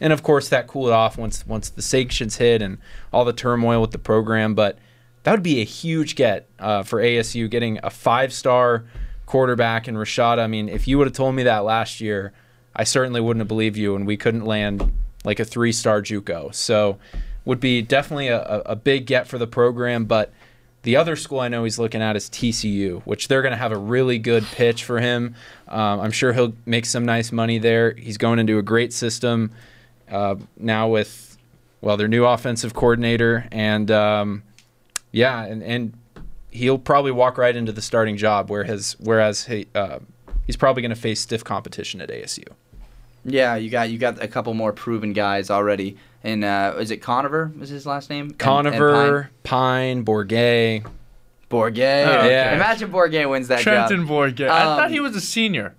And 0.04 0.12
of 0.12 0.22
course, 0.22 0.50
that 0.50 0.68
cooled 0.68 0.89
off 0.89 1.18
once 1.18 1.48
once 1.48 1.70
the 1.70 1.82
sanctions 1.82 2.36
hit 2.36 2.62
and 2.62 2.78
all 3.13 3.24
the 3.24 3.32
turmoil 3.32 3.80
with 3.80 3.92
the 3.92 3.98
program. 3.98 4.54
But 4.54 4.78
that 5.24 5.32
would 5.32 5.44
be 5.44 5.62
a 5.62 5.63
huge 5.63 6.16
get 6.16 6.46
uh, 6.60 6.84
for 6.84 7.02
ASU 7.02 7.50
getting 7.50 7.80
a 7.82 7.89
five 7.89 8.34
star 8.34 8.84
quarterback 9.26 9.88
in 9.88 9.96
Rashada. 9.96 10.39
I 10.39 10.48
mean, 10.48 10.68
if 10.68 10.89
you 10.89 10.98
would 10.98 11.08
have 11.08 11.16
told 11.16 11.36
me 11.36 11.44
that 11.44 11.60
last 11.60 12.02
year, 12.02 12.34
I 12.76 12.84
certainly 12.84 13.22
wouldn't 13.22 13.39
have 13.39 13.48
believed 13.48 13.78
you, 13.78 13.96
and 13.96 14.06
we 14.06 14.18
couldn't 14.18 14.44
land 14.44 14.92
like 15.24 15.39
a 15.39 15.46
three 15.46 15.72
star 15.72 16.02
Juco. 16.02 16.54
So, 16.54 16.98
would 17.46 17.62
be 17.62 17.82
definitely 17.82 18.28
a, 18.28 18.42
a 18.42 18.60
a 18.72 18.76
big 18.76 19.06
get 19.06 19.26
for 19.26 19.38
the 19.38 19.48
program. 19.48 20.04
But 20.04 20.34
the 20.82 20.98
other 20.98 21.16
school 21.16 21.39
I 21.39 21.48
know 21.48 21.63
he's 21.63 21.80
looking 21.80 22.02
at 22.02 22.18
is 22.18 22.30
TCU, 22.30 23.04
which 23.04 23.30
they're 23.30 23.42
going 23.42 23.54
to 23.54 23.58
have 23.58 23.72
a 23.72 23.78
really 23.78 24.20
good 24.20 24.44
pitch 24.44 24.84
for 24.84 25.00
him. 25.00 25.36
Um, 25.70 26.02
I'm 26.02 26.12
sure 26.12 26.34
he'll 26.34 26.56
make 26.66 26.86
some 26.86 27.06
nice 27.06 27.32
money 27.32 27.58
there. 27.58 27.94
He's 27.94 28.18
going 28.18 28.39
into 28.39 28.58
a 28.58 28.62
great 28.62 28.92
system 28.92 29.54
uh, 30.10 30.36
now 30.58 30.88
with, 30.89 31.38
well, 31.82 31.98
their 31.98 32.08
new 32.08 32.26
offensive 32.26 32.74
coordinator. 32.74 33.48
And 33.52 33.89
um, 33.92 34.44
yeah, 35.12 35.44
and, 35.46 35.62
and 35.63 35.94
he'll 36.52 36.78
probably 36.80 37.12
walk 37.12 37.38
right 37.38 37.56
into 37.56 37.72
the 37.72 37.82
starting 37.82 38.18
job, 38.18 38.50
where 38.50 38.63
his, 38.63 38.94
whereas 39.00 39.46
he, 39.46 39.68
uh, 39.76 40.00
he's 40.46 40.56
probably 40.58 40.82
going 40.82 40.94
to 40.96 41.00
face 41.00 41.20
stiff 41.22 41.44
competition 41.44 42.02
at 42.02 42.10
ASU. 42.10 42.46
Yeah, 43.26 43.56
you 43.56 43.70
got 43.70 43.89
you 43.89 43.98
got 43.98 44.22
a 44.22 44.28
couple 44.28 44.54
more 44.54 44.74
proven 44.74 45.13
guys 45.13 45.50
already. 45.50 45.96
And 46.26 46.44
uh, 46.44 46.76
is 46.80 46.92
it 46.92 46.98
Conover? 46.98 47.52
Is 47.62 47.70
his 47.70 47.86
last 47.86 48.10
name? 48.10 48.24
And- 48.24 48.32
and 48.32 48.39
Conover, 48.39 49.30
Pyne, 49.44 50.04
Bourguet. 50.04 50.84
Pyne? 50.84 50.92
Bourguet. 51.50 52.08
Oh, 52.08 52.28
yeah. 52.28 52.56
Imagine 52.56 52.92
Bourguet 52.92 53.30
wins 53.30 53.48
that 53.50 53.60
Trenton 53.62 54.02
job. 54.02 54.10
Bourguet. 54.10 54.50
I 54.50 54.62
Um, 54.63 54.78
thought 54.78 54.92
he 54.92 55.00
was 55.00 55.16
a 55.16 55.22
senior. 55.22 55.76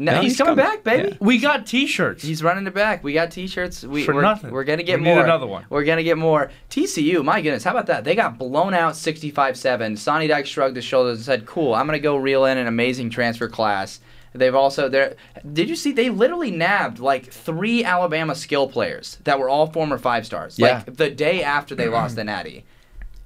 No, 0.00 0.12
No, 0.14 0.20
he's, 0.22 0.32
he's 0.32 0.38
coming 0.38 0.56
coming. 0.56 0.64
back, 0.76 0.82
baby. 0.82 1.08
Yeah. 1.10 1.16
We 1.20 1.38
got 1.38 1.66
T-shirts. 1.66 2.22
He's 2.22 2.42
running 2.42 2.66
it 2.66 2.72
back. 2.74 3.04
We 3.04 3.12
got 3.12 3.30
T-shirts. 3.30 3.84
We, 3.84 4.04
For 4.04 4.14
we're, 4.14 4.22
nothing. 4.22 4.50
We're 4.50 4.64
gonna 4.64 4.82
get 4.82 4.98
We 4.98 5.04
need 5.04 5.14
more. 5.14 5.24
another 5.24 5.46
one. 5.46 5.66
We're 5.68 5.84
gonna 5.84 6.02
get 6.02 6.16
more. 6.16 6.50
TCU, 6.70 7.22
my 7.22 7.42
goodness, 7.42 7.64
how 7.64 7.72
about 7.72 7.86
that? 7.86 8.04
They 8.04 8.14
got 8.14 8.38
blown 8.38 8.72
out 8.72 8.94
65-7. 8.94 9.98
Sonny 9.98 10.26
Dykes 10.26 10.48
shrugged 10.48 10.76
his 10.76 10.84
shoulders 10.84 11.18
and 11.18 11.24
said, 11.26 11.44
"Cool, 11.46 11.74
I'm 11.74 11.86
gonna 11.86 11.98
go 11.98 12.16
reel 12.16 12.46
in 12.46 12.56
an 12.58 12.66
amazing 12.66 13.10
transfer 13.10 13.48
class." 13.48 14.00
They've 14.32 14.54
also 14.54 14.88
there. 14.88 15.16
Did 15.52 15.68
you 15.68 15.74
see? 15.76 15.92
They 15.92 16.08
literally 16.08 16.50
nabbed 16.52 16.98
like 17.00 17.26
three 17.32 17.82
Alabama 17.84 18.34
skill 18.36 18.68
players 18.68 19.18
that 19.24 19.38
were 19.40 19.48
all 19.48 19.66
former 19.66 19.98
five 19.98 20.24
stars. 20.24 20.56
Yeah. 20.58 20.82
Like 20.86 20.96
the 20.96 21.10
day 21.10 21.42
after 21.42 21.74
they 21.74 21.88
lost 21.88 22.14
the 22.16 22.24
Natty. 22.24 22.64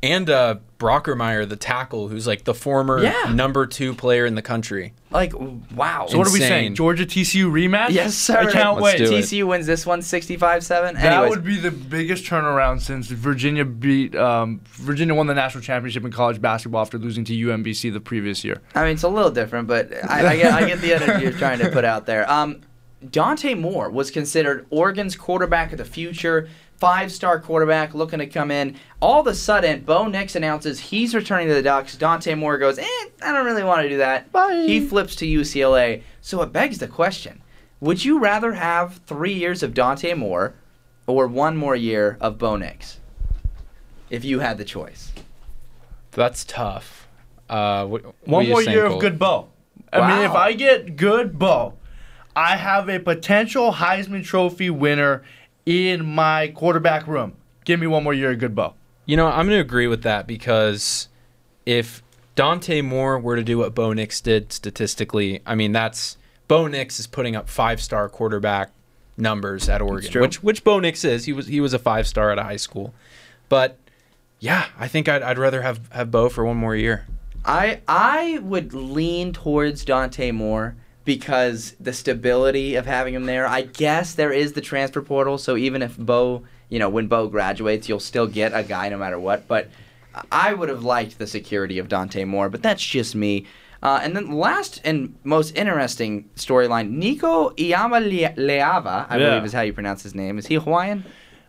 And 0.04 0.28
uh, 0.28 0.56
Brockermeyer, 0.78 1.48
the 1.48 1.56
tackle, 1.56 2.08
who's 2.08 2.26
like 2.26 2.44
the 2.44 2.52
former 2.52 3.02
Yeah. 3.02 3.32
number 3.32 3.64
two 3.66 3.94
player 3.94 4.26
in 4.26 4.34
the 4.34 4.42
country. 4.42 4.92
Like 5.10 5.32
wow. 5.34 6.04
so 6.08 6.18
what 6.18 6.26
are 6.26 6.32
we 6.32 6.40
saying? 6.40 6.74
Georgia 6.74 7.06
TCU 7.06 7.50
rematch? 7.50 7.88
Yes, 7.90 8.14
sir. 8.14 8.36
I 8.36 8.52
can't 8.52 8.78
Let's 8.78 8.98
wait. 9.00 9.08
do 9.08 9.14
it. 9.16 9.24
TCU 9.24 9.46
wins 9.46 9.66
this 9.66 9.86
one 9.86 10.00
65-7. 10.00 10.68
That 10.68 10.96
Anyways, 10.96 11.30
would 11.30 11.42
be 11.44 11.56
the 11.56 11.70
biggest 11.70 12.24
turnaround 12.24 12.82
since 12.82 13.06
Virginia 13.06 13.64
beat 13.64 14.14
um, 14.14 14.60
Virginia 14.64 15.14
won 15.14 15.26
the 15.26 15.34
national 15.34 15.62
championship 15.62 16.04
in 16.04 16.12
college 16.12 16.38
basketball 16.38 16.82
after 16.82 16.98
losing 16.98 17.24
to 17.24 17.32
UMBC 17.32 17.90
the 17.90 18.00
previous 18.00 18.44
year. 18.44 18.60
I 18.74 18.82
mean, 18.82 18.92
it's 18.92 19.04
a 19.04 19.08
little 19.08 19.30
different, 19.30 19.68
but 19.68 19.90
I, 20.04 20.26
I, 20.32 20.36
get, 20.36 20.52
I 20.52 20.68
get 20.68 20.80
the 20.82 20.92
energy 20.92 21.22
you're 21.22 21.32
trying 21.32 21.60
to 21.60 21.70
put 21.70 21.86
out 21.86 22.04
there. 22.04 22.30
Um, 22.30 22.60
Dante 23.10 23.54
Moore 23.54 23.90
was 23.90 24.10
considered 24.10 24.66
Oregon's 24.70 25.16
quarterback 25.16 25.72
of 25.72 25.78
the 25.78 25.84
future, 25.84 26.48
five 26.84 27.10
star 27.10 27.40
quarterback 27.40 27.94
looking 27.94 28.18
to 28.18 28.26
come 28.26 28.50
in. 28.50 28.76
All 29.00 29.20
of 29.22 29.26
a 29.26 29.34
sudden, 29.34 29.80
Bo 29.80 30.06
Nix 30.06 30.36
announces 30.36 30.78
he's 30.78 31.14
returning 31.14 31.48
to 31.48 31.54
the 31.54 31.62
Ducks. 31.62 31.96
Dante 31.96 32.34
Moore 32.34 32.58
goes, 32.58 32.78
eh, 32.78 32.84
I 33.22 33.32
don't 33.32 33.46
really 33.46 33.64
want 33.64 33.80
to 33.84 33.88
do 33.88 33.96
that. 33.96 34.30
Bye. 34.32 34.64
He 34.66 34.86
flips 34.86 35.16
to 35.16 35.26
UCLA. 35.26 36.02
So 36.20 36.42
it 36.42 36.52
begs 36.52 36.78
the 36.78 36.86
question 36.88 37.40
would 37.80 38.04
you 38.04 38.18
rather 38.18 38.52
have 38.52 39.00
three 39.06 39.32
years 39.32 39.62
of 39.62 39.72
Dante 39.72 40.12
Moore 40.12 40.54
or 41.06 41.26
one 41.26 41.56
more 41.56 41.74
year 41.74 42.18
of 42.20 42.36
Bo 42.36 42.56
Nix? 42.56 43.00
If 44.10 44.22
you 44.22 44.40
had 44.40 44.58
the 44.58 44.64
choice. 44.64 45.10
That's 46.10 46.44
tough. 46.44 47.08
Uh, 47.48 47.86
what, 47.86 48.04
what 48.04 48.14
One 48.26 48.44
do 48.44 48.50
more 48.50 48.62
year 48.62 48.84
of 48.84 49.00
good 49.00 49.18
Bo. 49.18 49.48
I 49.90 50.16
mean, 50.16 50.24
if 50.26 50.32
I 50.32 50.52
get 50.52 50.96
good 50.96 51.38
Bo, 51.38 51.74
I 52.36 52.56
have 52.56 52.88
a 52.88 52.98
potential 52.98 53.72
Heisman 53.72 54.24
Trophy 54.24 54.68
winner 54.68 55.22
in 55.66 56.04
my 56.04 56.48
quarterback 56.48 57.06
room. 57.06 57.36
Give 57.64 57.80
me 57.80 57.86
one 57.86 58.04
more 58.04 58.14
year 58.14 58.32
of 58.32 58.38
good 58.38 58.54
Bo. 58.54 58.74
You 59.06 59.16
know, 59.16 59.26
I'm 59.26 59.46
going 59.46 59.56
to 59.56 59.60
agree 59.60 59.86
with 59.86 60.02
that 60.02 60.26
because 60.26 61.08
if 61.66 62.02
Dante 62.36 62.80
Moore 62.80 63.18
were 63.18 63.36
to 63.36 63.44
do 63.44 63.58
what 63.58 63.74
Bo 63.74 63.92
Nix 63.92 64.20
did 64.20 64.52
statistically, 64.52 65.40
I 65.46 65.54
mean, 65.54 65.72
that's 65.72 66.16
Bo 66.48 66.66
Nix 66.66 66.98
is 66.98 67.06
putting 67.06 67.36
up 67.36 67.48
five 67.48 67.80
star 67.80 68.08
quarterback 68.08 68.70
numbers 69.16 69.68
at 69.68 69.80
Oregon, 69.80 70.10
true. 70.10 70.22
which 70.22 70.42
which 70.42 70.64
Bo 70.64 70.80
Nix 70.80 71.04
is. 71.04 71.24
He 71.24 71.32
was 71.32 71.46
he 71.46 71.60
was 71.60 71.72
a 71.72 71.78
five 71.78 72.06
star 72.06 72.30
at 72.30 72.38
a 72.38 72.42
high 72.42 72.56
school, 72.56 72.94
but 73.48 73.78
yeah, 74.40 74.66
I 74.78 74.88
think 74.88 75.08
I'd, 75.08 75.22
I'd 75.22 75.38
rather 75.38 75.62
have 75.62 75.88
have 75.92 76.10
Bo 76.10 76.28
for 76.28 76.44
one 76.44 76.56
more 76.56 76.76
year. 76.76 77.06
I 77.44 77.80
I 77.86 78.38
would 78.42 78.74
lean 78.74 79.32
towards 79.32 79.84
Dante 79.84 80.30
Moore 80.30 80.76
because 81.04 81.74
the 81.80 81.92
stability 81.92 82.74
of 82.76 82.86
having 82.86 83.14
him 83.14 83.26
there. 83.26 83.46
I 83.46 83.62
guess 83.62 84.14
there 84.14 84.32
is 84.32 84.52
the 84.54 84.60
transfer 84.60 85.02
portal, 85.02 85.38
so 85.38 85.56
even 85.56 85.82
if 85.82 85.96
Bo, 85.98 86.44
you 86.68 86.78
know, 86.78 86.88
when 86.88 87.06
Bo 87.08 87.28
graduates, 87.28 87.88
you'll 87.88 88.00
still 88.00 88.26
get 88.26 88.52
a 88.54 88.62
guy 88.62 88.88
no 88.88 88.96
matter 88.98 89.18
what. 89.18 89.46
But 89.46 89.68
I 90.32 90.54
would 90.54 90.68
have 90.68 90.82
liked 90.84 91.18
the 91.18 91.26
security 91.26 91.78
of 91.78 91.88
Dante 91.88 92.24
Moore, 92.24 92.48
but 92.48 92.62
that's 92.62 92.84
just 92.84 93.14
me. 93.14 93.46
Uh, 93.82 94.00
and 94.02 94.16
then 94.16 94.30
last 94.32 94.80
and 94.84 95.14
most 95.24 95.54
interesting 95.56 96.28
storyline, 96.36 96.90
Nico 96.90 97.50
Iamaleava, 97.50 99.06
I 99.08 99.18
Yeah. 99.18 99.30
believe 99.30 99.44
is 99.44 99.52
how 99.52 99.60
you 99.62 99.72
pronounce 99.72 100.02
his 100.02 100.14
name. 100.14 100.38
Is 100.38 100.46
he 100.46 100.54
Hawaiian? 100.54 101.04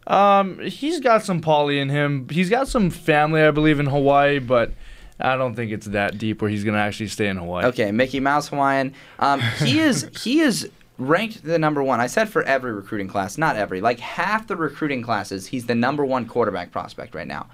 Um, 0.08 0.60
he's 0.60 1.00
got 1.00 1.24
some 1.24 1.42
poly 1.42 1.80
in 1.80 1.90
him. 1.90 2.28
He's 2.30 2.50
got 2.50 2.68
some 2.68 2.90
family, 2.90 3.42
I 3.42 3.52
believe, 3.52 3.80
in 3.80 3.88
Hawaii, 3.88 4.40
but 4.40 4.72
I 5.20 5.38
don't 5.38 5.56
think 5.56 5.72
it's 5.72 5.88
that 5.88 6.18
deep 6.18 6.42
where 6.42 6.50
he's 6.52 6.64
gonna 6.64 6.78
actually 6.78 7.08
stay 7.08 7.28
in 7.28 7.38
Hawaii. 7.38 7.66
Okay, 7.66 7.92
Mickey 7.92 8.20
Mouse 8.20 8.50
Hawaiian. 8.50 8.94
Um, 9.20 9.40
he 9.60 9.80
is 9.90 10.10
he 10.22 10.42
is 10.42 10.70
ranked 10.98 11.44
the 11.44 11.60
number 11.60 11.82
one. 11.84 12.00
I 12.00 12.08
said 12.08 12.30
for 12.30 12.44
every 12.44 12.74
recruiting 12.74 13.08
class, 13.08 13.38
not 13.38 13.56
every. 13.56 13.82
Like 13.82 14.00
half 14.00 14.48
the 14.48 14.56
recruiting 14.56 15.02
classes, 15.02 15.48
he's 15.48 15.66
the 15.66 15.76
number 15.76 16.06
one 16.06 16.26
quarterback 16.26 16.72
prospect 16.72 17.16
right 17.16 17.28
now. 17.28 17.48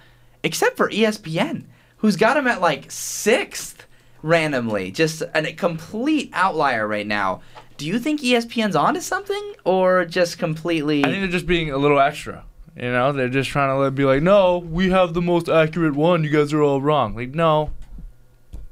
except 0.44 0.76
for 0.78 0.90
ESPN, 0.90 1.66
who's 1.98 2.16
got 2.16 2.36
him 2.38 2.48
at 2.48 2.62
like 2.62 2.92
sixth 2.92 3.86
randomly. 4.24 4.92
Just 4.92 5.22
a 5.36 5.54
complete 5.54 6.30
outlier 6.34 6.88
right 6.88 7.08
now. 7.08 7.42
Do 7.78 7.88
you 7.88 7.98
think 8.00 8.22
ESPN's 8.22 8.76
onto 8.76 9.02
something, 9.02 9.54
or 9.66 10.06
just 10.06 10.38
completely? 10.38 11.04
I 11.04 11.08
think 11.10 11.22
they're 11.22 11.32
just 11.32 11.48
being 11.48 11.72
a 11.72 11.78
little 11.78 12.00
extra. 12.00 12.44
You 12.76 12.92
know, 12.92 13.12
they're 13.12 13.28
just 13.30 13.50
trying 13.50 13.70
to 13.70 13.76
let- 13.76 13.96
be 13.96 14.06
like, 14.06 14.22
no, 14.24 14.58
we 14.60 14.90
have 14.92 15.14
the 15.14 15.22
most 15.22 15.50
accurate 15.50 15.94
one. 15.96 16.24
You 16.24 16.30
guys 16.30 16.54
are 16.54 16.62
all 16.62 16.82
wrong. 16.82 17.16
Like, 17.16 17.30
no, 17.36 17.72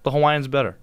the 0.04 0.12
Hawaiian's 0.12 0.48
better. 0.48 0.78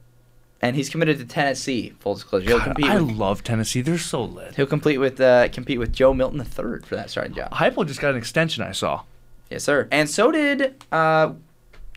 and 0.61 0.77
he's 0.77 0.89
committed 0.91 1.19
to 1.19 1.25
Tennessee. 1.25 1.95
Full 2.01 2.15
disclosure, 2.15 2.47
he'll 2.49 2.59
God, 2.59 2.65
compete. 2.65 2.87
I 2.87 3.01
with, 3.01 3.17
love 3.17 3.43
Tennessee. 3.43 3.81
They're 3.83 3.99
so 3.99 4.25
lit. 4.25 4.55
he'll 4.57 4.67
compete 4.67 4.99
with 5.01 5.21
uh, 5.21 5.49
compete 5.49 5.79
with 5.79 5.93
Joe 5.93 6.13
Milton 6.15 6.41
III 6.41 6.81
for 6.85 6.97
that 6.97 7.09
starting 7.11 7.35
job. 7.35 7.53
Heupel 7.53 7.87
just 7.87 8.01
got 8.01 8.11
an 8.11 8.17
extension. 8.19 8.63
I 8.63 8.73
saw. 8.73 9.03
Yes, 9.51 9.65
sir. 9.65 9.87
And 9.93 10.11
so 10.11 10.31
did 10.33 10.83
uh, 10.93 11.33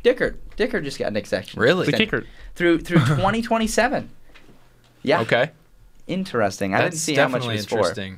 Dickert. 0.03 0.35
Dickert 0.55 0.83
just 0.83 0.99
got 0.99 1.07
an 1.09 1.17
extension. 1.17 1.59
Really? 1.59 1.85
The 1.85 1.91
Extension. 1.91 2.19
kicker. 2.21 2.27
through 2.55 2.79
through 2.79 2.99
2027. 3.05 4.09
Yeah. 5.03 5.21
Okay. 5.21 5.51
Interesting. 6.07 6.73
I 6.75 6.79
That's 6.81 6.95
didn't 6.95 6.99
see 7.01 7.15
how 7.15 7.27
much 7.27 7.43
it 7.43 7.47
definitely 7.47 7.55
was 7.57 7.65
for. 7.65 7.77
interesting. 7.79 8.17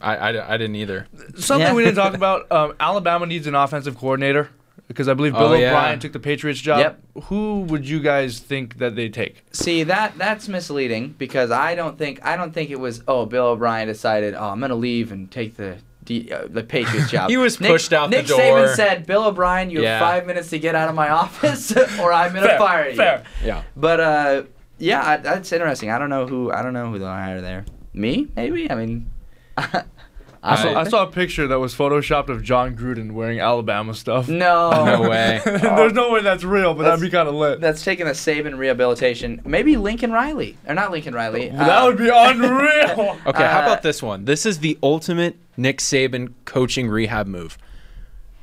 I, 0.00 0.16
I, 0.16 0.54
I 0.54 0.56
didn't 0.56 0.76
either. 0.76 1.06
Something 1.36 1.68
Yeah. 1.68 1.74
we 1.74 1.84
didn't 1.84 1.96
talk 1.96 2.14
about. 2.22 2.50
Um, 2.52 2.74
Alabama 2.78 3.26
needs 3.26 3.46
an 3.46 3.54
offensive 3.54 3.96
coordinator 3.96 4.50
because 4.88 5.08
I 5.08 5.14
believe 5.14 5.32
Bill 5.32 5.42
Oh, 5.48 5.54
yeah. 5.54 5.70
O'Brien 5.70 5.98
took 5.98 6.12
the 6.12 6.20
Patriots 6.20 6.60
job. 6.60 6.78
Yep. 6.80 7.00
Who 7.24 7.62
would 7.62 7.88
you 7.88 8.00
guys 8.00 8.38
think 8.38 8.78
that 8.78 8.94
they 8.94 9.08
take? 9.08 9.42
See 9.52 9.82
that 9.84 10.16
that's 10.18 10.48
misleading 10.48 11.14
because 11.18 11.50
I 11.50 11.74
don't 11.74 11.96
think 11.98 12.24
I 12.24 12.36
don't 12.36 12.52
think 12.52 12.70
it 12.70 12.78
was 12.78 13.02
oh 13.08 13.26
Bill 13.26 13.46
O'Brien 13.46 13.88
decided 13.88 14.34
oh 14.34 14.44
I'm 14.50 14.60
gonna 14.60 14.74
leave 14.76 15.12
and 15.12 15.30
take 15.30 15.56
the 15.56 15.78
D, 16.04 16.30
uh, 16.30 16.46
the 16.48 16.62
Patriots 16.62 17.10
job. 17.10 17.30
He 17.30 17.36
was 17.36 17.58
Nick- 17.58 17.70
pushed 17.72 17.92
out 17.92 18.10
the 18.10 18.22
door. 18.22 18.36
Nick 18.38 18.46
door. 18.46 18.58
Saban 18.66 18.76
said 18.76 19.06
Bill 19.06 19.24
O'Brien 19.24 19.70
you 19.70 19.82
Yeah. 19.82 19.98
have 19.98 20.00
five 20.08 20.26
minutes 20.26 20.50
to 20.50 20.58
get 20.60 20.74
out 20.76 20.88
of 20.88 20.94
my 20.94 21.08
office 21.22 21.72
or 21.98 22.12
I'm 22.12 22.32
gonna 22.32 22.46
Fair, 22.46 22.58
fire 22.58 22.88
you. 22.90 22.96
fair. 22.96 23.24
Yeah. 23.44 23.62
But 23.76 23.98
uh 24.00 24.42
yeah 24.78 25.04
I, 25.04 25.16
that's 25.16 25.50
interesting. 25.52 25.90
I 25.90 25.98
don't 25.98 26.10
know 26.10 26.26
who 26.26 26.52
I 26.52 26.62
don't 26.62 26.74
know 26.74 26.90
who 26.92 26.98
they'll 27.00 27.08
hire 27.08 27.40
there. 27.40 27.64
Me 27.94 28.28
maybe 28.36 28.70
I 28.70 28.74
mean. 28.76 29.10
I, 29.56 30.54
saw, 30.62 30.68
I- 30.74 30.80
I 30.82 30.84
saw 30.84 31.02
a 31.02 31.06
picture 31.10 31.48
that 31.48 31.58
was 31.58 31.74
photoshopped 31.74 32.28
of 32.28 32.42
Jon 32.42 32.76
Gruden 32.76 33.12
wearing 33.12 33.40
Alabama 33.40 33.94
stuff. 33.94 34.28
no. 34.28 34.70
No 34.86 35.08
way. 35.08 35.40
There's 35.44 35.92
no 35.92 36.12
way 36.12 36.22
that's 36.22 36.44
real, 36.44 36.72
but 36.74 36.84
that'd 36.84 37.00
be 37.00 37.10
kind 37.10 37.28
of 37.28 37.34
lit. 37.34 37.60
That's 37.60 37.82
taking 37.84 38.06
a 38.06 38.10
Saban 38.10 38.56
rehabilitation. 38.56 39.40
Maybe 39.44 39.76
Lincoln 39.76 40.12
Riley. 40.12 40.56
Or 40.68 40.74
not 40.74 40.92
Lincoln 40.92 41.14
Riley. 41.14 41.48
that 41.48 41.68
uh, 41.82 41.86
would 41.86 41.98
be 41.98 42.08
unreal. 42.08 43.18
Okay, 43.26 43.42
how 43.44 43.60
Uh, 43.60 43.62
about 43.62 43.82
this 43.82 44.00
one? 44.02 44.24
This 44.24 44.46
is 44.46 44.58
the 44.60 44.78
ultimate 44.82 45.36
Nick 45.56 45.78
Saban 45.78 46.32
coaching 46.44 46.88
rehab 46.88 47.26
move. 47.26 47.58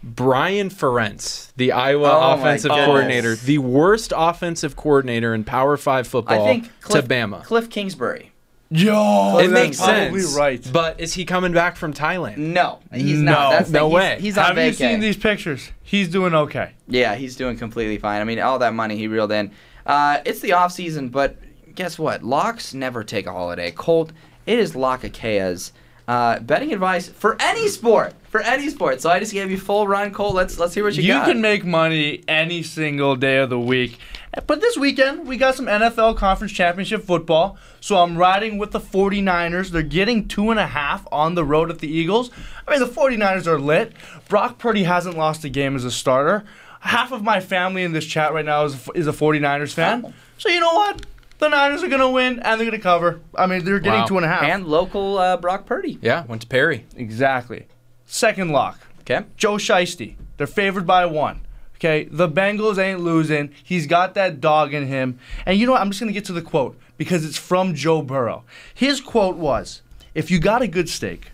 Brian 0.04 0.70
Ferentz, 0.70 1.54
the 1.56 1.72
Iowa 1.72 2.10
Oh 2.12 2.34
offensive 2.34 2.72
coordinator, 2.72 3.36
the 3.38 3.60
worst 3.60 4.12
offensive 4.14 4.76
coordinator 4.76 5.34
in 5.34 5.46
Power 5.46 5.78
Five 5.78 6.08
football, 6.08 6.44
I 6.44 6.46
think 6.46 6.82
Cliff, 6.82 7.06
to 7.08 7.10
Bama. 7.10 7.44
Cliff 7.46 7.70
Kingsbury. 7.70 8.33
Yo, 8.74 9.38
It 9.40 9.46
it 9.46 9.52
makes 9.52 9.78
sense, 9.78 10.36
right. 10.36 10.68
But 10.74 11.00
is 11.00 11.14
he 11.14 11.26
coming 11.26 11.52
back 11.54 11.76
from 11.76 11.94
Thailand? 11.94 12.38
No, 12.38 12.80
he's 12.92 13.20
No, 13.20 13.32
not. 13.32 13.52
That's 13.52 13.70
no 13.70 13.88
he's- 13.88 13.94
way. 13.96 14.18
He's 14.20 14.38
on 14.38 14.56
Have 14.56 14.66
you 14.66 14.74
seen 14.74 15.00
these 15.00 15.18
pictures? 15.18 15.72
He's 15.84 16.08
doing 16.10 16.34
okay. 16.34 16.72
Yeah, 16.88 17.16
he's 17.16 17.36
doing 17.36 17.58
completely 17.58 17.98
fine. 18.00 18.20
I 18.22 18.24
mean, 18.24 18.40
all 18.40 18.58
that 18.60 18.74
money 18.74 18.98
he 18.98 19.08
reeled 19.08 19.32
in. 19.32 19.52
Uh, 19.86 20.20
it's 20.26 20.40
the 20.40 20.54
off 20.54 20.72
season, 20.72 21.10
but 21.10 21.36
guess 21.76 22.00
what? 22.00 22.24
Locks 22.24 22.74
never 22.74 23.04
take 23.04 23.28
a 23.28 23.32
holiday. 23.32 23.70
Colt, 23.72 24.12
it 24.48 24.58
is 24.58 24.74
Lockakea's 24.74 25.72
uh, 26.08 26.40
betting 26.40 26.74
advice 26.74 27.08
for 27.10 27.38
any 27.40 27.68
sport. 27.68 28.14
For 28.30 28.42
any 28.42 28.70
sport. 28.70 29.02
So 29.02 29.10
I 29.10 29.20
just 29.20 29.32
gave 29.34 29.52
you 29.52 29.58
full 29.60 29.88
run, 29.88 30.12
Colt. 30.12 30.34
Let's 30.36 30.58
let's 30.58 30.74
hear 30.74 30.84
what 30.84 30.96
you, 30.96 31.04
You 31.04 31.14
got. 31.14 31.28
You 31.28 31.34
can 31.34 31.42
make 31.42 31.64
money 31.64 32.24
any 32.28 32.64
single 32.64 33.16
day 33.16 33.38
of 33.38 33.50
the 33.52 33.60
week. 33.60 34.00
But 34.48 34.62
this 34.62 34.78
weekend, 34.78 35.28
we 35.28 35.38
got 35.38 35.56
some 35.56 35.68
NFL 35.68 36.18
Conference 36.18 36.52
Championship 36.52 37.04
football. 37.04 37.58
So 37.80 37.98
I'm 37.98 38.18
riding 38.18 38.58
with 38.58 38.72
the 38.72 38.80
49ers. 38.80 39.70
They're 39.70 39.82
getting 39.84 40.28
two 40.28 40.50
and 40.50 40.60
a 40.60 40.66
half 40.68 41.06
on 41.12 41.36
the 41.36 41.46
road 41.46 41.70
at 41.70 41.80
the 41.80 41.88
Eagles. 41.88 42.32
I 42.68 42.72
mean, 42.72 42.80
the 42.80 42.88
49ers 42.92 43.46
are 43.46 43.60
lit. 43.60 43.94
Brock 44.30 44.58
Purdy 44.58 44.84
hasn't 44.84 45.18
lost 45.18 45.44
a 45.44 45.50
game 45.50 45.76
as 45.76 45.86
a 45.86 45.92
starter. 45.92 46.44
Half 46.80 47.12
of 47.12 47.22
my 47.24 47.40
family 47.40 47.84
in 47.84 47.92
this 47.94 48.06
chat 48.06 48.34
right 48.34 48.44
now 48.46 48.66
is, 48.66 48.90
is 48.96 49.08
a 49.08 49.12
49ers 49.14 49.74
fan. 49.74 50.04
Oh. 50.06 50.14
So 50.38 50.50
you 50.50 50.60
know 50.60 50.74
what? 50.74 51.06
The 51.40 51.50
Niners 51.50 51.84
are 51.84 51.88
going 51.88 52.02
to 52.02 52.10
win 52.10 52.40
and 52.40 52.60
they're 52.60 52.68
going 52.70 52.72
to 52.72 52.80
cover. 52.80 53.20
I 53.36 53.46
mean, 53.46 53.64
they're 53.66 53.80
getting 53.80 54.00
Wow. 54.02 54.06
two 54.08 54.18
and 54.18 54.26
a 54.26 54.30
half. 54.30 54.44
and 54.44 54.66
local 54.66 55.18
uh, 55.18 55.38
Brock 55.38 55.66
Purdy. 55.66 56.00
Yeah, 56.02 56.26
went 56.26 56.42
to 56.42 56.48
Perry. 56.48 56.86
exactly. 56.96 57.68
Second 58.06 58.50
lock. 58.52 58.80
Okay. 59.02 59.26
Joe 59.38 59.56
Shiesty. 59.56 60.16
They're 60.38 60.48
favored 60.48 60.88
by 60.88 61.06
one. 61.06 61.42
Okay, 61.84 62.06
the 62.10 62.30
Bengals 62.30 62.78
ain't 62.78 63.02
losing. 63.02 63.50
He's 63.62 63.88
got 63.88 64.14
that 64.14 64.40
dog 64.40 64.74
in 64.74 64.88
him. 64.88 65.20
And 65.46 65.60
you 65.60 65.66
know 65.66 65.74
what? 65.74 65.82
I'm 65.82 65.90
just 65.90 66.00
going 66.00 66.08
to 66.08 66.14
get 66.14 66.24
to 66.26 66.32
the 66.34 66.42
quote 66.42 66.80
because 66.98 67.26
it's 67.26 67.38
from 67.38 67.74
Joe 67.76 68.02
Burrow. 68.02 68.46
His 68.74 69.02
quote 69.02 69.36
was 69.36 69.82
If 70.16 70.32
you 70.32 70.40
got 70.40 70.62
a 70.62 70.68
good 70.68 70.88
steak, 70.88 71.32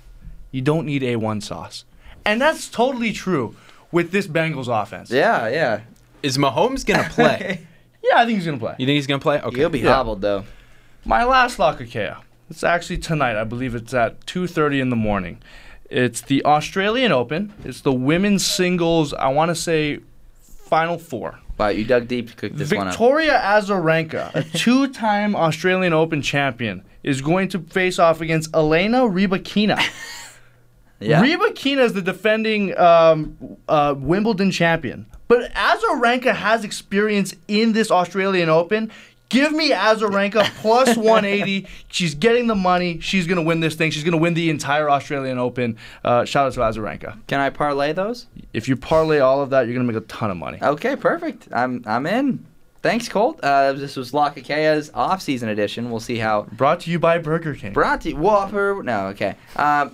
you 0.51 0.61
don't 0.63 0.87
need 0.87 1.03
A1 1.03 1.43
sauce. 1.43 1.85
And 2.25 2.41
that's 2.41 2.67
totally 2.67 3.13
true 3.13 3.55
with 3.91 4.09
this 4.11 4.25
Bengals 4.27 4.67
offense. 4.67 5.11
Yeah, 5.11 5.47
yeah. 5.49 5.81
Is 6.23 6.37
Mahomes 6.39 6.85
gonna 6.85 7.07
play? 7.09 7.65
Yeah, 8.01 8.21
I 8.21 8.25
think 8.25 8.37
he's 8.37 8.45
going 8.45 8.57
to 8.57 8.65
play. 8.65 8.75
you 8.79 8.85
think 8.87 8.95
he's 8.95 9.05
gonna 9.07 9.19
play? 9.19 9.41
Okay. 9.41 9.57
He'll 9.57 9.69
be 9.69 9.79
Yeah. 9.81 9.93
hobbled 9.93 10.21
though. 10.21 10.45
My 11.05 11.25
last 11.25 11.59
lock 11.59 11.79
of 11.81 11.89
Kea. 11.89 12.11
It's 12.49 12.63
actually 12.63 12.97
tonight. 12.97 13.35
I 13.39 13.43
believe 13.43 13.75
it's 13.75 13.93
at 13.93 14.25
2:30 14.25 14.79
in 14.79 14.89
the 14.89 14.95
morning. 14.95 15.41
It's 15.89 16.21
the 16.21 16.43
Australian 16.45 17.11
Open. 17.11 17.53
It's 17.65 17.81
the 17.81 17.91
women's 17.91 18.45
singles. 18.45 19.13
I 19.13 19.27
want 19.27 19.49
to 19.49 19.55
say 19.55 19.99
final 20.69 20.97
four. 20.97 21.39
Wow, 21.57 21.69
you 21.69 21.83
dug 21.83 22.07
deep 22.07 22.29
to 22.29 22.35
cook 22.35 22.53
this 22.53 22.71
one 22.71 22.87
up. 22.87 22.93
Victoria 22.93 23.37
Azarenka, 23.43 24.33
a 24.33 24.43
two-time 24.57 25.35
Australian 25.35 25.91
Open 25.91 26.21
champion, 26.21 26.85
is 27.03 27.21
going 27.21 27.49
to 27.49 27.59
face 27.59 27.99
off 27.99 28.21
against 28.21 28.55
Elena 28.55 28.99
Rybakina. 28.99 29.81
Yeah. 31.01 31.23
Rybakina 31.23 31.79
is 31.85 31.93
the 31.93 32.01
defending 32.01 32.77
um, 32.77 33.37
uh, 33.69 33.95
Wimbledon 33.97 34.51
champion, 34.51 35.05
but 35.29 35.49
Azarenka 35.53 36.35
has 36.35 36.65
experience 36.65 37.33
in 37.47 37.71
this 37.71 37.89
Australian 37.89 38.49
Open. 38.49 38.91
Give 39.29 39.51
me 39.51 39.71
Azarenka 39.71 40.43
plus 40.61 40.97
180. 40.97 41.67
She's 41.87 42.15
getting 42.15 42.47
the 42.47 42.55
money. 42.55 42.99
She's 42.99 43.27
going 43.27 43.37
to 43.37 43.43
win 43.43 43.59
this 43.59 43.75
thing. 43.75 43.91
She's 43.91 44.03
going 44.03 44.13
to 44.13 44.17
win 44.17 44.33
the 44.33 44.49
entire 44.49 44.89
Australian 44.89 45.37
Open. 45.37 45.77
Uh, 46.03 46.25
shout 46.25 46.47
out 46.47 46.53
to 46.53 46.59
Azarenka. 46.59 47.17
Can 47.27 47.39
I 47.39 47.49
parlay 47.49 47.93
those? 47.93 48.25
If 48.53 48.67
you 48.67 48.75
parlay 48.75 49.19
all 49.19 49.41
of 49.41 49.51
that, 49.51 49.67
you're 49.67 49.75
going 49.75 49.85
to 49.87 49.93
make 49.93 50.01
a 50.01 50.05
ton 50.07 50.31
of 50.31 50.37
money. 50.37 50.57
Okay, 50.61 50.95
perfect. 50.95 51.47
I'm 51.51 51.83
I'm 51.85 52.05
in. 52.05 52.45
Thanks, 52.81 53.09
Colt. 53.09 53.39
Uh, 53.43 53.73
this 53.73 53.97
was 53.97 54.13
Lockakea's 54.13 54.89
off-season 54.93 55.49
edition. 55.49 55.91
We'll 55.91 55.99
see 55.99 56.17
how 56.17 56.43
Brought 56.43 56.79
to 56.81 56.91
you 56.91 56.97
by 56.97 57.17
Burger 57.17 57.53
King. 57.53 57.73
Brought 57.73 58.01
to 58.01 58.09
you, 58.09 58.15
Whopper. 58.15 58.81
No, 58.83 59.07
okay. 59.07 59.35
Um, 59.57 59.93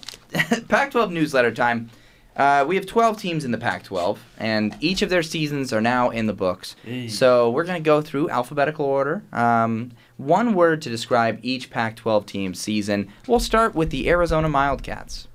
Pac-12 0.67 1.11
newsletter 1.11 1.51
time. 1.51 1.89
Uh, 2.35 2.65
we 2.67 2.75
have 2.75 2.85
12 2.85 3.17
teams 3.17 3.45
in 3.45 3.51
the 3.51 3.57
Pac-12, 3.57 4.17
and 4.37 4.75
each 4.81 5.01
of 5.01 5.09
their 5.09 5.23
seasons 5.23 5.71
are 5.71 5.79
now 5.79 6.09
in 6.09 6.25
the 6.25 6.33
books. 6.33 6.75
So 7.07 7.49
we're 7.49 7.63
going 7.63 7.81
to 7.81 7.85
go 7.85 8.01
through 8.01 8.29
alphabetical 8.29 8.85
order. 8.85 9.23
Um, 9.31 9.91
one 10.17 10.53
word 10.53 10.81
to 10.83 10.89
describe 10.89 11.39
each 11.43 11.69
Pac-12 11.69 12.25
team 12.25 12.53
season. 12.53 13.11
We'll 13.27 13.39
start 13.39 13.73
with 13.73 13.89
the 13.89 14.09
Arizona 14.09 14.49
Wildcats. 14.49 15.27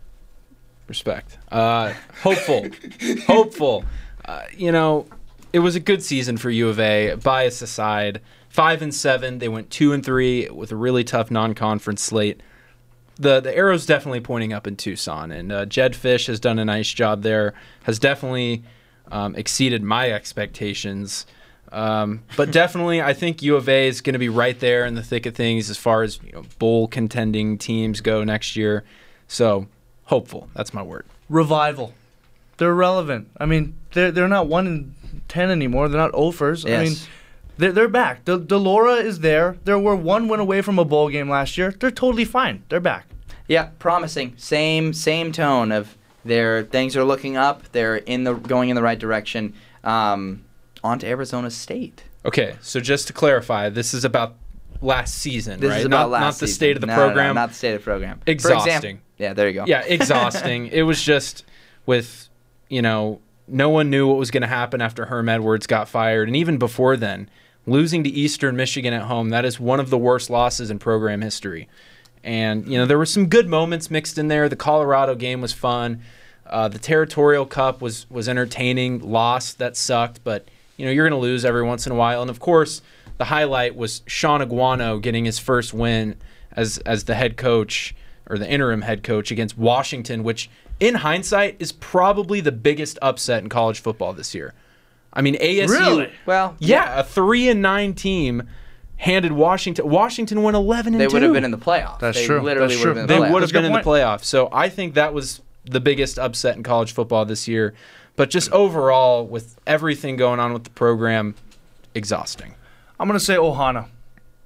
Respect. 0.88 1.38
Uh, 1.50 1.94
hopeful. 2.22 2.66
hopeful. 3.26 3.84
Uh, 4.24 4.42
you 4.56 4.72
know, 4.72 5.06
it 5.52 5.60
was 5.60 5.76
a 5.76 5.80
good 5.80 6.02
season 6.02 6.36
for 6.36 6.50
U 6.50 6.68
of 6.68 6.78
A. 6.80 7.14
Bias 7.14 7.62
aside, 7.62 8.20
five 8.48 8.82
and 8.82 8.94
seven. 8.94 9.38
They 9.38 9.48
went 9.48 9.70
two 9.70 9.92
and 9.92 10.04
three 10.04 10.48
with 10.50 10.72
a 10.72 10.76
really 10.76 11.04
tough 11.04 11.30
non-conference 11.30 12.02
slate. 12.02 12.42
The 13.20 13.40
the 13.40 13.54
arrow's 13.56 13.84
definitely 13.86 14.20
pointing 14.20 14.52
up 14.52 14.66
in 14.66 14.76
Tucson, 14.76 15.30
and 15.30 15.52
uh, 15.52 15.66
Jedd 15.66 15.92
Fisch 15.92 16.26
has 16.26 16.40
done 16.40 16.58
a 16.58 16.64
nice 16.64 16.88
job 16.92 17.22
there. 17.22 17.52
Has 17.84 17.98
definitely 17.98 18.64
um, 19.12 19.34
exceeded 19.36 19.82
my 19.82 20.10
expectations. 20.10 21.26
Um, 21.70 22.22
but 22.36 22.50
definitely, 22.60 23.02
I 23.02 23.12
think 23.12 23.42
U 23.42 23.56
of 23.56 23.68
A 23.68 23.86
is 23.88 24.00
going 24.00 24.14
to 24.14 24.18
be 24.18 24.28
right 24.30 24.58
there 24.58 24.86
in 24.86 24.94
the 24.94 25.02
thick 25.02 25.26
of 25.26 25.34
things 25.34 25.68
as 25.70 25.76
far 25.76 26.02
as 26.02 26.18
you 26.24 26.32
know, 26.32 26.44
bowl 26.58 26.88
contending 26.88 27.58
teams 27.58 28.00
go 28.00 28.24
next 28.24 28.56
year. 28.56 28.84
So 29.28 29.66
hopeful. 30.04 30.48
That's 30.54 30.72
my 30.74 30.82
word. 30.82 31.04
revival. 31.28 31.94
They're 32.56 32.74
relevant. 32.74 33.30
I 33.38 33.46
mean, 33.46 33.74
they're 33.92 34.10
they're 34.10 34.28
not 34.28 34.46
one 34.46 34.66
in 34.66 34.94
ten 35.28 35.50
anymore. 35.50 35.88
They're 35.88 36.00
not 36.00 36.12
offers. 36.14 36.66
I 36.66 36.84
mean, 36.84 36.96
they're 37.56 37.72
they're 37.72 37.88
back. 37.88 38.24
De- 38.26 38.38
Delora 38.38 38.94
is 38.96 39.20
there. 39.20 39.56
They 39.64 39.74
were 39.74 39.96
one 39.96 40.28
win 40.28 40.40
away 40.40 40.60
from 40.60 40.78
a 40.78 40.84
bowl 40.84 41.08
game 41.08 41.30
last 41.30 41.56
year. 41.56 41.70
They're 41.78 41.90
totally 41.90 42.24
fine. 42.26 42.62
They're 42.68 42.80
back. 42.80 43.06
Yeah, 43.50 43.70
promising. 43.80 44.34
Same 44.36 44.92
same 44.92 45.32
tone 45.32 45.72
of 45.72 45.96
their 46.24 46.62
things 46.62 46.96
are 46.96 47.02
looking 47.04 47.36
up. 47.36 47.64
They're 47.72 47.96
in 47.96 48.22
the 48.24 48.34
going 48.34 48.68
in 48.68 48.76
the 48.76 48.82
right 48.82 48.98
direction. 48.98 49.54
Um, 49.82 50.44
on 50.84 50.98
to 51.00 51.06
Arizona 51.08 51.50
State. 51.50 52.04
Okay, 52.24 52.54
so 52.60 52.78
just 52.80 53.06
to 53.08 53.12
clarify, 53.12 53.68
this 53.68 53.92
is 53.92 54.04
about 54.04 54.36
last 54.80 55.16
season, 55.16 55.58
This 55.60 55.70
right? 55.70 55.80
is 55.80 55.84
about 55.86 56.02
not, 56.04 56.10
last 56.10 56.20
not 56.20 56.30
the 56.34 56.46
season. 56.46 56.54
state 56.54 56.76
of 56.76 56.80
the 56.80 56.86
No, 56.86 56.94
no, 56.96 57.00
no, 57.00 57.06
program. 57.08 57.34
not 57.34 57.48
the 57.50 57.54
state 57.54 57.74
of 57.74 57.80
the 57.80 57.84
program. 57.84 58.20
Exhausting. 58.26 58.72
example- 58.74 59.00
yeah, 59.18 59.32
there 59.34 59.48
you 59.48 59.54
go. 59.54 59.64
yeah, 59.66 59.82
exhausting. 59.86 60.66
it 60.72 60.82
was 60.82 61.02
just 61.02 61.44
with, 61.86 62.28
you 62.68 62.80
know, 62.82 63.20
no 63.48 63.68
one 63.68 63.90
knew 63.90 64.06
what 64.06 64.16
was 64.16 64.30
going 64.30 64.42
to 64.42 64.46
happen 64.46 64.80
after 64.80 65.06
Herm 65.06 65.28
Edwards 65.28 65.66
got 65.66 65.88
fired. 65.88 66.28
And 66.28 66.36
even 66.36 66.56
before 66.56 66.96
then, 66.96 67.28
losing 67.66 68.04
to 68.04 68.10
Eastern 68.10 68.54
Michigan 68.56 68.94
at 68.94 69.02
home, 69.02 69.30
that 69.30 69.44
is 69.44 69.58
one 69.60 69.80
of 69.80 69.90
the 69.90 69.98
worst 69.98 70.30
losses 70.30 70.70
in 70.70 70.78
program 70.78 71.20
history. 71.20 71.68
And, 72.22 72.66
you 72.66 72.76
know, 72.76 72.86
there 72.86 72.98
were 72.98 73.06
some 73.06 73.26
good 73.26 73.48
moments 73.48 73.90
mixed 73.90 74.18
in 74.18 74.28
there. 74.28 74.48
The 74.48 74.56
Colorado 74.56 75.14
game 75.14 75.40
was 75.40 75.52
fun. 75.52 76.02
Uh, 76.46 76.68
the 76.68 76.78
Territorial 76.78 77.46
Cup 77.46 77.80
was, 77.80 78.08
was 78.10 78.28
entertaining. 78.28 79.00
Lost, 79.00 79.58
that 79.58 79.76
sucked. 79.76 80.22
But, 80.24 80.48
you 80.76 80.84
know, 80.84 80.92
you're 80.92 81.08
going 81.08 81.18
to 81.18 81.24
lose 81.24 81.44
every 81.44 81.62
once 81.62 81.86
in 81.86 81.92
a 81.92 81.94
while. 81.94 82.20
And, 82.20 82.30
of 82.30 82.40
course, 82.40 82.82
the 83.18 83.24
highlight 83.26 83.76
was 83.76 84.02
Shaun 84.06 84.40
Aguano 84.40 85.00
getting 85.00 85.24
his 85.24 85.38
first 85.38 85.72
win 85.72 86.16
as, 86.52 86.78
as 86.78 87.04
the 87.04 87.14
head 87.14 87.36
coach 87.36 87.94
or 88.28 88.38
the 88.38 88.48
interim 88.48 88.82
head 88.82 89.02
coach 89.02 89.30
against 89.30 89.56
Washington, 89.58 90.22
which 90.22 90.50
in 90.78 90.96
hindsight 90.96 91.56
is 91.58 91.72
probably 91.72 92.40
the 92.40 92.52
biggest 92.52 92.98
upset 93.02 93.42
in 93.42 93.48
college 93.48 93.80
football 93.80 94.12
this 94.12 94.34
year. 94.34 94.54
I 95.12 95.22
mean, 95.22 95.34
ASU. 95.36 95.68
Really? 95.68 96.12
Well, 96.26 96.56
Yeah, 96.60 97.00
a 97.00 97.04
three 97.04 97.48
and 97.48 97.60
nine 97.60 97.94
team 97.94 98.48
handed 99.00 99.32
Washington. 99.32 99.88
Washington 99.88 100.42
went 100.42 100.56
eleven 100.56 100.94
and 100.94 101.00
they 101.00 101.06
two. 101.06 101.14
would 101.14 101.22
have 101.22 101.32
been 101.32 101.44
in 101.44 101.50
the 101.50 101.58
playoffs. 101.58 101.98
That's 102.00 102.18
they 102.18 102.26
true. 102.26 102.40
Literally 102.40 102.74
That's 102.74 102.84
would 102.84 102.96
have 102.96 102.96
true. 102.96 103.02
been. 103.02 103.06
They 103.08 103.16
in 103.16 103.22
the 103.22 103.32
would 103.32 103.42
playoffs. 103.42 103.46
have 103.46 103.52
been 103.52 103.64
in 103.64 103.72
the 103.72 103.78
That's 103.78 103.86
a 103.86 103.90
playoffs. 103.90 104.24
So 104.24 104.48
I 104.52 104.68
think 104.68 104.94
that 104.94 105.14
was 105.14 105.40
the 105.64 105.80
biggest 105.80 106.18
upset 106.18 106.56
in 106.56 106.62
college 106.62 106.92
football 106.92 107.24
this 107.24 107.48
year. 107.48 107.74
But 108.16 108.28
just 108.28 108.52
overall, 108.52 109.26
with 109.26 109.58
everything 109.66 110.16
going 110.16 110.38
on 110.38 110.52
with 110.52 110.64
the 110.64 110.70
program, 110.70 111.34
exhausting. 111.94 112.54
I'm 112.98 113.08
gonna 113.08 113.18
say 113.20 113.36
Ohana. 113.36 113.86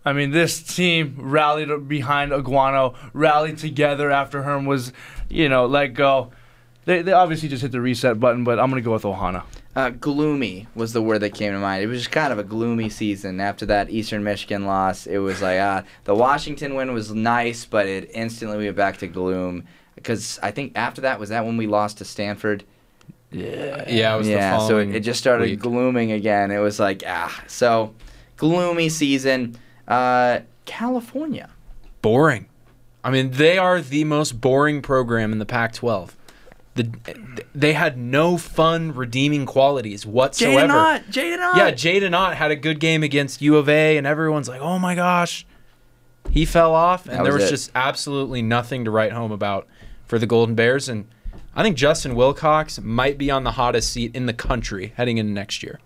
I 0.05 0.13
mean, 0.13 0.31
this 0.31 0.63
team 0.63 1.17
rallied 1.19 1.89
behind 1.89 2.31
Aguano, 2.31 2.95
rallied 3.13 3.59
together 3.59 4.11
after 4.11 4.43
Herm 4.43 4.67
was, 4.67 4.93
you 5.29 5.49
know, 5.49 5.67
let 5.67 5.89
go. 5.89 6.31
They, 6.85 7.01
they 7.03 7.13
obviously 7.13 7.49
just 7.49 7.63
hit 7.63 7.73
the 7.73 7.81
reset 7.81 8.21
button, 8.21 8.45
but 8.45 8.61
I'm 8.61 8.69
gonna 8.71 8.83
go 8.83 8.93
with 8.93 9.03
Ohana. 9.03 9.43
Uh, 9.77 9.91
gloomy 9.91 10.69
was 10.77 10.93
the 10.93 11.03
word 11.03 11.19
that 11.19 11.35
came 11.35 11.53
to 11.53 11.59
mind. 11.59 11.83
It 11.83 11.89
was 11.89 11.99
just 11.99 12.13
kind 12.13 12.33
of 12.33 12.39
a 12.39 12.45
gloomy 12.45 12.89
season 12.89 13.41
after 13.41 13.67
that 13.67 13.91
Eastern 13.91 14.23
Michigan 14.23 14.67
loss. 14.67 15.07
It 15.07 15.19
was 15.19 15.43
like 15.43 15.59
uh, 15.59 15.83
the 16.05 16.15
Washington 16.15 16.75
win 16.77 16.93
was 16.95 17.13
nice, 17.13 17.65
but 17.65 17.87
it 17.87 18.11
instantly 18.15 18.59
went 18.59 18.77
back 18.77 18.99
to 18.99 19.09
gloom 19.09 19.65
because 19.97 20.39
I 20.43 20.53
think 20.53 20.73
after 20.77 21.01
that 21.01 21.19
was 21.19 21.31
that 21.31 21.45
when 21.45 21.57
we 21.57 21.67
lost 21.67 21.99
to 21.99 22.05
Stanford. 22.05 22.63
Yeah, 23.33 24.15
it 24.15 24.17
was 24.19 24.29
yeah, 24.29 24.59
the 24.59 24.69
so 24.69 24.79
it, 24.79 24.95
it 24.95 25.01
just 25.01 25.19
started 25.19 25.51
week. 25.51 25.59
glooming 25.59 26.13
again. 26.13 26.53
It 26.53 26.59
was 26.59 26.79
like 26.79 27.03
ah, 27.05 27.43
so 27.49 27.95
gloomy 28.37 28.89
season. 28.89 29.57
Uh, 29.89 30.41
California. 30.67 31.51
boring. 32.01 32.47
I 33.03 33.11
mean, 33.11 33.33
they 33.33 33.59
are 33.59 33.83
the 33.83 34.05
most 34.05 34.41
boring 34.41 34.81
program 34.81 35.31
in 35.33 35.39
the 35.39 35.45
Pac-12. 35.45 36.11
The, 36.77 36.91
they 37.55 37.73
had 37.73 37.97
no 37.97 38.37
fun, 38.37 38.93
redeeming 38.95 39.47
qualities 39.47 40.05
whatsoever. 40.05 40.73
Jaydn 40.73 41.39
Ott. 41.41 41.57
Yeah, 41.57 41.71
Jaydn 41.71 42.15
Ott 42.15 42.35
had 42.35 42.51
a 42.51 42.57
good 42.57 42.81
game 42.81 43.03
against 43.05 43.41
U 43.41 43.57
of 43.57 43.69
A, 43.69 43.97
and 43.97 44.07
everyone's 44.07 44.49
like, 44.49 44.61
"Oh 44.61 44.79
my 44.81 44.97
gosh, 44.97 45.47
he 46.31 46.45
fell 46.45 46.75
off," 46.75 47.07
and 47.07 47.19
That 47.19 47.23
there 47.23 47.33
was 47.33 47.43
was 47.43 47.49
it. 47.51 47.55
just 47.55 47.71
absolutely 47.77 48.43
nothing 48.43 48.85
to 48.87 48.91
write 48.91 49.13
home 49.13 49.31
about 49.31 49.69
for 50.05 50.19
the 50.19 50.27
Golden 50.27 50.57
Bears. 50.57 50.89
And 50.89 51.07
I 51.55 51.63
think 51.63 51.77
Justin 51.77 52.17
Wilcox 52.17 52.81
might 52.81 53.19
be 53.19 53.31
on 53.31 53.45
the 53.45 53.53
hottest 53.53 53.93
seat 53.93 54.15
in 54.17 54.27
the 54.27 54.33
country 54.35 54.93
heading 54.97 55.19
into 55.19 55.33
next 55.33 55.63
year. 55.63 55.79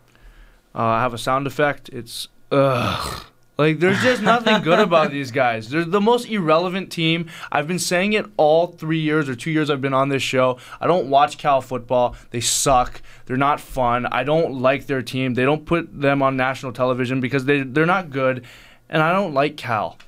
Uh, 0.74 0.78
I 0.82 1.02
have 1.02 1.12
a 1.12 1.18
sound 1.18 1.46
effect. 1.46 1.90
It's 1.90 2.28
ugh. 2.50 3.24
Like 3.58 3.80
there's 3.80 4.00
just 4.02 4.22
nothing 4.22 4.62
good 4.62 4.78
about 4.78 5.10
these 5.12 5.32
guys. 5.32 5.68
They're 5.68 5.84
the 5.84 6.00
most 6.00 6.28
irrelevant 6.28 6.92
team. 6.92 7.28
I've 7.50 7.66
been 7.66 7.80
saying 7.80 8.12
it 8.12 8.26
all 8.36 8.68
three 8.68 9.00
years 9.00 9.28
or 9.28 9.34
two 9.34 9.50
years 9.50 9.68
I've 9.68 9.80
been 9.80 9.94
on 9.94 10.10
this 10.10 10.22
show. 10.22 10.58
I 10.80 10.86
don't 10.86 11.10
watch 11.10 11.38
Cal 11.38 11.60
football. 11.60 12.14
They 12.30 12.40
suck. 12.40 13.02
They're 13.26 13.36
not 13.36 13.60
fun. 13.60 14.06
I 14.06 14.22
don't 14.22 14.60
like 14.60 14.86
their 14.86 15.02
team. 15.02 15.34
They 15.34 15.42
don't 15.42 15.66
put 15.66 16.00
them 16.00 16.22
on 16.22 16.36
national 16.36 16.72
television 16.72 17.20
because 17.20 17.46
they 17.46 17.62
they're 17.62 17.84
not 17.84 18.10
good, 18.10 18.44
and 18.88 19.02
I 19.02 19.12
don't 19.12 19.34
like 19.34 19.56
Cal. 19.56 19.98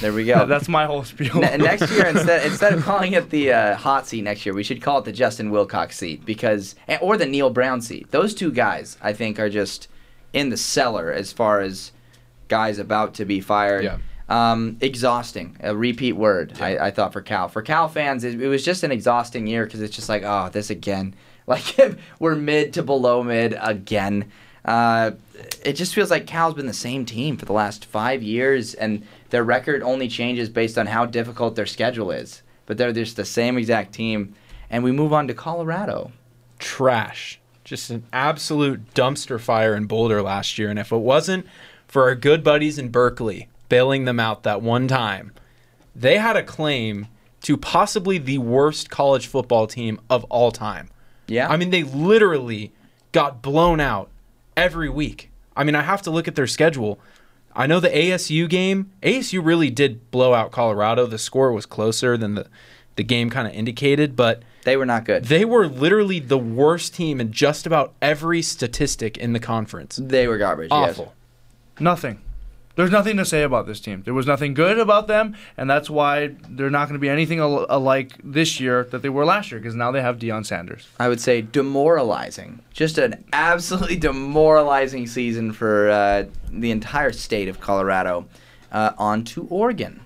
There 0.00 0.12
we 0.12 0.24
go. 0.24 0.46
That's 0.46 0.68
my 0.68 0.86
whole 0.86 1.02
spiel. 1.02 1.40
Ne- 1.40 1.56
next 1.56 1.90
year, 1.90 2.06
instead 2.06 2.46
instead 2.46 2.72
of 2.72 2.84
calling 2.84 3.14
it 3.14 3.30
the 3.30 3.52
uh, 3.52 3.74
hot 3.74 4.06
seat 4.06 4.22
next 4.22 4.46
year, 4.46 4.54
we 4.54 4.62
should 4.62 4.80
call 4.80 4.98
it 5.00 5.04
the 5.04 5.12
Justin 5.12 5.50
Wilcox 5.50 5.96
seat 5.96 6.24
because, 6.24 6.76
or 7.00 7.16
the 7.16 7.26
Neal 7.26 7.50
Brown 7.50 7.80
seat. 7.80 8.12
Those 8.12 8.32
two 8.32 8.52
guys, 8.52 8.96
I 9.02 9.12
think, 9.12 9.40
are 9.40 9.50
just 9.50 9.88
in 10.32 10.50
the 10.50 10.56
cellar 10.56 11.10
as 11.10 11.32
far 11.32 11.60
as 11.60 11.90
guys 12.48 12.78
about 12.78 13.14
to 13.14 13.24
be 13.24 13.40
fired. 13.40 13.84
Yeah. 13.84 13.98
Um, 14.30 14.76
exhausting, 14.82 15.56
a 15.60 15.74
repeat 15.74 16.12
word. 16.12 16.60
I, 16.60 16.88
I 16.88 16.90
thought 16.90 17.14
for 17.14 17.22
Cal. 17.22 17.48
For 17.48 17.62
Cal 17.62 17.88
fans, 17.88 18.24
it, 18.24 18.38
it 18.38 18.48
was 18.48 18.62
just 18.62 18.82
an 18.82 18.92
exhausting 18.92 19.46
year 19.46 19.64
because 19.64 19.80
it's 19.80 19.96
just 19.96 20.10
like, 20.10 20.22
oh, 20.22 20.50
this 20.52 20.70
again. 20.70 21.14
Like 21.48 21.96
we're 22.18 22.34
mid 22.34 22.74
to 22.74 22.82
below 22.82 23.22
mid 23.22 23.56
again. 23.58 24.30
Uh, 24.66 25.12
it 25.64 25.72
just 25.74 25.94
feels 25.94 26.10
like 26.10 26.26
Cal's 26.26 26.52
been 26.52 26.66
the 26.66 26.74
same 26.74 27.06
team 27.06 27.38
for 27.38 27.46
the 27.46 27.54
last 27.54 27.86
five 27.86 28.22
years, 28.22 28.74
and 28.74 29.06
their 29.30 29.42
record 29.42 29.82
only 29.82 30.08
changes 30.08 30.50
based 30.50 30.76
on 30.76 30.86
how 30.86 31.06
difficult 31.06 31.56
their 31.56 31.64
schedule 31.64 32.10
is. 32.10 32.42
But 32.66 32.76
they're 32.76 32.92
just 32.92 33.16
the 33.16 33.24
same 33.24 33.56
exact 33.56 33.94
team. 33.94 34.34
And 34.68 34.84
we 34.84 34.92
move 34.92 35.14
on 35.14 35.26
to 35.28 35.32
Colorado. 35.32 36.12
trash. 36.58 37.40
Just 37.64 37.88
an 37.88 38.04
absolute 38.12 38.92
dumpster 38.94 39.40
fire 39.40 39.74
in 39.74 39.86
Boulder 39.86 40.20
last 40.20 40.58
year. 40.58 40.68
And 40.68 40.78
if 40.78 40.92
it 40.92 40.96
wasn't 40.98 41.46
for 41.88 42.04
our 42.04 42.14
good 42.14 42.44
buddies 42.44 42.78
in 42.78 42.90
Berkeley 42.90 43.48
bailing 43.68 44.04
them 44.04 44.20
out 44.20 44.42
that 44.44 44.62
one 44.62 44.88
time, 44.88 45.32
they 45.94 46.18
had 46.18 46.36
a 46.36 46.42
claim 46.42 47.08
to 47.42 47.56
possibly 47.56 48.18
the 48.18 48.38
worst 48.38 48.90
college 48.90 49.26
football 49.26 49.66
team 49.66 50.00
of 50.08 50.24
all 50.24 50.50
time. 50.50 50.88
Yeah. 51.26 51.48
I 51.48 51.56
mean, 51.56 51.70
they 51.70 51.82
literally 51.82 52.72
got 53.12 53.42
blown 53.42 53.80
out 53.80 54.10
every 54.56 54.88
week. 54.88 55.30
I 55.56 55.64
mean, 55.64 55.74
I 55.74 55.82
have 55.82 56.02
to 56.02 56.10
look 56.10 56.28
at 56.28 56.34
their 56.34 56.46
schedule. 56.46 56.98
I 57.54 57.66
know 57.66 57.80
the 57.80 57.88
ASU 57.88 58.48
game, 58.48 58.92
ASU 59.02 59.44
really 59.44 59.70
did 59.70 60.10
blow 60.10 60.32
out 60.34 60.52
Colorado. 60.52 61.06
The 61.06 61.18
score 61.18 61.52
was 61.52 61.66
closer 61.66 62.16
than 62.16 62.34
the, 62.34 62.46
the 62.96 63.02
game 63.02 63.30
kind 63.30 63.48
of 63.48 63.54
indicated, 63.54 64.14
but 64.14 64.42
they 64.64 64.76
were 64.76 64.86
not 64.86 65.04
good. 65.04 65.24
they 65.24 65.44
were 65.44 65.66
literally 65.66 66.20
the 66.20 66.38
worst 66.38 66.94
team 66.94 67.20
in 67.20 67.32
just 67.32 67.66
about 67.66 67.94
every 68.00 68.42
statistic 68.42 69.16
in 69.16 69.32
the 69.32 69.40
conference. 69.40 69.98
They 70.02 70.28
were 70.28 70.38
garbage. 70.38 70.70
yes. 70.70 71.00
Awful. 71.78 71.84
nothing. 71.84 72.20
There's 72.76 72.92
nothing 72.92 73.16
to 73.16 73.24
say 73.24 73.42
about 73.42 73.66
this 73.66 73.80
team. 73.80 74.02
There 74.04 74.14
was 74.14 74.28
nothing 74.28 74.54
good 74.54 74.78
about 74.78 75.08
them, 75.08 75.34
and 75.56 75.68
that's 75.68 75.90
why 75.90 76.36
they're 76.48 76.70
not 76.70 76.86
going 76.86 76.92
to 76.94 77.00
be 77.00 77.08
anything 77.08 77.40
al- 77.40 77.66
alike 77.68 78.12
this 78.22 78.60
year 78.60 78.84
that 78.92 79.02
they 79.02 79.08
were 79.08 79.24
last 79.24 79.50
year 79.50 79.58
because 79.58 79.74
now 79.74 79.90
they 79.90 80.00
have 80.00 80.18
Deion 80.20 80.46
Sanders. 80.46 80.86
I 81.00 81.08
would 81.08 81.20
say 81.20 81.42
demoralizing. 81.42 82.60
Just 82.72 82.96
an 82.98 83.24
absolutely 83.32 83.96
demoralizing 84.08 85.08
season 85.08 85.52
for 85.52 85.90
uh, 85.90 86.24
the 86.52 86.70
entire 86.70 87.10
state 87.12 87.48
of 87.48 87.58
Colorado. 87.58 88.26
Uh, 88.70 88.92
on 88.98 89.24
to 89.24 89.46
Oregon. 89.50 90.00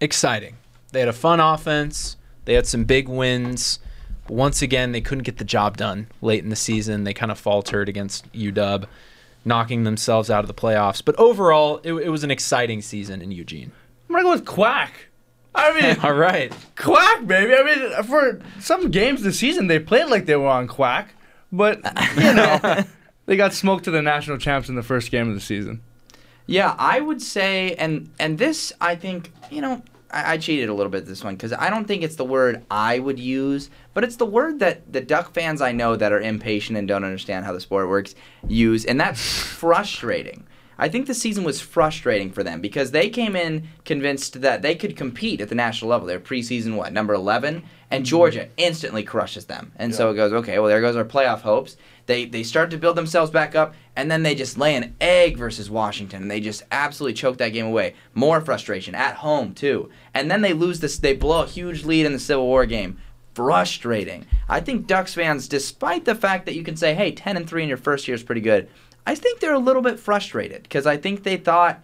Exciting. 0.00 0.56
They 0.92 1.00
had 1.00 1.08
a 1.08 1.12
fun 1.14 1.40
offense. 1.40 2.16
They 2.44 2.54
had 2.54 2.66
some 2.66 2.84
big 2.84 3.08
wins. 3.08 3.78
But 4.26 4.34
once 4.34 4.62
again, 4.62 4.92
they 4.92 5.00
couldn't 5.00 5.24
get 5.24 5.38
the 5.38 5.44
job 5.44 5.76
done 5.76 6.06
late 6.20 6.44
in 6.44 6.50
the 6.50 6.56
season. 6.56 7.04
They 7.04 7.14
kind 7.14 7.32
of 7.32 7.38
faltered 7.38 7.88
against 7.88 8.30
UW, 8.32 8.84
knocking 9.44 9.84
themselves 9.84 10.30
out 10.30 10.44
of 10.44 10.48
the 10.48 10.54
playoffs. 10.54 11.04
But 11.04 11.18
overall, 11.18 11.80
it, 11.82 11.92
it 11.92 12.08
was 12.08 12.24
an 12.24 12.30
exciting 12.30 12.82
season 12.82 13.22
in 13.22 13.32
Eugene. 13.32 13.72
I'm 14.08 14.14
going 14.14 14.24
to 14.24 14.28
go 14.28 14.32
with 14.32 14.44
Quack. 14.44 15.08
I 15.54 15.80
mean, 15.80 15.96
All 16.02 16.14
right. 16.14 16.52
Quack, 16.76 17.26
baby. 17.26 17.54
I 17.54 17.62
mean, 17.62 18.02
for 18.04 18.40
some 18.60 18.90
games 18.90 19.22
this 19.22 19.38
season, 19.38 19.66
they 19.66 19.78
played 19.78 20.06
like 20.06 20.26
they 20.26 20.36
were 20.36 20.48
on 20.48 20.66
Quack, 20.66 21.14
but 21.50 21.76
you 22.16 22.32
know, 22.32 22.84
they 23.26 23.36
got 23.36 23.52
smoked 23.52 23.84
to 23.84 23.90
the 23.90 24.02
national 24.02 24.38
champs 24.38 24.68
in 24.68 24.74
the 24.74 24.82
first 24.82 25.10
game 25.10 25.28
of 25.28 25.34
the 25.34 25.40
season. 25.40 25.82
Yeah, 26.46 26.74
I 26.78 27.00
would 27.00 27.22
say, 27.22 27.74
and 27.76 28.10
and 28.18 28.36
this 28.36 28.72
I 28.80 28.96
think 28.96 29.32
you 29.50 29.60
know 29.60 29.82
I, 30.12 30.34
I 30.34 30.38
cheated 30.38 30.68
a 30.68 30.74
little 30.74 30.90
bit 30.90 31.06
this 31.06 31.24
one 31.24 31.34
because 31.34 31.52
I 31.52 31.70
don't 31.70 31.86
think 31.86 32.02
it's 32.02 32.16
the 32.16 32.24
word 32.24 32.64
I 32.70 32.98
would 32.98 33.18
use, 33.18 33.70
but 33.94 34.04
it's 34.04 34.16
the 34.16 34.26
word 34.26 34.58
that 34.60 34.92
the 34.92 35.00
Duck 35.00 35.34
fans 35.34 35.60
I 35.60 35.72
know 35.72 35.96
that 35.96 36.12
are 36.12 36.20
impatient 36.20 36.78
and 36.78 36.86
don't 36.86 37.04
understand 37.04 37.44
how 37.44 37.52
the 37.52 37.60
sport 37.60 37.88
works 37.88 38.14
use, 38.46 38.84
and 38.84 39.00
that's 39.00 39.20
frustrating. 39.20 40.46
I 40.78 40.88
think 40.88 41.06
the 41.06 41.14
season 41.14 41.44
was 41.44 41.60
frustrating 41.60 42.30
for 42.30 42.42
them 42.42 42.60
because 42.60 42.90
they 42.90 43.10
came 43.10 43.36
in 43.36 43.68
convinced 43.84 44.40
that 44.40 44.62
they 44.62 44.74
could 44.74 44.96
compete 44.96 45.40
at 45.40 45.48
the 45.48 45.54
national 45.54 45.90
level. 45.90 46.06
They're 46.06 46.20
preseason 46.20 46.76
what 46.76 46.92
number 46.92 47.14
eleven, 47.14 47.62
and 47.90 48.04
mm-hmm. 48.04 48.10
Georgia 48.10 48.48
instantly 48.56 49.02
crushes 49.02 49.46
them, 49.46 49.72
and 49.76 49.94
so 49.94 50.10
it 50.10 50.14
goes 50.14 50.32
okay. 50.32 50.58
Well, 50.58 50.68
there 50.68 50.80
goes 50.80 50.96
our 50.96 51.04
playoff 51.04 51.40
hopes. 51.40 51.76
They 52.06 52.24
they 52.24 52.42
start 52.42 52.70
to 52.70 52.78
build 52.78 52.96
themselves 52.96 53.30
back 53.30 53.54
up, 53.54 53.74
and 53.94 54.10
then 54.10 54.22
they 54.22 54.34
just 54.34 54.58
lay 54.58 54.74
an 54.74 54.96
egg 55.00 55.36
versus 55.36 55.70
Washington, 55.70 56.22
and 56.22 56.30
they 56.30 56.40
just 56.40 56.62
absolutely 56.72 57.14
choke 57.14 57.38
that 57.38 57.50
game 57.50 57.66
away. 57.66 57.94
More 58.14 58.40
frustration 58.40 58.94
at 58.94 59.16
home 59.16 59.54
too, 59.54 59.90
and 60.14 60.30
then 60.30 60.40
they 60.40 60.52
lose 60.52 60.80
this. 60.80 60.98
They 60.98 61.14
blow 61.14 61.42
a 61.42 61.46
huge 61.46 61.84
lead 61.84 62.06
in 62.06 62.12
the 62.12 62.18
Civil 62.18 62.46
War 62.46 62.66
game. 62.66 62.98
Frustrating. 63.34 64.26
I 64.46 64.60
think 64.60 64.86
Ducks 64.86 65.14
fans, 65.14 65.48
despite 65.48 66.04
the 66.04 66.14
fact 66.14 66.44
that 66.44 66.54
you 66.54 66.62
can 66.62 66.76
say, 66.76 66.92
"Hey, 66.94 67.12
ten 67.12 67.36
and 67.36 67.48
three 67.48 67.62
in 67.62 67.68
your 67.68 67.78
first 67.78 68.06
year 68.06 68.14
is 68.14 68.22
pretty 68.22 68.42
good," 68.42 68.68
I 69.06 69.14
think 69.14 69.40
they're 69.40 69.54
a 69.54 69.58
little 69.58 69.82
bit 69.82 69.98
frustrated 69.98 70.62
because 70.62 70.86
I 70.86 70.96
think 70.96 71.22
they 71.24 71.36
thought 71.36 71.82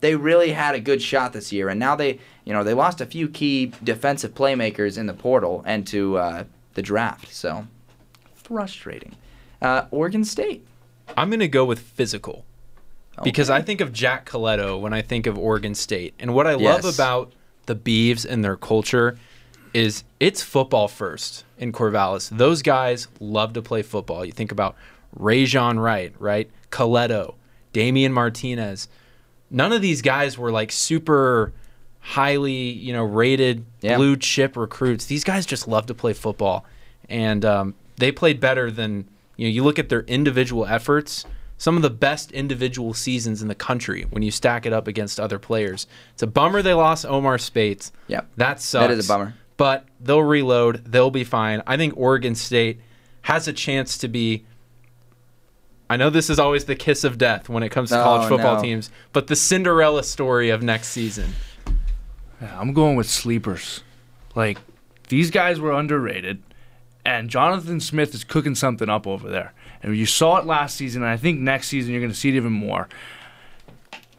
they 0.00 0.14
really 0.16 0.52
had 0.52 0.74
a 0.74 0.80
good 0.80 1.02
shot 1.02 1.32
this 1.32 1.52
year, 1.52 1.68
and 1.68 1.78
now 1.78 1.96
they, 1.96 2.18
you 2.44 2.52
know, 2.52 2.64
they 2.64 2.74
lost 2.74 3.00
a 3.00 3.06
few 3.06 3.28
key 3.28 3.72
defensive 3.82 4.34
playmakers 4.34 4.96
in 4.96 5.06
the 5.06 5.14
portal 5.14 5.62
and 5.66 5.86
to 5.88 6.16
uh, 6.16 6.44
the 6.74 6.82
draft. 6.82 7.32
So 7.32 7.66
frustrating. 8.34 9.16
Uh, 9.60 9.86
Oregon 9.90 10.24
State. 10.24 10.66
I'm 11.16 11.28
going 11.28 11.40
to 11.40 11.48
go 11.48 11.64
with 11.64 11.80
physical 11.80 12.44
because 13.22 13.50
I 13.50 13.62
think 13.62 13.80
of 13.80 13.92
Jack 13.92 14.28
Colletto 14.28 14.80
when 14.80 14.92
I 14.92 15.02
think 15.02 15.26
of 15.26 15.38
Oregon 15.38 15.74
State. 15.74 16.14
And 16.18 16.34
what 16.34 16.46
I 16.46 16.54
love 16.54 16.84
about 16.84 17.32
the 17.66 17.76
Beavs 17.76 18.24
and 18.24 18.44
their 18.44 18.56
culture 18.56 19.18
is 19.74 20.04
it's 20.18 20.42
football 20.42 20.88
first 20.88 21.44
in 21.58 21.72
Corvallis. 21.72 22.30
Those 22.30 22.62
guys 22.62 23.08
love 23.20 23.52
to 23.52 23.62
play 23.62 23.82
football. 23.82 24.24
You 24.24 24.32
think 24.32 24.50
about 24.50 24.76
Rejzohn 25.18 25.80
Wright, 25.80 26.14
right? 26.18 26.50
Colletto, 26.70 27.34
Damien 27.72 28.12
Martinez. 28.12 28.88
None 29.50 29.72
of 29.72 29.82
these 29.82 30.02
guys 30.02 30.38
were 30.38 30.50
like 30.52 30.70
super 30.72 31.52
highly, 32.00 32.52
you 32.70 32.92
know, 32.92 33.04
rated 33.04 33.64
Yeah. 33.80 33.96
blue 33.96 34.16
chip 34.16 34.56
recruits. 34.56 35.06
These 35.06 35.24
guys 35.24 35.46
just 35.46 35.68
love 35.68 35.86
to 35.86 35.94
play 35.94 36.12
football, 36.12 36.64
and 37.08 37.44
um, 37.44 37.74
they 37.96 38.12
played 38.12 38.40
better 38.40 38.70
than 38.70 39.08
you 39.36 39.46
know. 39.48 39.52
You 39.52 39.64
look 39.64 39.78
at 39.78 39.88
their 39.88 40.02
individual 40.02 40.66
efforts. 40.66 41.24
Some 41.58 41.76
of 41.76 41.82
the 41.82 41.90
best 41.90 42.32
individual 42.32 42.94
seasons 42.94 43.42
in 43.42 43.48
the 43.48 43.54
country 43.54 44.06
when 44.08 44.22
you 44.22 44.30
stack 44.30 44.64
it 44.64 44.72
up 44.72 44.88
against 44.88 45.20
other 45.20 45.38
players. 45.38 45.86
It's 46.14 46.22
a 46.22 46.26
bummer 46.26 46.62
they 46.62 46.72
lost 46.72 47.04
Omar 47.04 47.36
Speights. 47.36 47.92
Yep. 48.08 48.28
That 48.38 48.62
sucks. 48.62 48.88
That 48.88 48.90
is 48.90 49.04
a 49.04 49.12
bummer. 49.12 49.34
But 49.58 49.84
they'll 50.00 50.22
reload. 50.22 50.86
They'll 50.86 51.10
be 51.10 51.22
fine. 51.22 51.62
I 51.66 51.76
think 51.76 51.92
Oregon 51.98 52.34
State 52.34 52.80
has 53.22 53.46
a 53.46 53.52
chance 53.52 53.98
to 53.98 54.08
be. 54.08 54.46
I 55.90 55.96
know 55.96 56.08
this 56.08 56.30
is 56.30 56.38
always 56.38 56.64
the 56.66 56.76
kiss 56.76 57.02
of 57.04 57.18
death 57.18 57.48
when 57.48 57.62
it 57.64 57.68
comes 57.70 57.90
to 57.90 58.00
Oh, 58.00 58.04
college 58.04 58.28
football 58.28 58.56
no. 58.56 58.62
teams, 58.62 58.90
but 59.12 59.26
the 59.26 59.34
Cinderella 59.36 60.04
story 60.04 60.48
of 60.48 60.62
next 60.62 60.88
season. 60.88 61.34
Yeah, 62.40 62.58
I'm 62.58 62.72
going 62.72 62.94
with 62.96 63.10
sleepers. 63.10 63.82
Like 64.36 64.58
these 65.08 65.30
guys 65.32 65.58
were 65.60 65.72
underrated, 65.72 66.42
and 67.04 67.28
Jonathan 67.28 67.80
Smith 67.80 68.14
is 68.14 68.22
cooking 68.22 68.54
something 68.54 68.88
up 68.88 69.06
over 69.06 69.28
there. 69.28 69.52
And 69.82 69.96
you 69.96 70.06
saw 70.06 70.36
it 70.36 70.46
last 70.46 70.76
season, 70.76 71.02
and 71.02 71.10
I 71.10 71.16
think 71.16 71.40
next 71.40 71.66
season 71.68 71.90
you're 71.92 72.00
going 72.00 72.12
to 72.12 72.16
see 72.18 72.28
it 72.28 72.34
even 72.36 72.52
more. 72.52 72.88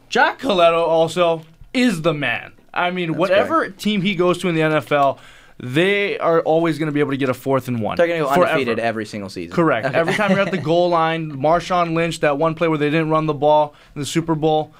Jack 0.08 0.40
Colletto 0.40 0.86
also 0.86 1.42
is 1.72 2.02
the 2.02 2.12
man. 2.12 2.52
I 2.74 2.90
mean, 2.90 3.14
whatever 3.16 3.70
team 3.70 4.02
he 4.02 4.14
goes 4.14 4.38
to 4.38 4.48
in 4.48 4.54
the 4.54 4.60
NFL, 4.60 5.18
they 5.62 6.18
are 6.18 6.40
always 6.40 6.76
going 6.78 6.88
to 6.88 6.92
be 6.92 6.98
able 6.98 7.12
to 7.12 7.16
get 7.16 7.28
a 7.28 7.34
fourth 7.34 7.68
and 7.68 7.80
one. 7.80 7.96
They're 7.96 8.08
going 8.08 8.20
to 8.20 8.26
go 8.26 8.34
Forever. 8.34 8.50
undefeated 8.50 8.78
every 8.80 9.06
single 9.06 9.30
season. 9.30 9.54
Correct. 9.54 9.94
Every 9.94 10.12
time 10.14 10.32
you're 10.32 10.40
at 10.40 10.50
the 10.50 10.58
goal 10.72 10.88
line, 10.88 11.30
Marshawn 11.30 11.94
Lynch, 11.94 12.18
that 12.20 12.36
one 12.36 12.56
play 12.56 12.66
where 12.66 12.78
they 12.78 12.90
didn't 12.90 13.10
run 13.10 13.26
the 13.26 13.34
ball 13.34 13.72
in 13.94 14.00
the 14.00 14.06
Super 14.06 14.34
Bowl, 14.34 14.74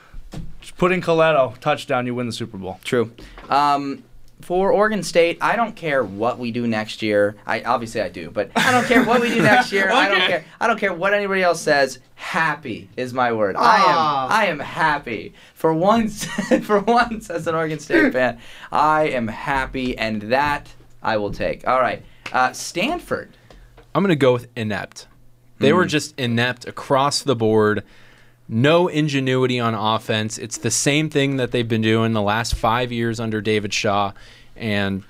just 0.60 0.76
put 0.76 0.90
in 0.90 1.00
Colletto, 1.00 1.56
touchdown, 1.58 2.04
you 2.06 2.16
win 2.16 2.26
the 2.26 2.32
Super 2.32 2.58
Bowl. 2.58 2.80
True. 2.82 3.12
Um, 3.48 4.02
for 4.42 4.72
Oregon 4.72 5.02
State, 5.02 5.38
I 5.40 5.56
don't 5.56 5.74
care 5.76 6.04
what 6.04 6.38
we 6.38 6.50
do 6.50 6.66
next 6.66 7.02
year. 7.02 7.36
I 7.46 7.62
obviously 7.62 8.00
I 8.00 8.08
do, 8.08 8.30
but 8.30 8.50
I 8.56 8.70
don't 8.72 8.84
care 8.86 9.04
what 9.04 9.20
we 9.20 9.28
do 9.30 9.42
next 9.42 9.72
year. 9.72 9.90
I 9.92 10.08
don't 10.08 10.20
care. 10.20 10.44
I 10.60 10.66
don't 10.66 10.78
care 10.78 10.92
what 10.92 11.14
anybody 11.14 11.42
else 11.42 11.60
says. 11.60 11.98
Happy 12.14 12.88
is 12.96 13.12
my 13.12 13.32
word. 13.32 13.56
I 13.56 13.60
Ah. 13.86 14.26
am. 14.26 14.32
I 14.32 14.44
am 14.46 14.58
happy 14.60 15.34
for 15.54 15.72
once. 15.74 16.24
for 16.62 16.80
once, 16.80 17.30
as 17.30 17.46
an 17.46 17.54
Oregon 17.54 17.78
State 17.78 18.12
fan, 18.14 18.38
I 18.70 19.08
am 19.08 19.28
happy, 19.28 19.96
and 19.98 20.22
that 20.22 20.68
I 21.02 21.16
will 21.16 21.32
take. 21.32 21.66
All 21.66 21.80
right, 21.80 22.02
uh, 22.32 22.52
Stanford. 22.52 23.36
I'm 23.94 24.02
going 24.02 24.08
to 24.10 24.16
go 24.16 24.32
with 24.32 24.48
inept. 24.56 25.06
They 25.58 25.70
Hmm. 25.70 25.76
were 25.76 25.86
just 25.86 26.18
inept 26.18 26.66
across 26.66 27.22
the 27.22 27.36
board. 27.36 27.82
No 28.52 28.86
ingenuity 28.86 29.58
on 29.58 29.74
offense. 29.74 30.36
It's 30.36 30.58
the 30.58 30.70
same 30.70 31.08
thing 31.08 31.36
that 31.38 31.52
they've 31.52 31.66
been 31.66 31.80
doing 31.80 32.12
the 32.12 32.20
last 32.20 32.54
five 32.54 32.92
years 32.92 33.18
under 33.18 33.40
David 33.40 33.72
Shaw, 33.72 34.12
and 34.54 35.04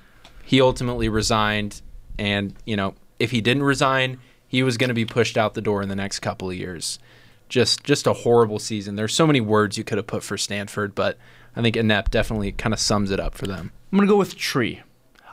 he 0.45 0.61
ultimately 0.61 1.09
resigned. 1.09 1.83
And 2.21 2.55
you 2.65 2.77
know, 2.77 2.95
if 3.19 3.33
he 3.33 3.41
didn't 3.41 3.65
resign, 3.65 4.21
he 4.47 4.63
was 4.63 4.77
going 4.77 4.89
to 4.89 4.95
be 4.95 5.05
pushed 5.05 5.37
out 5.37 5.55
the 5.55 5.61
door 5.61 5.83
in 5.83 5.89
the 5.89 5.97
next 5.97 6.21
couple 6.21 6.51
of 6.51 6.57
years. 6.57 7.01
Just, 7.49 7.83
just 7.83 8.07
a 8.07 8.13
horrible 8.13 8.61
season. 8.61 8.95
There's 8.95 9.13
so 9.13 9.27
many 9.27 9.41
words 9.41 9.77
you 9.77 9.83
could 9.83 9.99
have 9.99 10.07
put 10.07 10.23
for 10.23 10.39
Stanford, 10.39 10.95
but 10.95 11.19
I 11.57 11.63
think 11.63 11.77
inept 11.77 12.13
definitely 12.13 12.53
kind 12.53 12.73
of 12.73 12.79
sums 12.79 13.11
it 13.11 13.19
up 13.19 13.35
for 13.35 13.49
them. 13.49 13.73
I'm 13.91 13.99
gonna 13.99 14.09
go 14.09 14.17
with 14.17 14.37
Tree. 14.37 14.83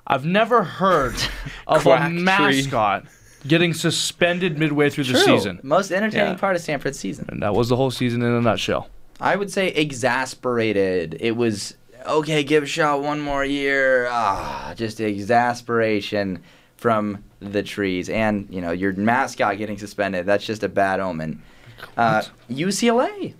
I've 0.08 0.26
never 0.26 0.64
heard 0.64 1.14
of 1.68 1.82
a 1.82 1.84
Quack 1.84 2.12
Tree. 2.12 2.66
Mascot 3.42 3.50
getting 3.50 3.74
suspended 3.74 4.58
midway 4.58 4.90
through 4.90 5.06
the 5.06 5.18
season, 5.18 5.60
Most 5.64 5.92
entertaining 5.92 6.34
Yeah. 6.34 6.38
part 6.38 6.56
of 6.56 6.62
Stanford's 6.62 7.00
season. 7.00 7.26
and 7.30 7.42
that 7.42 7.54
was 7.54 7.70
the 7.70 7.76
whole 7.76 7.92
season 7.92 8.22
in 8.22 8.32
a 8.32 8.42
nutshell. 8.42 8.90
I 9.20 9.36
would 9.36 9.52
say 9.52 9.68
exasperated. 9.70 11.18
It 11.20 11.36
was 11.36 11.76
okay. 12.08 12.44
Give 12.44 12.70
Shaw 12.70 12.98
one 12.98 13.20
more 13.20 13.44
year. 13.46 14.08
Ah, 14.10 14.74
just 14.76 15.00
exasperation 15.02 16.40
from 16.78 17.24
the 17.42 17.62
trees, 17.64 18.10
and 18.10 18.48
you 18.50 18.62
know 18.62 18.72
your 18.72 18.94
mascot 18.94 19.58
getting 19.58 19.78
suspended. 19.78 20.26
That's 20.26 20.46
just 20.46 20.64
a 20.64 20.70
bad 20.70 21.00
omen. 21.00 21.42
Uh, 21.98 22.24
UCLA. 22.50 23.34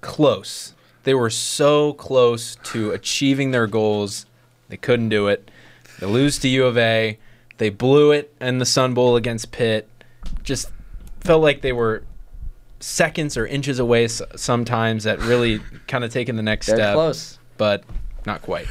close. 0.00 0.74
They 1.04 1.14
were 1.14 1.30
so 1.30 1.92
close 1.94 2.56
to 2.64 2.90
achieving 2.92 3.50
their 3.50 3.66
goals. 3.66 4.26
They 4.68 4.76
couldn't 4.78 5.08
do 5.10 5.28
it. 5.28 5.50
They 6.00 6.06
lose 6.06 6.38
to 6.40 6.48
U 6.48 6.64
of 6.66 6.76
A. 6.78 7.18
They 7.58 7.70
blew 7.70 8.12
it 8.12 8.34
in 8.40 8.58
the 8.58 8.66
Sun 8.66 8.94
Bowl 8.94 9.16
against 9.16 9.52
Pitt. 9.52 9.88
Just 10.42 10.70
felt 11.20 11.42
like 11.42 11.62
they 11.62 11.72
were 11.72 12.04
seconds 12.80 13.36
or 13.36 13.46
inches 13.46 13.78
away 13.78 14.04
s- 14.04 14.20
sometimes 14.36 15.06
at 15.06 15.20
really 15.20 15.60
kind 15.88 16.04
of 16.04 16.12
taking 16.12 16.36
the 16.36 16.42
next 16.42 16.66
They're 16.66 16.76
step, 16.76 16.94
close. 16.94 17.38
but 17.56 17.84
not 18.26 18.42
quite. 18.42 18.66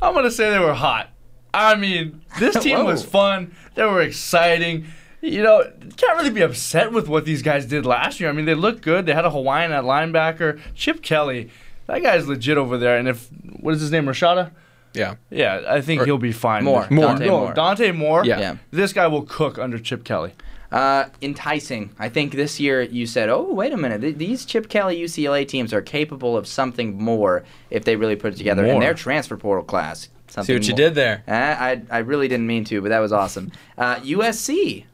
I'm 0.00 0.14
gonna 0.14 0.30
say 0.30 0.50
they 0.50 0.58
were 0.58 0.74
hot. 0.74 1.10
I 1.54 1.74
mean, 1.76 2.22
this 2.38 2.56
team 2.62 2.84
was 2.84 3.04
fun. 3.04 3.54
They 3.74 3.84
were 3.84 4.02
exciting. 4.02 4.86
You 5.20 5.42
know, 5.42 5.62
can't 5.96 6.16
really 6.18 6.30
be 6.30 6.40
upset 6.40 6.90
with 6.90 7.06
what 7.08 7.24
these 7.24 7.42
guys 7.42 7.66
did 7.66 7.86
last 7.86 8.18
year. 8.18 8.28
I 8.28 8.32
mean, 8.32 8.44
they 8.46 8.54
looked 8.54 8.82
good. 8.82 9.06
They 9.06 9.12
had 9.12 9.24
a 9.24 9.30
Hawaiian 9.30 9.70
at 9.70 9.84
linebacker. 9.84 10.60
Chip 10.74 11.00
Kelly, 11.02 11.50
that 11.86 12.02
guy's 12.02 12.26
legit 12.26 12.58
over 12.58 12.76
there. 12.76 12.96
And 12.98 13.06
if 13.06 13.28
what 13.60 13.74
is 13.74 13.80
his 13.80 13.92
name, 13.92 14.06
Rashada? 14.06 14.50
Yeah. 14.94 15.14
Yeah, 15.30 15.62
I 15.68 15.80
think 15.80 16.02
Or- 16.02 16.04
he'll 16.04 16.18
be 16.18 16.32
fine. 16.32 16.64
Moore. 16.64 16.86
More. 16.90 17.06
Dante 17.06 17.26
no, 17.26 17.38
Moore. 17.40 17.52
Dante 17.54 17.92
Moore. 17.92 18.24
Yeah. 18.24 18.40
Yeah. 18.40 18.56
This 18.70 18.92
guy 18.92 19.06
will 19.06 19.22
cook 19.22 19.58
under 19.58 19.78
Chip 19.78 20.04
Kelly. 20.04 20.32
Uh, 20.70 21.04
enticing. 21.20 21.90
I 21.98 22.08
think 22.08 22.32
this 22.32 22.58
year 22.58 22.80
you 22.80 23.06
said, 23.06 23.28
"Oh, 23.28 23.52
wait 23.52 23.72
a 23.74 23.76
minute. 23.76 24.00
Th- 24.00 24.16
these 24.16 24.46
Chip 24.46 24.68
Kelly 24.70 24.98
UCLA 24.98 25.46
teams 25.46 25.74
are 25.74 25.82
capable 25.82 26.34
of 26.36 26.46
something 26.46 26.96
more 27.02 27.44
if 27.70 27.84
they 27.84 27.94
really 27.96 28.16
put 28.16 28.32
it 28.32 28.36
together." 28.36 28.62
More. 28.62 28.72
And 28.74 28.82
their 28.82 28.94
transfer 28.94 29.36
portal 29.36 29.64
class. 29.64 30.08
Something 30.28 30.46
See 30.46 30.54
what 30.54 30.66
you 30.66 30.72
more. 30.72 30.76
did 30.88 30.94
there. 30.94 31.22
Uh, 31.28 31.32
I 31.32 31.82
I 31.90 31.98
really 31.98 32.26
didn't 32.26 32.46
mean 32.46 32.64
to, 32.64 32.80
but 32.80 32.88
that 32.88 33.00
was 33.00 33.12
awesome. 33.12 33.52
Uh, 33.76 33.96
USC. 33.96 34.84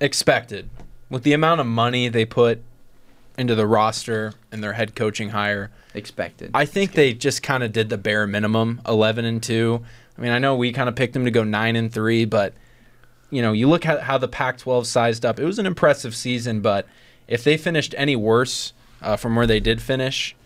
Expected. 0.00 0.70
With 1.10 1.24
the 1.24 1.34
amount 1.34 1.60
of 1.60 1.66
money 1.66 2.08
they 2.08 2.24
put 2.24 2.62
into 3.38 3.54
the 3.54 3.66
roster 3.66 4.34
and 4.50 4.62
their 4.62 4.74
head 4.74 4.94
coaching 4.94 5.30
hire, 5.30 5.70
Expected. 5.94 6.50
I 6.54 6.64
think 6.64 6.92
they 6.92 7.12
just 7.12 7.42
kind 7.42 7.62
of 7.62 7.72
did 7.72 7.90
the 7.90 7.98
bare 7.98 8.26
minimum, 8.26 8.80
11 8.88 9.24
and 9.24 9.42
2. 9.42 9.82
I 10.16 10.20
mean, 10.20 10.32
I 10.32 10.38
know 10.38 10.56
we 10.56 10.72
kind 10.72 10.88
of 10.88 10.94
picked 10.96 11.12
them 11.12 11.24
to 11.26 11.30
go 11.30 11.44
9 11.44 11.76
and 11.76 11.92
3, 11.92 12.24
but 12.24 12.54
you 13.30 13.42
know, 13.42 13.52
you 13.52 13.68
look 13.68 13.86
at 13.86 14.02
how 14.02 14.18
the 14.18 14.28
Pac-12 14.28 14.86
sized 14.86 15.24
up. 15.24 15.38
It 15.38 15.44
was 15.44 15.58
an 15.58 15.66
impressive 15.66 16.14
season, 16.14 16.60
but 16.60 16.86
if 17.28 17.44
they 17.44 17.56
finished 17.56 17.94
any 17.96 18.16
worse 18.16 18.72
uh, 19.00 19.16
from 19.16 19.36
where 19.36 19.46
they 19.46 19.60
did 19.60 19.80
finish, 19.80 20.36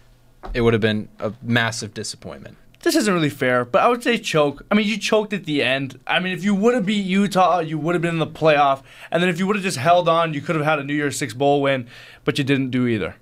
it 0.55 0.61
would 0.61 0.72
have 0.72 0.80
been 0.80 1.09
a 1.18 1.32
massive 1.43 1.95
disappointment. 1.95 2.57
This 2.82 2.94
isn't 2.94 3.12
really 3.12 3.30
fair, 3.30 3.64
but 3.64 3.82
I 3.82 3.88
would 3.88 4.02
say 4.02 4.16
choke. 4.16 4.64
I 4.70 4.74
mean, 4.74 4.86
you 4.86 4.96
choked 4.96 5.32
at 5.32 5.44
the 5.44 5.62
end. 5.62 5.98
I 6.06 6.20
mean, 6.20 6.32
if 6.32 6.44
you 6.44 6.54
would 6.54 6.74
have 6.74 6.86
beat 6.86 7.04
Utah, 7.04 7.58
you 7.58 7.78
would 7.78 7.94
have 7.94 8.02
been 8.02 8.14
in 8.14 8.20
the 8.20 8.26
playoff. 8.26 8.82
And 9.10 9.22
then 9.22 9.28
if 9.28 9.38
you 9.38 9.46
would 9.46 9.56
have 9.56 9.64
just 9.64 9.78
held 9.78 10.08
on, 10.08 10.34
you 10.34 10.40
could 10.40 10.54
have 10.54 10.64
had 10.64 10.78
a 10.78 10.84
New 10.84 10.94
Year's 10.94 11.18
Six 11.18 11.34
bowl 11.34 11.62
win, 11.62 11.88
but 12.24 12.38
you 12.38 12.44
didn't 12.44 12.70
do 12.70 12.86
either. 12.86 13.16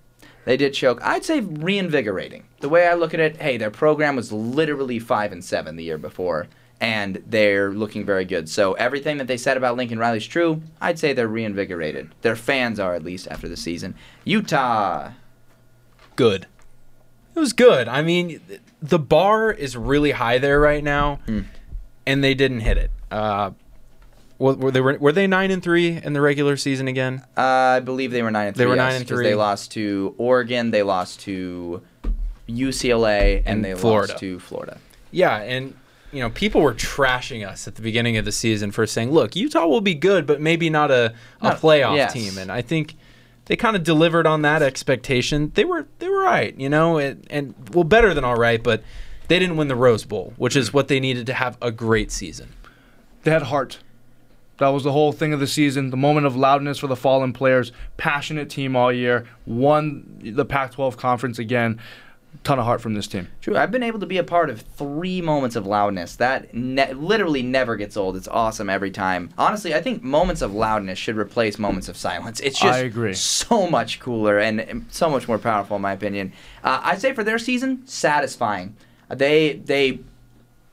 They 0.45 0.57
did 0.59 0.75
choke. 0.75 1.01
I'd 1.03 1.25
say 1.25 1.41
reinvigorating. 1.41 2.45
The 2.61 2.69
way 2.69 2.87
I 2.87 2.95
look 2.95 3.15
at 3.15 3.21
it, 3.21 3.39
hey, 3.39 3.57
their 3.57 3.71
program 3.71 4.17
was 4.17 4.33
literally 4.33 4.99
five 4.99 5.33
and 5.33 5.43
seven 5.43 5.77
the 5.77 5.85
year 5.85 5.97
before, 5.97 6.49
and 6.81 7.23
they're 7.27 7.71
looking 7.71 8.05
very 8.05 8.27
good. 8.27 8.49
So 8.51 8.75
everything 8.75 9.17
that 9.19 9.27
they 9.27 9.39
said 9.39 9.57
about 9.57 9.77
Lincoln 9.77 9.99
Riley's 9.99 10.27
true. 10.27 10.63
I'd 10.81 10.99
say 10.99 11.15
they're 11.15 11.29
reinvigorated. 11.29 12.11
Their 12.21 12.37
fans 12.37 12.79
are 12.79 12.95
at 12.95 13.05
least 13.05 13.29
after 13.29 13.49
the 13.49 13.57
season. 13.57 13.95
Utah. 14.25 15.13
Good. 16.17 16.47
It 17.35 17.41
was 17.41 17.53
good. 17.53 17.89
I 17.89 18.03
mean, 18.03 18.41
th- 18.47 18.61
the 18.85 18.99
bar 18.99 19.51
is 19.51 19.77
really 19.77 20.11
high 20.13 20.39
there 20.39 20.61
right 20.61 20.85
now, 20.85 21.21
and 22.07 22.23
they 22.23 22.35
didn't 22.35 22.61
hit 22.61 22.77
it. 22.77 22.91
Uh, 23.11 23.53
were, 24.39 24.71
they 24.71 24.81
were 24.81 25.13
they 25.13 25.27
nine 25.27 25.51
and 25.51 25.63
three 25.63 25.97
in 25.97 26.13
the 26.13 26.21
regular 26.21 26.57
season 26.57 26.87
again? 26.87 27.23
Uh, 27.37 27.41
I 27.41 27.81
believe 27.81 28.11
they 28.11 28.23
were 28.23 28.31
nine 28.31 28.49
and 28.49 28.57
three. 28.57 28.65
They 28.65 28.69
were 28.69 28.77
yes, 28.77 28.85
nine 28.93 28.97
and 29.01 29.09
three. 29.09 29.25
They 29.25 29.35
lost 29.35 29.73
to 29.73 30.15
Oregon. 30.19 30.71
They 30.71 30.83
lost 30.83 31.21
to 31.21 31.81
UCLA, 32.49 33.39
and, 33.39 33.47
And 33.47 33.65
they 33.65 33.75
Florida. 33.75 34.13
lost 34.13 34.21
to 34.21 34.39
Florida. 34.41 34.79
Yeah, 35.11 35.37
and 35.39 35.75
you 36.13 36.21
know, 36.21 36.31
people 36.31 36.61
were 36.61 36.75
trashing 36.75 37.47
us 37.49 37.67
at 37.67 37.77
the 37.77 37.83
beginning 37.83 38.17
of 38.17 38.25
the 38.25 38.33
season 38.33 38.71
for 38.71 38.87
saying, 38.87 39.13
"Look, 39.13 39.35
Utah 39.35 39.67
will 39.67 39.81
be 39.81 39.95
good, 39.95 40.27
but 40.27 40.41
maybe 40.41 40.69
not 40.69 40.91
a, 40.91 41.15
a 41.41 41.45
Not- 41.45 41.61
playoff 41.61 41.97
yes. 41.97 42.13
team." 42.13 42.37
And 42.37 42.53
I 42.53 42.61
think 42.61 42.97
they 43.47 43.57
kind 43.57 43.77
of 43.77 43.85
delivered 43.85 44.27
on 44.27 44.43
that 44.43 44.63
expectation. 44.63 45.53
They 45.55 45.65
were 45.65 45.87
they 45.99 46.09
were 46.09 46.23
right, 46.23 46.59
you 46.59 46.69
know, 46.69 46.99
and, 46.99 47.27
and 47.31 47.55
well, 47.73 47.85
better 47.85 48.15
than 48.15 48.25
all 48.25 48.37
right, 48.37 48.63
but 48.63 48.83
they 49.29 49.39
didn't 49.39 49.57
win 49.57 49.69
the 49.69 49.77
Rose 49.77 50.05
Bowl, 50.05 50.35
which 50.37 50.57
is 50.57 50.73
what 50.73 50.89
they 50.89 51.01
needed 51.01 51.27
to 51.27 51.35
have 51.35 51.57
a 51.61 51.71
great 51.71 52.11
season. 52.11 52.53
They 53.23 53.31
had 53.31 53.43
heart. 53.43 53.79
That 54.59 54.69
was 54.69 54.85
the 54.85 54.93
whole 54.93 55.13
thing 55.13 55.33
of 55.33 55.41
the 55.41 55.47
season. 55.47 55.91
The 55.91 55.97
moment 55.97 56.27
of 56.27 56.37
loudness 56.37 56.79
for 56.79 56.87
the 56.87 56.97
fallen 56.97 57.33
players. 57.33 57.73
Passionate 57.97 58.49
team 58.49 58.77
all 58.77 58.93
year. 58.93 59.27
Won 59.47 60.21
the 60.23 60.45
Pac-12 60.45 60.97
conference 60.97 61.39
again. 61.39 61.81
Ton 62.43 62.59
of 62.59 62.65
heart 62.67 62.81
from 62.83 62.95
this 62.95 63.07
team. 63.07 63.29
True. 63.41 63.57
I've 63.57 63.71
been 63.71 63.83
able 63.83 64.01
to 64.01 64.07
be 64.07 64.19
a 64.19 64.25
part 64.25 64.51
of 64.51 64.61
three 64.61 65.23
moments 65.23 65.57
of 65.57 65.67
loudness. 65.67 66.17
That 66.17 66.53
ne- 66.53 66.93
literally 66.93 67.43
never 67.43 67.77
gets 67.77 67.97
old. 67.97 68.17
It's 68.17 68.29
awesome 68.29 68.69
every 68.69 68.91
time. 68.91 69.31
Honestly, 69.39 69.75
I 69.75 69.81
think 69.81 70.03
moments 70.03 70.43
of 70.43 70.53
loudness 70.53 70.99
should 70.99 71.17
replace 71.17 71.59
moments 71.59 71.89
of 71.89 71.97
silence. 71.97 72.41
It's 72.41 72.59
just 72.61 72.75
I 72.75 72.79
agree. 72.81 73.15
so 73.15 73.69
much 73.71 74.01
cooler 74.01 74.39
and- 74.39 74.85
so 74.91 75.09
much 75.09 75.27
more 75.29 75.39
powerful, 75.39 75.77
in 75.77 75.83
my 75.83 75.93
opinion. 75.93 76.33
Uh, 76.63 76.81
I'd 76.83 77.01
say 77.01 77.15
for 77.15 77.25
their 77.25 77.39
season, 77.39 77.87
satisfying. 77.87 78.77
They 79.09 79.55
they 79.65 80.01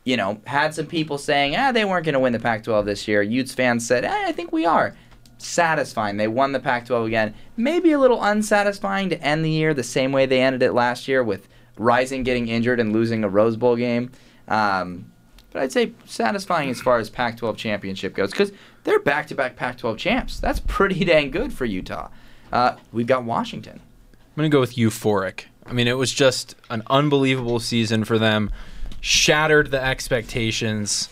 you 0.03 0.17
know, 0.17 0.41
had 0.47 0.73
some 0.73 0.87
people 0.87 1.19
saying, 1.19 1.55
ah, 1.55 1.71
they 1.71 1.85
weren't 1.85 2.03
going 2.05 2.13
to 2.13 2.19
win 2.19 2.33
the 2.33 2.39
Pac 2.39 2.63
12 2.63 2.87
this 2.87 3.07
year. 3.07 3.21
Utes 3.21 3.53
fans 3.53 3.85
said, 3.85 4.03
eh, 4.03 4.23
I 4.27 4.31
think 4.31 4.51
we 4.51 4.65
are. 4.65 4.95
Satisfying. 5.37 6.17
They 6.17 6.27
won 6.27 6.53
the 6.53 6.59
Pac 6.59 6.87
12 6.87 7.05
again. 7.05 7.35
Maybe 7.55 7.91
a 7.91 7.99
little 7.99 8.19
unsatisfying 8.21 9.09
to 9.09 9.21
end 9.21 9.45
the 9.45 9.51
year 9.51 9.75
the 9.75 9.83
same 9.83 10.11
way 10.11 10.25
they 10.25 10.41
ended 10.41 10.63
it 10.63 10.73
last 10.73 11.07
year 11.07 11.23
with 11.23 11.47
Rising 11.81 12.23
getting 12.23 12.47
injured 12.47 12.79
and 12.79 12.93
losing 12.93 13.23
a 13.23 13.29
Rose 13.29 13.57
Bowl 13.57 13.75
game. 13.75 14.11
Um, 14.47 15.11
but 15.51 15.63
I'd 15.63 15.71
say 15.71 15.93
satisfying 16.05 16.69
as 16.69 16.81
far 16.81 16.97
as 16.99 17.09
Pac 17.09 17.37
12 17.37 17.57
championship 17.57 18.15
goes 18.15 18.31
because 18.31 18.51
they're 18.83 18.99
back 18.99 19.27
to 19.27 19.35
back 19.35 19.55
Pac 19.55 19.77
12 19.77 19.97
champs. 19.97 20.39
That's 20.39 20.59
pretty 20.59 21.03
dang 21.03 21.31
good 21.31 21.51
for 21.51 21.65
Utah. 21.65 22.09
Uh, 22.51 22.75
we've 22.91 23.07
got 23.07 23.23
Washington. 23.23 23.79
I'm 24.13 24.35
going 24.35 24.49
to 24.49 24.55
go 24.55 24.61
with 24.61 24.75
euphoric. 24.75 25.45
I 25.65 25.73
mean, 25.73 25.87
it 25.87 25.97
was 25.97 26.13
just 26.13 26.55
an 26.69 26.83
unbelievable 26.87 27.59
season 27.59 28.03
for 28.03 28.17
them, 28.17 28.51
shattered 28.99 29.71
the 29.71 29.81
expectations, 29.81 31.09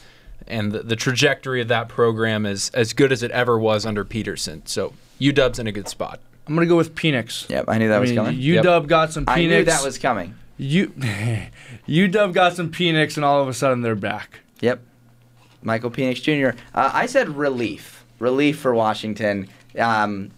and 0.48 0.72
the, 0.72 0.80
the 0.80 0.96
trajectory 0.96 1.62
of 1.62 1.68
that 1.68 1.90
program 1.90 2.46
is 2.46 2.70
as 2.74 2.94
good 2.94 3.12
as 3.12 3.24
it 3.24 3.32
ever 3.32 3.60
was 3.60 3.86
under 3.86 4.06
Petersen. 4.06 4.66
So 4.66 4.94
UW's 5.20 5.60
in 5.60 5.68
a 5.68 5.72
good 5.72 5.88
spot. 5.88 6.20
I'm 6.48 6.56
gonna 6.56 6.66
go 6.66 6.78
with 6.78 6.98
Phoenix. 6.98 7.46
Yep, 7.48 7.66
I 7.68 7.78
knew 7.78 7.90
that 7.90 7.98
I 7.98 8.00
was 8.00 8.10
mean, 8.10 8.18
coming. 8.18 8.40
UW 8.40 8.88
got 8.88 9.14
some 9.14 9.26
I 9.28 9.46
knew 9.46 9.66
that 9.66 9.84
was 9.84 10.00
coming. 10.00 10.34
U- 10.60 10.94
UW 11.88 12.34
got 12.34 12.56
some 12.56 12.72
Phoenix, 12.72 13.16
and 13.16 13.26
all 13.26 13.42
of 13.42 13.48
a 13.48 13.54
sudden 13.54 13.82
they're 13.82 13.96
back. 13.96 14.42
Yep. 14.60 14.82
Michael 15.64 15.90
Penix 15.90 16.22
Jr. 16.22 16.58
Uh, 16.76 16.92
I 16.94 17.06
said 17.06 17.30
relief. 17.30 18.06
Relief 18.20 18.60
for 18.60 18.74
Washington. 18.74 19.48
Um, 19.78 20.32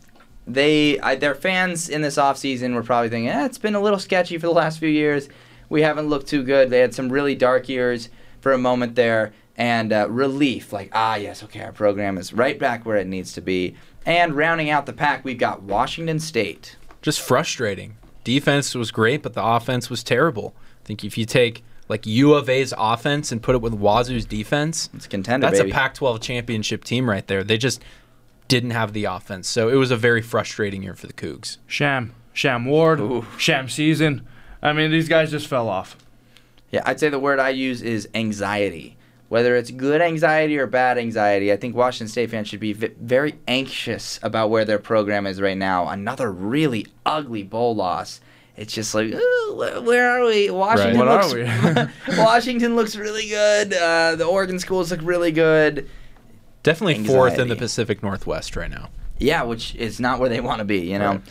they 0.48 1.00
I, 1.00 1.16
their 1.16 1.36
fans 1.36 1.90
in 1.90 2.02
this 2.02 2.18
offseason 2.18 2.74
were 2.74 2.84
probably 2.84 3.10
thinking, 3.10 3.30
eh, 3.30 3.46
it's 3.46 3.58
been 3.58 3.76
a 3.76 3.80
little 3.80 4.00
sketchy 4.00 4.38
for 4.38 4.48
the 4.48 4.54
last 4.54 4.80
few 4.80 4.90
years. 4.90 5.30
We 5.70 5.82
haven't 5.82 6.10
looked 6.10 6.28
too 6.28 6.44
good. 6.44 6.70
They 6.70 6.80
had 6.80 6.94
some 6.94 7.10
really 7.10 7.36
dark 7.36 7.70
years 7.70 8.10
for 8.42 8.52
a 8.52 8.58
moment 8.58 8.96
there. 8.96 9.34
And 9.58 9.94
uh, 9.94 10.08
relief, 10.10 10.74
like, 10.74 10.90
ah, 10.94 11.16
yes, 11.16 11.44
okay, 11.44 11.62
our 11.62 11.72
program 11.72 12.18
is 12.18 12.34
right 12.34 12.58
back 12.58 12.86
where 12.86 12.98
it 12.98 13.08
needs 13.08 13.34
to 13.34 13.42
be. 13.42 13.76
And 14.06 14.34
rounding 14.34 14.70
out 14.70 14.86
the 14.86 14.94
pack, 14.94 15.24
we've 15.24 15.38
got 15.38 15.62
Washington 15.62 16.20
State. 16.20 16.78
Just 17.02 17.22
frustrating. 17.22 17.96
Defense 18.24 18.76
was 18.76 18.92
great, 18.92 19.22
but 19.24 19.34
the 19.34 19.44
offense 19.44 19.90
was 19.90 20.04
terrible. 20.04 20.54
I 20.84 20.88
think 20.88 21.04
if 21.04 21.18
you 21.18 21.26
take 21.26 21.64
like 21.90 22.06
U 22.06 22.34
of 22.34 22.48
A's 22.50 22.74
offense 22.78 23.32
and 23.32 23.42
put 23.44 23.56
it 23.56 23.62
with 23.62 23.74
Wazoo's 23.74 24.26
defense, 24.26 24.90
It's 24.94 25.06
a 25.06 25.10
contender, 25.10 25.48
that's 25.48 25.60
baby. 25.60 25.72
a 25.72 25.74
Pac-12 25.74 26.22
championship 26.22 26.84
team 26.84 27.10
right 27.10 27.26
there. 27.28 27.44
They 27.44 27.58
just 27.58 27.82
didn't 28.48 28.72
have 28.72 28.94
the 28.94 29.06
offense, 29.06 29.50
so 29.50 29.68
it 29.70 29.76
was 29.76 29.92
a 29.92 29.98
very 29.98 30.22
frustrating 30.22 30.84
year 30.84 30.94
for 30.96 31.08
the 31.08 31.14
Cougs. 31.14 31.58
Sham, 31.68 32.14
Sham 32.34 32.66
Ward, 32.66 33.00
Ooh. 33.00 33.26
Sham 33.38 33.68
season. 33.70 34.26
I 34.62 34.74
mean, 34.74 34.92
these 34.92 35.10
guys 35.10 35.32
just 35.32 35.48
fell 35.48 35.68
off. 35.68 35.98
Yeah, 36.70 36.82
I'd 36.86 37.00
say 37.00 37.10
the 37.10 37.20
word 37.20 37.40
I 37.40 37.50
use 37.50 37.82
is 37.82 38.08
anxiety. 38.14 38.98
Whether 39.32 39.56
it's 39.56 39.72
good 39.72 40.02
anxiety 40.02 40.58
or 40.58 40.68
bad 40.68 40.98
anxiety, 40.98 41.54
I 41.54 41.56
think 41.56 41.74
Washington 41.74 42.10
State 42.10 42.32
fans 42.32 42.50
should 42.50 42.60
be 42.60 42.74
v- 42.74 42.90
very 43.00 43.36
anxious 43.48 44.20
about 44.22 44.50
where 44.50 44.66
their 44.66 44.78
program 44.78 45.26
is 45.26 45.40
right 45.40 45.58
now. 45.58 45.88
Another 45.88 46.30
really 46.30 46.88
ugly 47.06 47.42
bowl 47.42 47.74
loss. 47.74 48.20
It's 48.58 48.74
just 48.74 48.94
like, 48.94 49.14
"Ooh, 49.14 49.84
where 49.86 50.12
are 50.12 50.26
we? 50.26 50.50
Washington 50.50 50.98
What 50.98 51.08
looks, 51.08 51.34
are 51.34 51.90
we? 52.10 52.18
Washington 52.18 52.76
looks 52.76 52.98
really 52.98 53.30
good. 53.30 53.74
Uh, 53.74 54.18
the 54.18 54.26
Oregon 54.26 54.60
schools 54.60 54.92
look 54.92 55.00
really 55.02 55.32
good. 55.32 55.90
Definitely 56.64 57.06
fourth 57.06 57.40
in 57.40 57.48
the 57.48 57.56
Pacific 57.56 58.04
Northwest 58.04 58.58
right 58.58 58.70
now. 58.70 58.90
Yeah, 59.18 59.44
which 59.44 59.76
is 59.76 60.02
not 60.02 60.20
where 60.20 60.28
they 60.28 60.42
want 60.42 60.60
to 60.60 60.66
be, 60.66 60.80
you 60.80 61.00
know. 61.00 61.22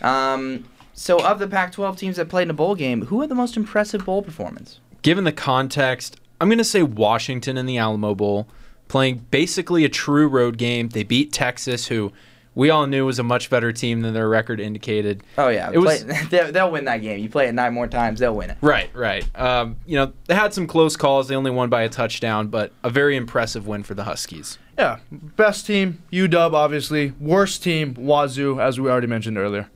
Um, 0.00 0.64
so, 0.94 1.22
of 1.22 1.38
the 1.38 1.46
Pac-12 1.46 1.98
teams 1.98 2.16
that 2.16 2.30
played 2.30 2.44
in 2.44 2.50
a 2.50 2.54
bowl 2.54 2.74
game, 2.74 3.04
who 3.04 3.20
had 3.20 3.28
the 3.28 3.34
most 3.34 3.58
impressive 3.58 4.06
bowl 4.06 4.22
performance? 4.22 4.80
Given 5.02 5.24
the 5.24 5.32
context, 5.32 6.19
I'm 6.40 6.48
going 6.48 6.58
to 6.58 6.64
say 6.64 6.82
Washington 6.82 7.56
in 7.56 7.66
the 7.66 7.78
Alamo 7.78 8.14
Bowl, 8.14 8.48
playing 8.88 9.26
basically 9.30 9.84
a 9.84 9.88
true 9.88 10.26
road 10.28 10.56
game. 10.58 10.88
They 10.88 11.02
beat 11.02 11.32
Texas, 11.32 11.86
who 11.88 12.12
we 12.54 12.70
all 12.70 12.86
knew 12.86 13.06
was 13.06 13.18
a 13.18 13.22
much 13.22 13.48
better 13.50 13.72
team 13.72 14.00
than 14.00 14.14
their 14.14 14.28
record 14.28 14.58
indicated. 14.58 15.22
Oh 15.38 15.48
yeah, 15.48 15.70
It 15.72 15.78
was- 15.78 16.02
play, 16.04 16.18
they'll, 16.30 16.50
they'll 16.52 16.70
win 16.70 16.86
that 16.86 16.98
game. 16.98 17.20
You 17.20 17.28
play 17.28 17.46
it 17.48 17.52
nine 17.52 17.72
more 17.74 17.86
times, 17.86 18.18
they'll 18.20 18.34
win 18.34 18.50
it. 18.50 18.56
Right, 18.60 18.90
right. 18.94 19.24
Um, 19.38 19.76
you 19.86 19.96
know, 19.96 20.12
they 20.26 20.34
had 20.34 20.52
some 20.54 20.66
close 20.66 20.96
calls. 20.96 21.28
They 21.28 21.36
only 21.36 21.50
won 21.50 21.68
by 21.68 21.82
a 21.82 21.88
touchdown, 21.88 22.48
but 22.48 22.72
a 22.82 22.90
very 22.90 23.16
impressive 23.16 23.66
win 23.66 23.82
for 23.82 23.94
the 23.94 24.04
Huskies. 24.04 24.58
Yeah, 24.78 24.98
best 25.12 25.66
team 25.66 26.02
UW 26.12 26.54
obviously. 26.54 27.12
Worst 27.20 27.62
team 27.62 27.94
Wazoo, 27.94 28.58
as 28.60 28.80
we 28.80 28.88
already 28.90 29.06
mentioned 29.06 29.36
earlier. 29.36 29.68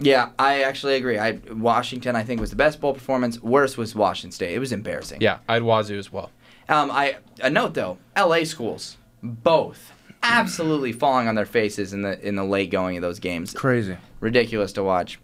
Yeah, 0.00 0.30
I 0.38 0.62
actually 0.62 0.94
agree. 0.96 1.18
I 1.18 1.32
Washington, 1.52 2.16
I 2.16 2.22
think, 2.24 2.40
was 2.40 2.50
the 2.50 2.56
best 2.56 2.80
bowl 2.80 2.94
performance. 2.94 3.40
Worst 3.42 3.76
was 3.78 3.94
Washington 3.94 4.32
State. 4.32 4.54
It 4.54 4.58
was 4.58 4.72
embarrassing. 4.72 5.20
Yeah, 5.20 5.38
I'd 5.48 5.62
Wazoo 5.62 5.98
as 5.98 6.10
well. 6.10 6.30
Um, 6.68 6.90
I 6.90 7.16
a 7.42 7.50
note 7.50 7.74
though, 7.74 7.98
L.A. 8.16 8.44
schools, 8.44 8.96
both 9.22 9.92
absolutely 10.22 10.92
falling 10.92 11.28
on 11.28 11.34
their 11.34 11.46
faces 11.46 11.92
in 11.92 12.02
the 12.02 12.18
in 12.26 12.36
the 12.36 12.44
late 12.44 12.70
going 12.70 12.96
of 12.96 13.02
those 13.02 13.18
games. 13.18 13.52
Crazy. 13.52 13.96
Ridiculous 14.20 14.72
to 14.74 14.82
watch. 14.82 15.18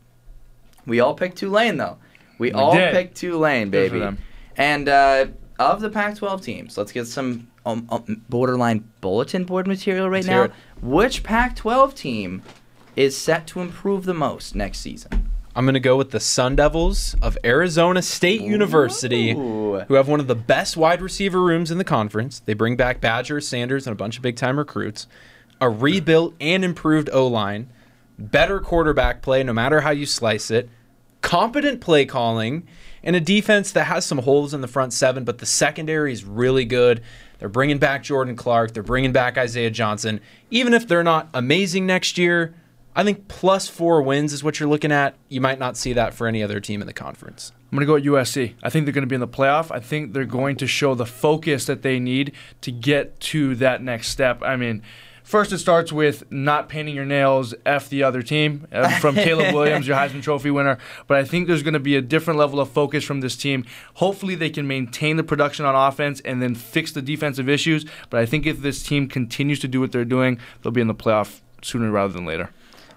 We 0.87 1.01
all 1.01 1.15
picked 1.15 1.39
Tulane 1.39 1.77
though. 1.79 1.99
We, 2.39 2.49
We 2.49 2.53
all 2.53 2.75
did. 2.75 2.93
picked 2.93 3.17
Tulane, 3.17 3.71
Good 3.71 3.89
for 3.89 3.95
baby. 3.95 4.01
them. 4.05 4.19
And 4.59 4.89
uh, 4.89 5.27
of 5.59 5.81
the 5.81 5.89
Pac-12 5.91 6.43
teams, 6.43 6.77
let's 6.79 6.93
get 6.93 7.07
some 7.07 7.49
um, 7.65 7.87
um, 7.91 8.23
borderline 8.29 8.91
bulletin 9.01 9.45
board 9.45 9.67
material 9.67 10.09
right 10.11 10.25
Let's 10.25 10.51
now. 10.51 10.57
Which 10.83 11.23
Pac-12 11.23 11.95
team 11.95 12.43
is 12.97 13.17
set 13.17 13.47
to 13.49 13.61
improve 13.61 14.05
the 14.05 14.15
most 14.15 14.55
next 14.55 14.79
season? 14.79 15.31
I'm 15.55 15.65
going 15.65 15.75
to 15.75 15.81
go 15.81 15.97
with 15.97 16.11
the 16.11 16.21
Sun 16.21 16.57
Devils 16.57 17.17
of 17.23 17.39
Arizona 17.43 18.03
State 18.03 18.43
University, 18.43 19.33
Ooh. 19.33 19.81
who 19.89 19.95
have 19.95 20.07
one 20.07 20.21
of 20.21 20.27
the 20.27 20.35
best 20.35 20.77
wide 20.77 21.01
receiver 21.01 21.41
rooms 21.41 21.71
in 21.71 21.79
the 21.79 21.85
conference. 21.85 22.41
They 22.41 22.53
bring 22.53 22.77
back 22.77 23.01
Badger, 23.01 23.41
Sanders, 23.41 23.87
and 23.87 23.93
a 23.93 23.97
bunch 23.97 24.17
of 24.17 24.23
big 24.23 24.37
time 24.37 24.59
recruits, 24.59 25.07
a 25.61 25.71
rebuilt 25.71 26.35
and 26.41 26.63
improved 26.63 27.09
O 27.11 27.27
line, 27.27 27.71
better 28.19 28.61
quarterback 28.61 29.23
play 29.23 29.43
no 29.43 29.55
matter 29.55 29.81
how 29.81 29.91
you 29.91 30.05
slice 30.05 30.51
it, 30.51 30.69
competent 31.23 31.81
play 31.81 32.05
calling, 32.05 32.67
and 33.03 33.17
a 33.17 33.21
defense 33.21 33.73
that 33.73 33.85
has 33.85 34.05
some 34.05 34.19
holes 34.19 34.53
in 34.53 34.61
the 34.61 34.69
front 34.69 34.93
seven, 34.93 35.25
but 35.25 35.39
the 35.39 35.47
secondary 35.47 36.13
is 36.13 36.25
really 36.25 36.65
good. 36.65 37.03
They're 37.39 37.49
bringing 37.49 37.79
back 37.79 38.03
Jordan 38.03 38.37
Clark. 38.37 38.75
They're 38.75 38.83
bringing 38.83 39.13
back 39.13 39.39
Isaiah 39.39 39.71
Johnson. 39.71 40.21
Even 40.51 40.75
if 40.75 40.87
they're 40.87 41.03
not 41.03 41.29
amazing 41.33 41.87
next 41.87 42.19
year, 42.19 42.55
I 42.97 43.05
think 43.05 43.29
plus 43.29 43.69
four 43.69 44.01
wins 44.01 44.33
is 44.33 44.43
what 44.43 44.59
you're 44.59 44.71
looking 44.71 44.91
at. 44.91 45.17
You 45.29 45.43
might 45.43 45.59
not 45.59 45.77
see 45.77 45.93
that 45.93 46.15
for 46.15 46.27
any 46.27 46.43
other 46.43 46.61
team 46.61 46.81
in 46.81 46.87
the 46.87 46.95
conference. 46.95 47.53
I'm 47.71 47.77
going 47.77 47.81
to 47.81 47.87
go 47.87 47.97
at 47.97 48.25
USC. 48.25 48.55
I 48.63 48.71
think 48.71 48.87
they're 48.87 48.95
going 48.95 49.03
to 49.03 49.07
be 49.07 49.15
in 49.15 49.21
the 49.21 49.29
playoff. 49.29 49.71
I 49.71 49.81
think 49.81 50.15
they're 50.15 50.25
going 50.25 50.57
to 50.57 50.67
show 50.67 50.95
the 50.95 51.05
focus 51.05 51.67
that 51.67 51.83
they 51.83 52.01
need 52.01 52.33
to 52.63 52.73
get 52.73 53.21
to 53.21 53.55
that 53.57 53.83
next 53.83 54.09
step. 54.09 54.43
I 54.43 54.57
mean, 54.57 54.83
first 55.25 55.53
it 55.53 55.59
starts 55.59 55.93
with 55.93 56.25
not 56.33 56.71
painting 56.71 56.95
your 56.95 57.05
nails, 57.05 57.55
F 57.67 57.91
the 57.91 58.03
other 58.03 58.23
team, 58.23 58.67
uh, 58.73 58.99
from 58.99 59.15
Caleb 59.17 59.55
Williams, 59.55 59.87
your 59.87 59.99
Heisman 59.99 60.23
Trophy 60.23 60.51
winner. 60.51 60.79
But 61.07 61.19
I 61.19 61.25
think 61.25 61.49
there's 61.49 61.63
going 61.63 61.75
to 61.75 61.81
be 61.81 61.97
a 61.97 62.01
different 62.01 62.39
level 62.39 62.61
of 62.61 62.71
focus 62.71 63.05
from 63.05 63.21
this 63.21 63.37
team. 63.37 63.67
Hopefully, 63.97 64.37
they 64.37 64.49
can 64.49 64.67
maintain 64.67 65.19
the 65.19 65.25
production 65.25 65.67
on 65.67 65.75
offense 65.75 66.21
and 66.21 66.41
then 66.41 66.55
fix 66.55 66.93
the 66.93 67.03
defensive 67.03 67.47
issues. 67.47 67.85
But 68.09 68.21
I 68.21 68.27
think 68.27 68.47
if 68.47 68.61
this 68.61 68.83
team 68.83 69.07
continues 69.07 69.61
to 69.61 69.69
do 69.69 69.81
what 69.81 69.93
they're 69.93 70.07
doing, 70.07 70.39
they'll 70.63 70.73
be 70.73 70.81
in 70.81 70.89
the 70.89 70.95
playoff 70.95 71.41
sooner 71.61 71.91
rather 71.91 72.15
than 72.15 72.25
later. 72.25 72.49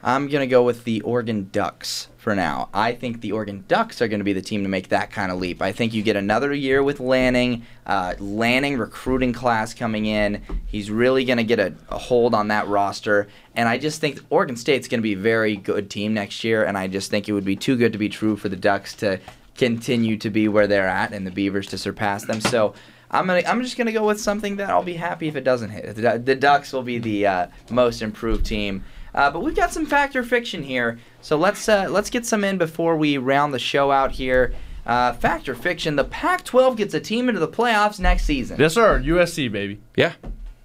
I'm 0.01 0.27
going 0.27 0.41
to 0.41 0.47
go 0.47 0.63
with 0.63 0.85
the 0.85 1.01
Oregon 1.01 1.49
Ducks 1.51 2.07
for 2.17 2.33
now. 2.33 2.69
I 2.73 2.93
think 2.93 3.19
the 3.19 3.33
Oregon 3.33 3.65
Ducks 3.67 4.01
are 4.01 4.07
going 4.07 4.21
to 4.21 4.23
be 4.23 4.31
the 4.31 4.41
team 4.41 4.63
to 4.63 4.69
make 4.69 4.89
that 4.89 5.11
kind 5.11 5.31
of 5.31 5.39
leap. 5.39 5.61
I 5.61 5.73
think 5.73 5.93
you 5.93 6.01
get 6.01 6.15
another 6.15 6.53
year 6.53 6.81
with 6.81 7.01
Lanning, 7.01 7.65
uh, 7.85 8.13
Lanning 8.19 8.77
recruiting 8.77 9.33
class 9.33 9.73
coming 9.73 10.05
in. 10.05 10.41
He's 10.65 10.89
really 10.89 11.25
going 11.25 11.37
to 11.37 11.43
get 11.43 11.59
a, 11.59 11.73
a 11.89 11.97
hold 11.97 12.33
on 12.33 12.47
that 12.47 12.67
roster. 12.67 13.27
And 13.55 13.67
I 13.67 13.77
just 13.77 13.99
think 13.99 14.21
Oregon 14.29 14.55
State's 14.55 14.87
going 14.87 14.99
to 14.99 15.03
be 15.03 15.13
a 15.13 15.17
very 15.17 15.57
good 15.57 15.89
team 15.89 16.13
next 16.13 16.43
year. 16.45 16.63
And 16.63 16.77
I 16.77 16.87
just 16.87 17.11
think 17.11 17.27
it 17.27 17.33
would 17.33 17.45
be 17.45 17.57
too 17.57 17.75
good 17.75 17.91
to 17.91 17.99
be 17.99 18.09
true 18.09 18.37
for 18.37 18.47
the 18.47 18.55
Ducks 18.55 18.93
to 18.97 19.19
continue 19.55 20.15
to 20.17 20.29
be 20.29 20.47
where 20.47 20.67
they're 20.67 20.87
at 20.87 21.11
and 21.11 21.27
the 21.27 21.31
Beavers 21.31 21.67
to 21.67 21.77
surpass 21.77 22.25
them. 22.25 22.41
So. 22.41 22.73
I'm 23.11 23.25
gonna. 23.25 23.41
I'm 23.47 23.63
just 23.63 23.75
gonna 23.75 23.91
go 23.91 24.05
with 24.05 24.21
something 24.21 24.57
that 24.57 24.69
I'll 24.69 24.83
be 24.83 24.93
happy 24.93 25.27
if 25.27 25.35
it 25.35 25.43
doesn't 25.43 25.71
hit. 25.71 25.95
The, 25.95 26.21
the 26.23 26.35
Ducks 26.35 26.71
will 26.71 26.83
be 26.83 26.99
the 26.99 27.25
uh, 27.25 27.47
most 27.71 28.03
improved 28.03 28.45
team. 28.45 28.83
Uh, 29.13 29.31
but 29.31 29.41
we've 29.41 29.55
got 29.55 29.71
some 29.73 29.85
factor 29.85 30.23
fiction 30.23 30.61
here, 30.63 30.99
so 31.21 31.35
let's 31.37 31.67
uh, 31.67 31.87
let's 31.89 32.09
get 32.09 32.25
some 32.25 32.43
in 32.43 32.57
before 32.57 32.95
we 32.97 33.17
round 33.17 33.53
the 33.53 33.59
show 33.59 33.91
out 33.91 34.11
here. 34.11 34.53
Uh, 34.85 35.13
factor 35.13 35.55
fiction: 35.55 35.95
the 35.95 36.03
Pac-12 36.03 36.77
gets 36.77 36.93
a 36.93 36.99
team 36.99 37.27
into 37.29 37.39
the 37.39 37.47
playoffs 37.47 37.99
next 37.99 38.25
season. 38.25 38.59
Yes, 38.59 38.73
sir. 38.75 38.99
USC, 39.03 39.51
baby. 39.51 39.79
Yeah. 39.95 40.13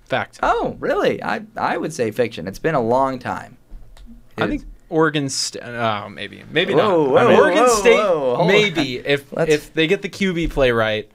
Fact. 0.04 0.38
Oh, 0.42 0.76
really? 0.78 1.22
I 1.22 1.42
I 1.56 1.76
would 1.78 1.92
say 1.92 2.10
fiction. 2.10 2.46
It's 2.46 2.58
been 2.58 2.74
a 2.74 2.80
long 2.82 3.18
time. 3.18 3.56
I 4.36 4.44
It's- 4.44 4.48
think 4.60 4.64
Oregon 4.90 5.28
State. 5.30 5.62
Oh, 5.64 6.08
maybe, 6.10 6.44
maybe 6.50 6.74
Whoa, 6.74 7.06
not. 7.06 7.10
whoa, 7.10 7.16
I 7.16 7.28
mean, 7.30 7.38
Oregon 7.40 7.62
whoa, 7.64 7.74
State, 7.80 7.96
whoa, 7.96 8.36
hold 8.36 8.48
maybe 8.48 8.98
if 8.98 9.32
Let's- 9.32 9.50
if 9.52 9.72
they 9.74 9.86
get 9.86 10.02
the 10.02 10.08
QB 10.10 10.50
play 10.50 10.70
right. 10.70 11.10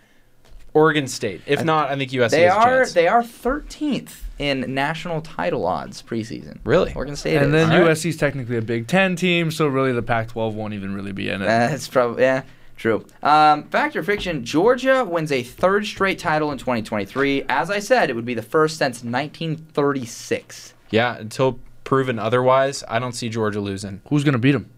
Oregon 0.73 1.07
State. 1.07 1.41
If 1.45 1.63
not, 1.63 1.89
I 1.89 1.95
think 1.97 2.11
USC 2.11 2.30
they 2.32 2.41
has 2.43 2.53
a 2.53 2.57
are 2.57 2.77
chance. 2.80 2.93
they 2.93 3.07
are 3.07 3.23
13th 3.23 4.21
in 4.40 4.74
national 4.74 5.22
title 5.22 5.66
odds 5.66 6.02
preseason. 6.02 6.58
Really? 6.64 6.94
Oregon 6.96 7.16
State. 7.16 7.36
And 7.36 7.48
is. 7.48 7.52
then 7.52 7.72
All 7.72 7.82
right. 7.86 7.92
USC 7.92 8.08
is 8.08 8.18
technically 8.18 8.58
a 8.58 8.62
Big 8.62 8.88
Ten 8.88 9.16
team, 9.16 9.52
so 9.52 9.68
really 9.68 9.92
the 9.92 10.02
Pac-12 10.02 10.54
won't 10.54 10.74
even 10.74 10.96
really 10.96 11.12
be 11.12 11.30
in 11.30 11.42
it. 11.42 11.46
That's 11.46 11.88
probably 11.90 12.24
yeah, 12.24 12.44
true. 12.78 13.06
Um, 13.22 13.66
fact 13.66 13.96
or 13.96 14.04
fiction? 14.04 14.44
Georgia 14.46 15.04
wins 15.06 15.32
a 15.32 15.44
third 15.44 15.86
straight 15.86 16.18
title 16.18 16.52
in 16.52 16.58
2023. 16.58 17.44
As 17.50 17.70
I 17.70 17.80
said, 17.80 18.10
it 18.10 18.16
would 18.16 18.26
be 18.26 18.34
the 18.34 18.42
first 18.42 18.78
since 18.78 19.04
1936. 19.04 20.74
yeah, 20.90 21.18
until 21.18 21.60
proven 21.84 22.20
otherwise, 22.20 22.84
I 22.88 23.00
don't 23.00 23.14
see 23.14 23.30
Georgia 23.30 23.60
losing. 23.60 24.02
Who's 24.10 24.24
gonna 24.24 24.38
beat 24.40 24.54
them? 24.54 24.70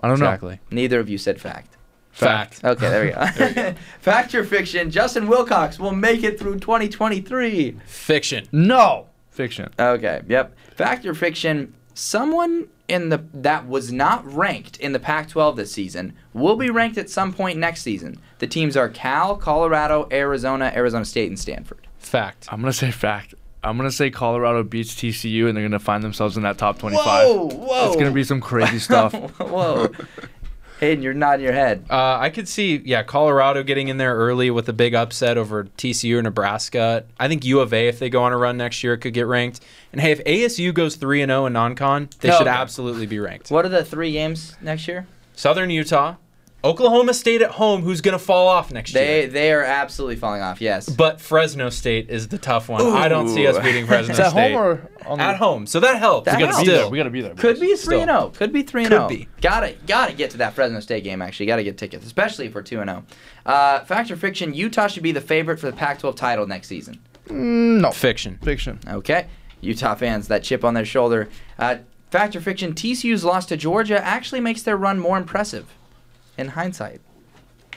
I 0.00 0.08
don't 0.08 0.18
know. 0.18 0.26
Exactly. 0.26 0.60
Neither 0.70 1.00
of 1.00 1.08
you 1.08 1.16
said 1.16 1.40
fact. 1.40 1.75
Fact. 2.16 2.64
Okay, 2.64 2.88
there 2.88 3.04
we 3.04 3.10
go. 3.10 3.74
fact 4.00 4.34
or 4.34 4.42
fiction? 4.42 4.90
Justin 4.90 5.28
Wilcox 5.28 5.78
will 5.78 5.92
make 5.92 6.22
it 6.22 6.38
through 6.38 6.58
2023. 6.58 7.76
Fiction. 7.86 8.46
No 8.52 9.06
fiction. 9.30 9.70
Okay, 9.78 10.22
yep. 10.26 10.56
Fact 10.74 11.04
or 11.04 11.14
fiction? 11.14 11.74
Someone 11.92 12.68
in 12.88 13.08
the 13.10 13.24
that 13.34 13.68
was 13.68 13.92
not 13.92 14.24
ranked 14.32 14.78
in 14.78 14.92
the 14.92 14.98
Pac-12 14.98 15.56
this 15.56 15.72
season 15.72 16.14
will 16.32 16.56
be 16.56 16.70
ranked 16.70 16.98
at 16.98 17.10
some 17.10 17.32
point 17.32 17.58
next 17.58 17.82
season. 17.82 18.18
The 18.38 18.46
teams 18.46 18.76
are 18.76 18.88
Cal, 18.88 19.36
Colorado, 19.36 20.08
Arizona, 20.10 20.72
Arizona 20.74 21.04
State, 21.04 21.28
and 21.28 21.38
Stanford. 21.38 21.86
Fact. 21.98 22.48
I'm 22.50 22.60
gonna 22.60 22.72
say 22.72 22.90
fact. 22.90 23.34
I'm 23.62 23.76
gonna 23.76 23.90
say 23.90 24.10
Colorado 24.10 24.62
beats 24.62 24.94
TCU 24.94 25.48
and 25.48 25.56
they're 25.56 25.64
gonna 25.64 25.78
find 25.78 26.02
themselves 26.02 26.36
in 26.36 26.44
that 26.44 26.56
top 26.56 26.78
25. 26.78 27.04
Whoa, 27.04 27.48
whoa! 27.48 27.86
It's 27.88 27.96
gonna 27.96 28.12
be 28.12 28.24
some 28.24 28.40
crazy 28.40 28.78
stuff. 28.78 29.12
Whoa. 29.40 29.88
Hayden, 30.80 31.02
you're 31.02 31.14
nodding 31.14 31.44
your 31.44 31.54
head. 31.54 31.86
Uh, 31.88 32.18
I 32.18 32.28
could 32.28 32.48
see, 32.48 32.82
yeah, 32.84 33.02
Colorado 33.02 33.62
getting 33.62 33.88
in 33.88 33.96
there 33.96 34.14
early 34.14 34.50
with 34.50 34.68
a 34.68 34.72
big 34.72 34.94
upset 34.94 35.38
over 35.38 35.64
TCU 35.64 36.18
or 36.18 36.22
Nebraska. 36.22 37.04
I 37.18 37.28
think 37.28 37.44
U 37.44 37.60
of 37.60 37.72
A, 37.72 37.88
if 37.88 37.98
they 37.98 38.10
go 38.10 38.22
on 38.22 38.32
a 38.32 38.36
run 38.36 38.58
next 38.58 38.84
year, 38.84 38.96
could 38.96 39.14
get 39.14 39.26
ranked. 39.26 39.60
And 39.92 40.00
hey, 40.00 40.10
if 40.10 40.22
ASU 40.24 40.74
goes 40.74 40.96
three 40.96 41.22
and 41.22 41.30
zero 41.30 41.46
in 41.46 41.54
non-con, 41.54 42.10
they 42.20 42.28
Hell 42.28 42.38
should 42.38 42.46
yeah. 42.46 42.60
absolutely 42.60 43.06
be 43.06 43.18
ranked. 43.18 43.50
What 43.50 43.64
are 43.64 43.70
the 43.70 43.84
three 43.84 44.12
games 44.12 44.56
next 44.60 44.86
year? 44.86 45.06
Southern 45.34 45.70
Utah, 45.70 46.16
Oklahoma 46.64 47.14
State 47.14 47.42
at 47.42 47.52
home, 47.52 47.82
who's 47.82 48.00
going 48.00 48.18
to 48.18 48.18
fall 48.24 48.48
off 48.48 48.72
next 48.72 48.92
They 48.92 49.20
year. 49.20 49.28
they 49.28 49.52
are 49.52 49.62
absolutely 49.62 50.16
falling 50.16 50.42
off. 50.42 50.60
Yes. 50.60 50.88
But 50.88 51.20
Fresno 51.20 51.70
State 51.70 52.10
is 52.10 52.26
the 52.28 52.38
tough 52.38 52.68
one. 52.68 52.82
I 52.82 53.08
don't 53.08 53.28
see 53.28 53.46
us 53.46 53.56
beating 53.62 53.86
Fresno 53.86 54.12
Is 54.12 54.18
that 54.18 54.30
State 54.32 54.52
home 54.52 54.60
or 54.62 54.90
on 55.06 55.18
the- 55.18 55.24
at 55.24 55.36
home. 55.36 55.66
So 55.66 55.78
that 55.80 55.98
helps. 55.98 56.24
That 56.24 56.38
We 56.38 56.44
gotta 56.46 56.64
be 56.64 56.66
there. 56.68 56.88
We 56.88 56.98
gotta 56.98 57.10
be 57.10 57.20
there. 57.20 57.34
Could 57.34 57.60
be 57.60 57.68
boys. 57.68 57.84
three 57.84 58.00
and 58.00 58.08
Still. 58.10 58.20
zero. 58.20 58.32
Could 58.34 58.52
be 58.52 58.62
three 58.62 58.84
and 58.84 58.90
Could 58.92 59.08
be. 59.08 59.28
Got 59.40 59.62
it. 59.64 59.86
Got 59.86 60.08
to 60.08 60.14
get 60.14 60.30
to 60.32 60.38
that 60.38 60.54
Fresno 60.54 60.80
State 60.80 61.04
game. 61.04 61.22
Actually, 61.22 61.46
got 61.46 61.56
to 61.56 61.64
get 61.64 61.78
tickets, 61.78 62.04
especially 62.04 62.46
if 62.46 62.54
we're 62.54 62.62
two 62.62 62.80
and 62.80 62.90
zero. 62.90 63.04
Uh, 63.44 63.80
fact 63.84 64.10
or 64.10 64.16
fiction? 64.16 64.52
Utah 64.52 64.88
should 64.88 65.04
be 65.04 65.12
the 65.12 65.20
favorite 65.20 65.60
for 65.60 65.66
the 65.70 65.76
Pac-12 65.76 66.16
title 66.16 66.46
next 66.48 66.66
season. 66.66 66.98
No 67.30 67.90
Fiction. 67.92 68.38
fiction. 68.42 68.80
Okay, 68.88 69.26
Utah 69.60 69.94
fans, 69.94 70.26
that 70.28 70.42
chip 70.42 70.64
on 70.64 70.74
their 70.74 70.84
shoulder. 70.84 71.28
Uh, 71.58 71.76
fact 72.10 72.34
or 72.34 72.40
fiction? 72.40 72.72
TCU's 72.72 73.24
loss 73.24 73.46
to 73.46 73.56
Georgia 73.56 74.04
actually 74.04 74.40
makes 74.40 74.62
their 74.62 74.76
run 74.76 74.98
more 74.98 75.16
impressive. 75.18 75.66
In 76.38 76.48
hindsight, 76.48 77.00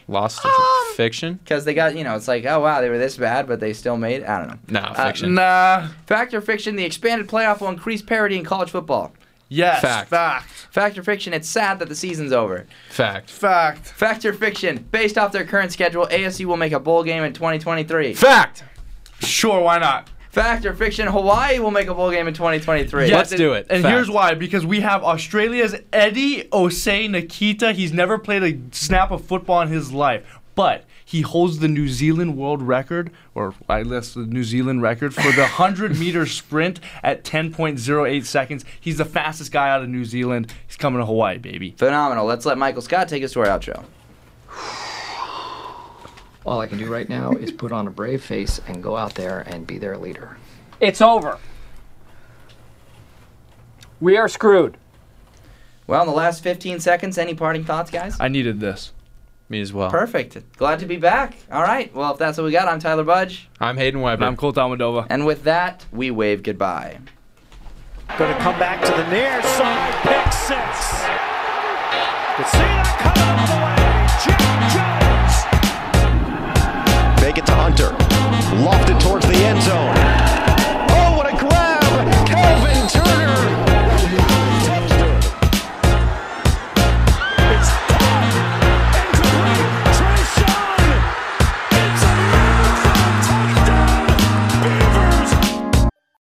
Lost 0.07 0.43
Um, 0.43 0.51
fiction. 0.95 1.39
because 1.43 1.66
they 1.66 1.74
got 1.74 1.95
you 1.95 2.03
know, 2.03 2.16
it's 2.16 2.28
like, 2.28 2.45
oh 2.45 2.60
wow, 2.60 2.82
they 2.82 2.89
were 2.89 2.97
this 2.97 3.16
bad, 3.18 3.47
but 3.47 3.60
they 3.60 3.74
still 3.74 3.95
made. 3.97 4.22
it. 4.24 4.28
I 4.28 4.39
don't 4.39 4.47
know. 4.49 4.82
No, 4.82 4.88
Uh, 4.88 5.05
fiction. 5.07 5.34
Nah. 5.36 5.88
Fact 6.07 6.34
or 6.34 6.41
fiction? 6.41 6.76
The 6.76 6.84
expanded 6.84 7.28
playoff 7.28 7.62
will 7.62 7.70
increase 7.70 8.01
parity 8.01 8.38
in 8.38 8.43
college 8.43 8.70
football. 8.72 9.14
Yes. 9.51 9.82
Fact. 9.82 10.10
Fact. 10.10 10.49
Fact 10.72 10.97
or 10.97 11.03
fiction? 11.03 11.34
It's 11.34 11.49
sad 11.49 11.80
that 11.80 11.89
the 11.89 11.95
season's 11.95 12.32
over. 12.32 12.68
Fact. 12.91 13.30
Fact. 13.32 13.88
Fact 13.88 14.24
or 14.26 14.34
fiction? 14.34 14.86
Based 14.91 15.18
off 15.18 15.32
their 15.32 15.43
current 15.45 15.72
schedule, 15.72 16.07
ASU 16.12 16.45
will 16.45 16.57
make 16.57 16.72
a 16.74 16.80
bowl 16.80 17.03
game 17.03 17.24
in 17.24 17.34
2023. 17.34 18.14
Fact. 18.14 18.64
Sure. 19.22 19.60
Why 19.62 19.80
not? 19.80 20.07
Fact 20.30 20.65
or 20.65 20.73
fiction? 20.75 21.07
Hawaii 21.07 21.59
will 21.59 21.71
make 21.71 21.88
a 21.88 21.93
bowl 21.95 22.11
game 22.11 22.27
in 22.27 22.34
2023. 22.36 23.07
Yes, 23.07 23.11
Let's 23.13 23.32
do 23.32 23.53
it. 23.53 23.65
And 23.69 23.82
Fact. 23.82 23.93
here's 23.93 24.09
why: 24.09 24.36
because 24.36 24.65
we 24.65 24.82
have 24.82 25.03
Australia's 25.03 25.75
Eddie 25.91 26.43
Osei-Nketia. 26.51 27.73
He's 27.73 27.91
never 27.93 28.17
played 28.19 28.43
a 28.43 28.75
snap 28.75 29.09
of 29.11 29.25
football 29.25 29.61
in 29.61 29.69
his 29.69 29.91
life, 29.91 30.23
but 30.53 30.86
he 31.03 31.21
holds 31.21 31.57
the 31.57 31.67
New 31.67 31.88
Zealand 31.88 32.38
world 32.38 32.61
record, 32.61 33.09
or 33.34 33.55
I 33.67 33.82
guess 33.82 34.13
the 34.13 34.21
New 34.27 34.43
Zealand 34.43 34.84
record 34.84 35.15
for 35.15 35.32
the 35.32 35.41
100 35.57 35.97
meter 35.97 36.27
sprint 36.27 36.80
at 37.01 37.23
10.08 37.23 38.23
seconds. 38.25 38.63
He's 38.80 38.97
the 38.99 39.05
fastest 39.05 39.51
guy 39.51 39.69
out 39.71 39.82
of 39.82 39.89
New 39.89 40.05
Zealand. 40.05 40.53
He's 40.67 40.77
coming 40.77 40.99
to 40.99 41.05
Hawaii, 41.07 41.39
baby. 41.39 41.73
Phenomenal. 41.77 42.25
Let's 42.27 42.45
let 42.45 42.59
Michael 42.59 42.84
Scott 42.84 43.07
take 43.09 43.23
us 43.23 43.34
to 43.34 43.39
our 43.39 43.47
outro. 43.47 43.84
All 46.46 46.62
I 46.62 46.68
can 46.68 46.78
do 46.78 46.92
right 46.92 47.08
now 47.08 47.32
is 47.32 47.52
put 47.52 47.72
on 47.72 47.88
a 47.88 47.92
brave 47.92 48.24
face 48.24 48.62
and 48.68 48.82
go 48.82 48.96
out 48.96 49.16
there 49.16 49.42
and 49.42 49.68
be 49.68 49.78
their 49.78 49.98
leader. 49.98 50.38
It's 50.80 51.02
over. 51.02 51.38
We 54.00 54.16
are 54.18 54.30
screwed. 54.30 54.78
Well, 55.88 56.02
in 56.02 56.08
the 56.08 56.14
last 56.14 56.42
15 56.44 56.80
seconds, 56.80 57.18
any 57.18 57.34
parting 57.34 57.66
thoughts, 57.66 57.92
guys? 57.92 58.16
I 58.20 58.28
needed 58.30 58.60
this. 58.60 58.94
Me 59.50 59.60
as 59.60 59.74
well. 59.74 59.90
Perfect. 59.90 60.38
Glad 60.58 60.80
to 60.80 60.86
be 60.86 60.98
back. 60.98 61.36
All 61.52 61.64
right. 61.64 61.94
Well, 61.94 62.14
if 62.14 62.20
that's 62.20 62.38
what 62.38 62.44
we 62.46 62.52
got, 62.52 62.68
I'm 62.68 62.80
Tyler 62.80 63.04
Budge. 63.04 63.50
I'm 63.60 63.78
Hayden 63.78 64.00
Weber. 64.00 64.22
And 64.22 64.26
I'm 64.26 64.38
Colt 64.38 64.56
Almodova. 64.56 65.08
And 65.10 65.26
with 65.26 65.44
that, 65.44 65.86
we 65.92 66.12
wave 66.12 66.44
goodbye. 66.44 67.00
Going 68.18 68.34
to 68.36 68.40
come 68.42 68.60
back 68.60 68.82
to 68.86 68.92
the 68.92 69.10
near 69.10 69.42
side, 69.42 69.94
pick 70.04 70.32
six. 70.32 71.04
Could 72.38 72.48
see 72.48 72.58
that 72.60 72.98
coming 73.02 73.39
lofted 78.60 78.99
towards 78.99 79.26
the 79.26 79.36
end 79.36 79.62
zone. 79.64 79.99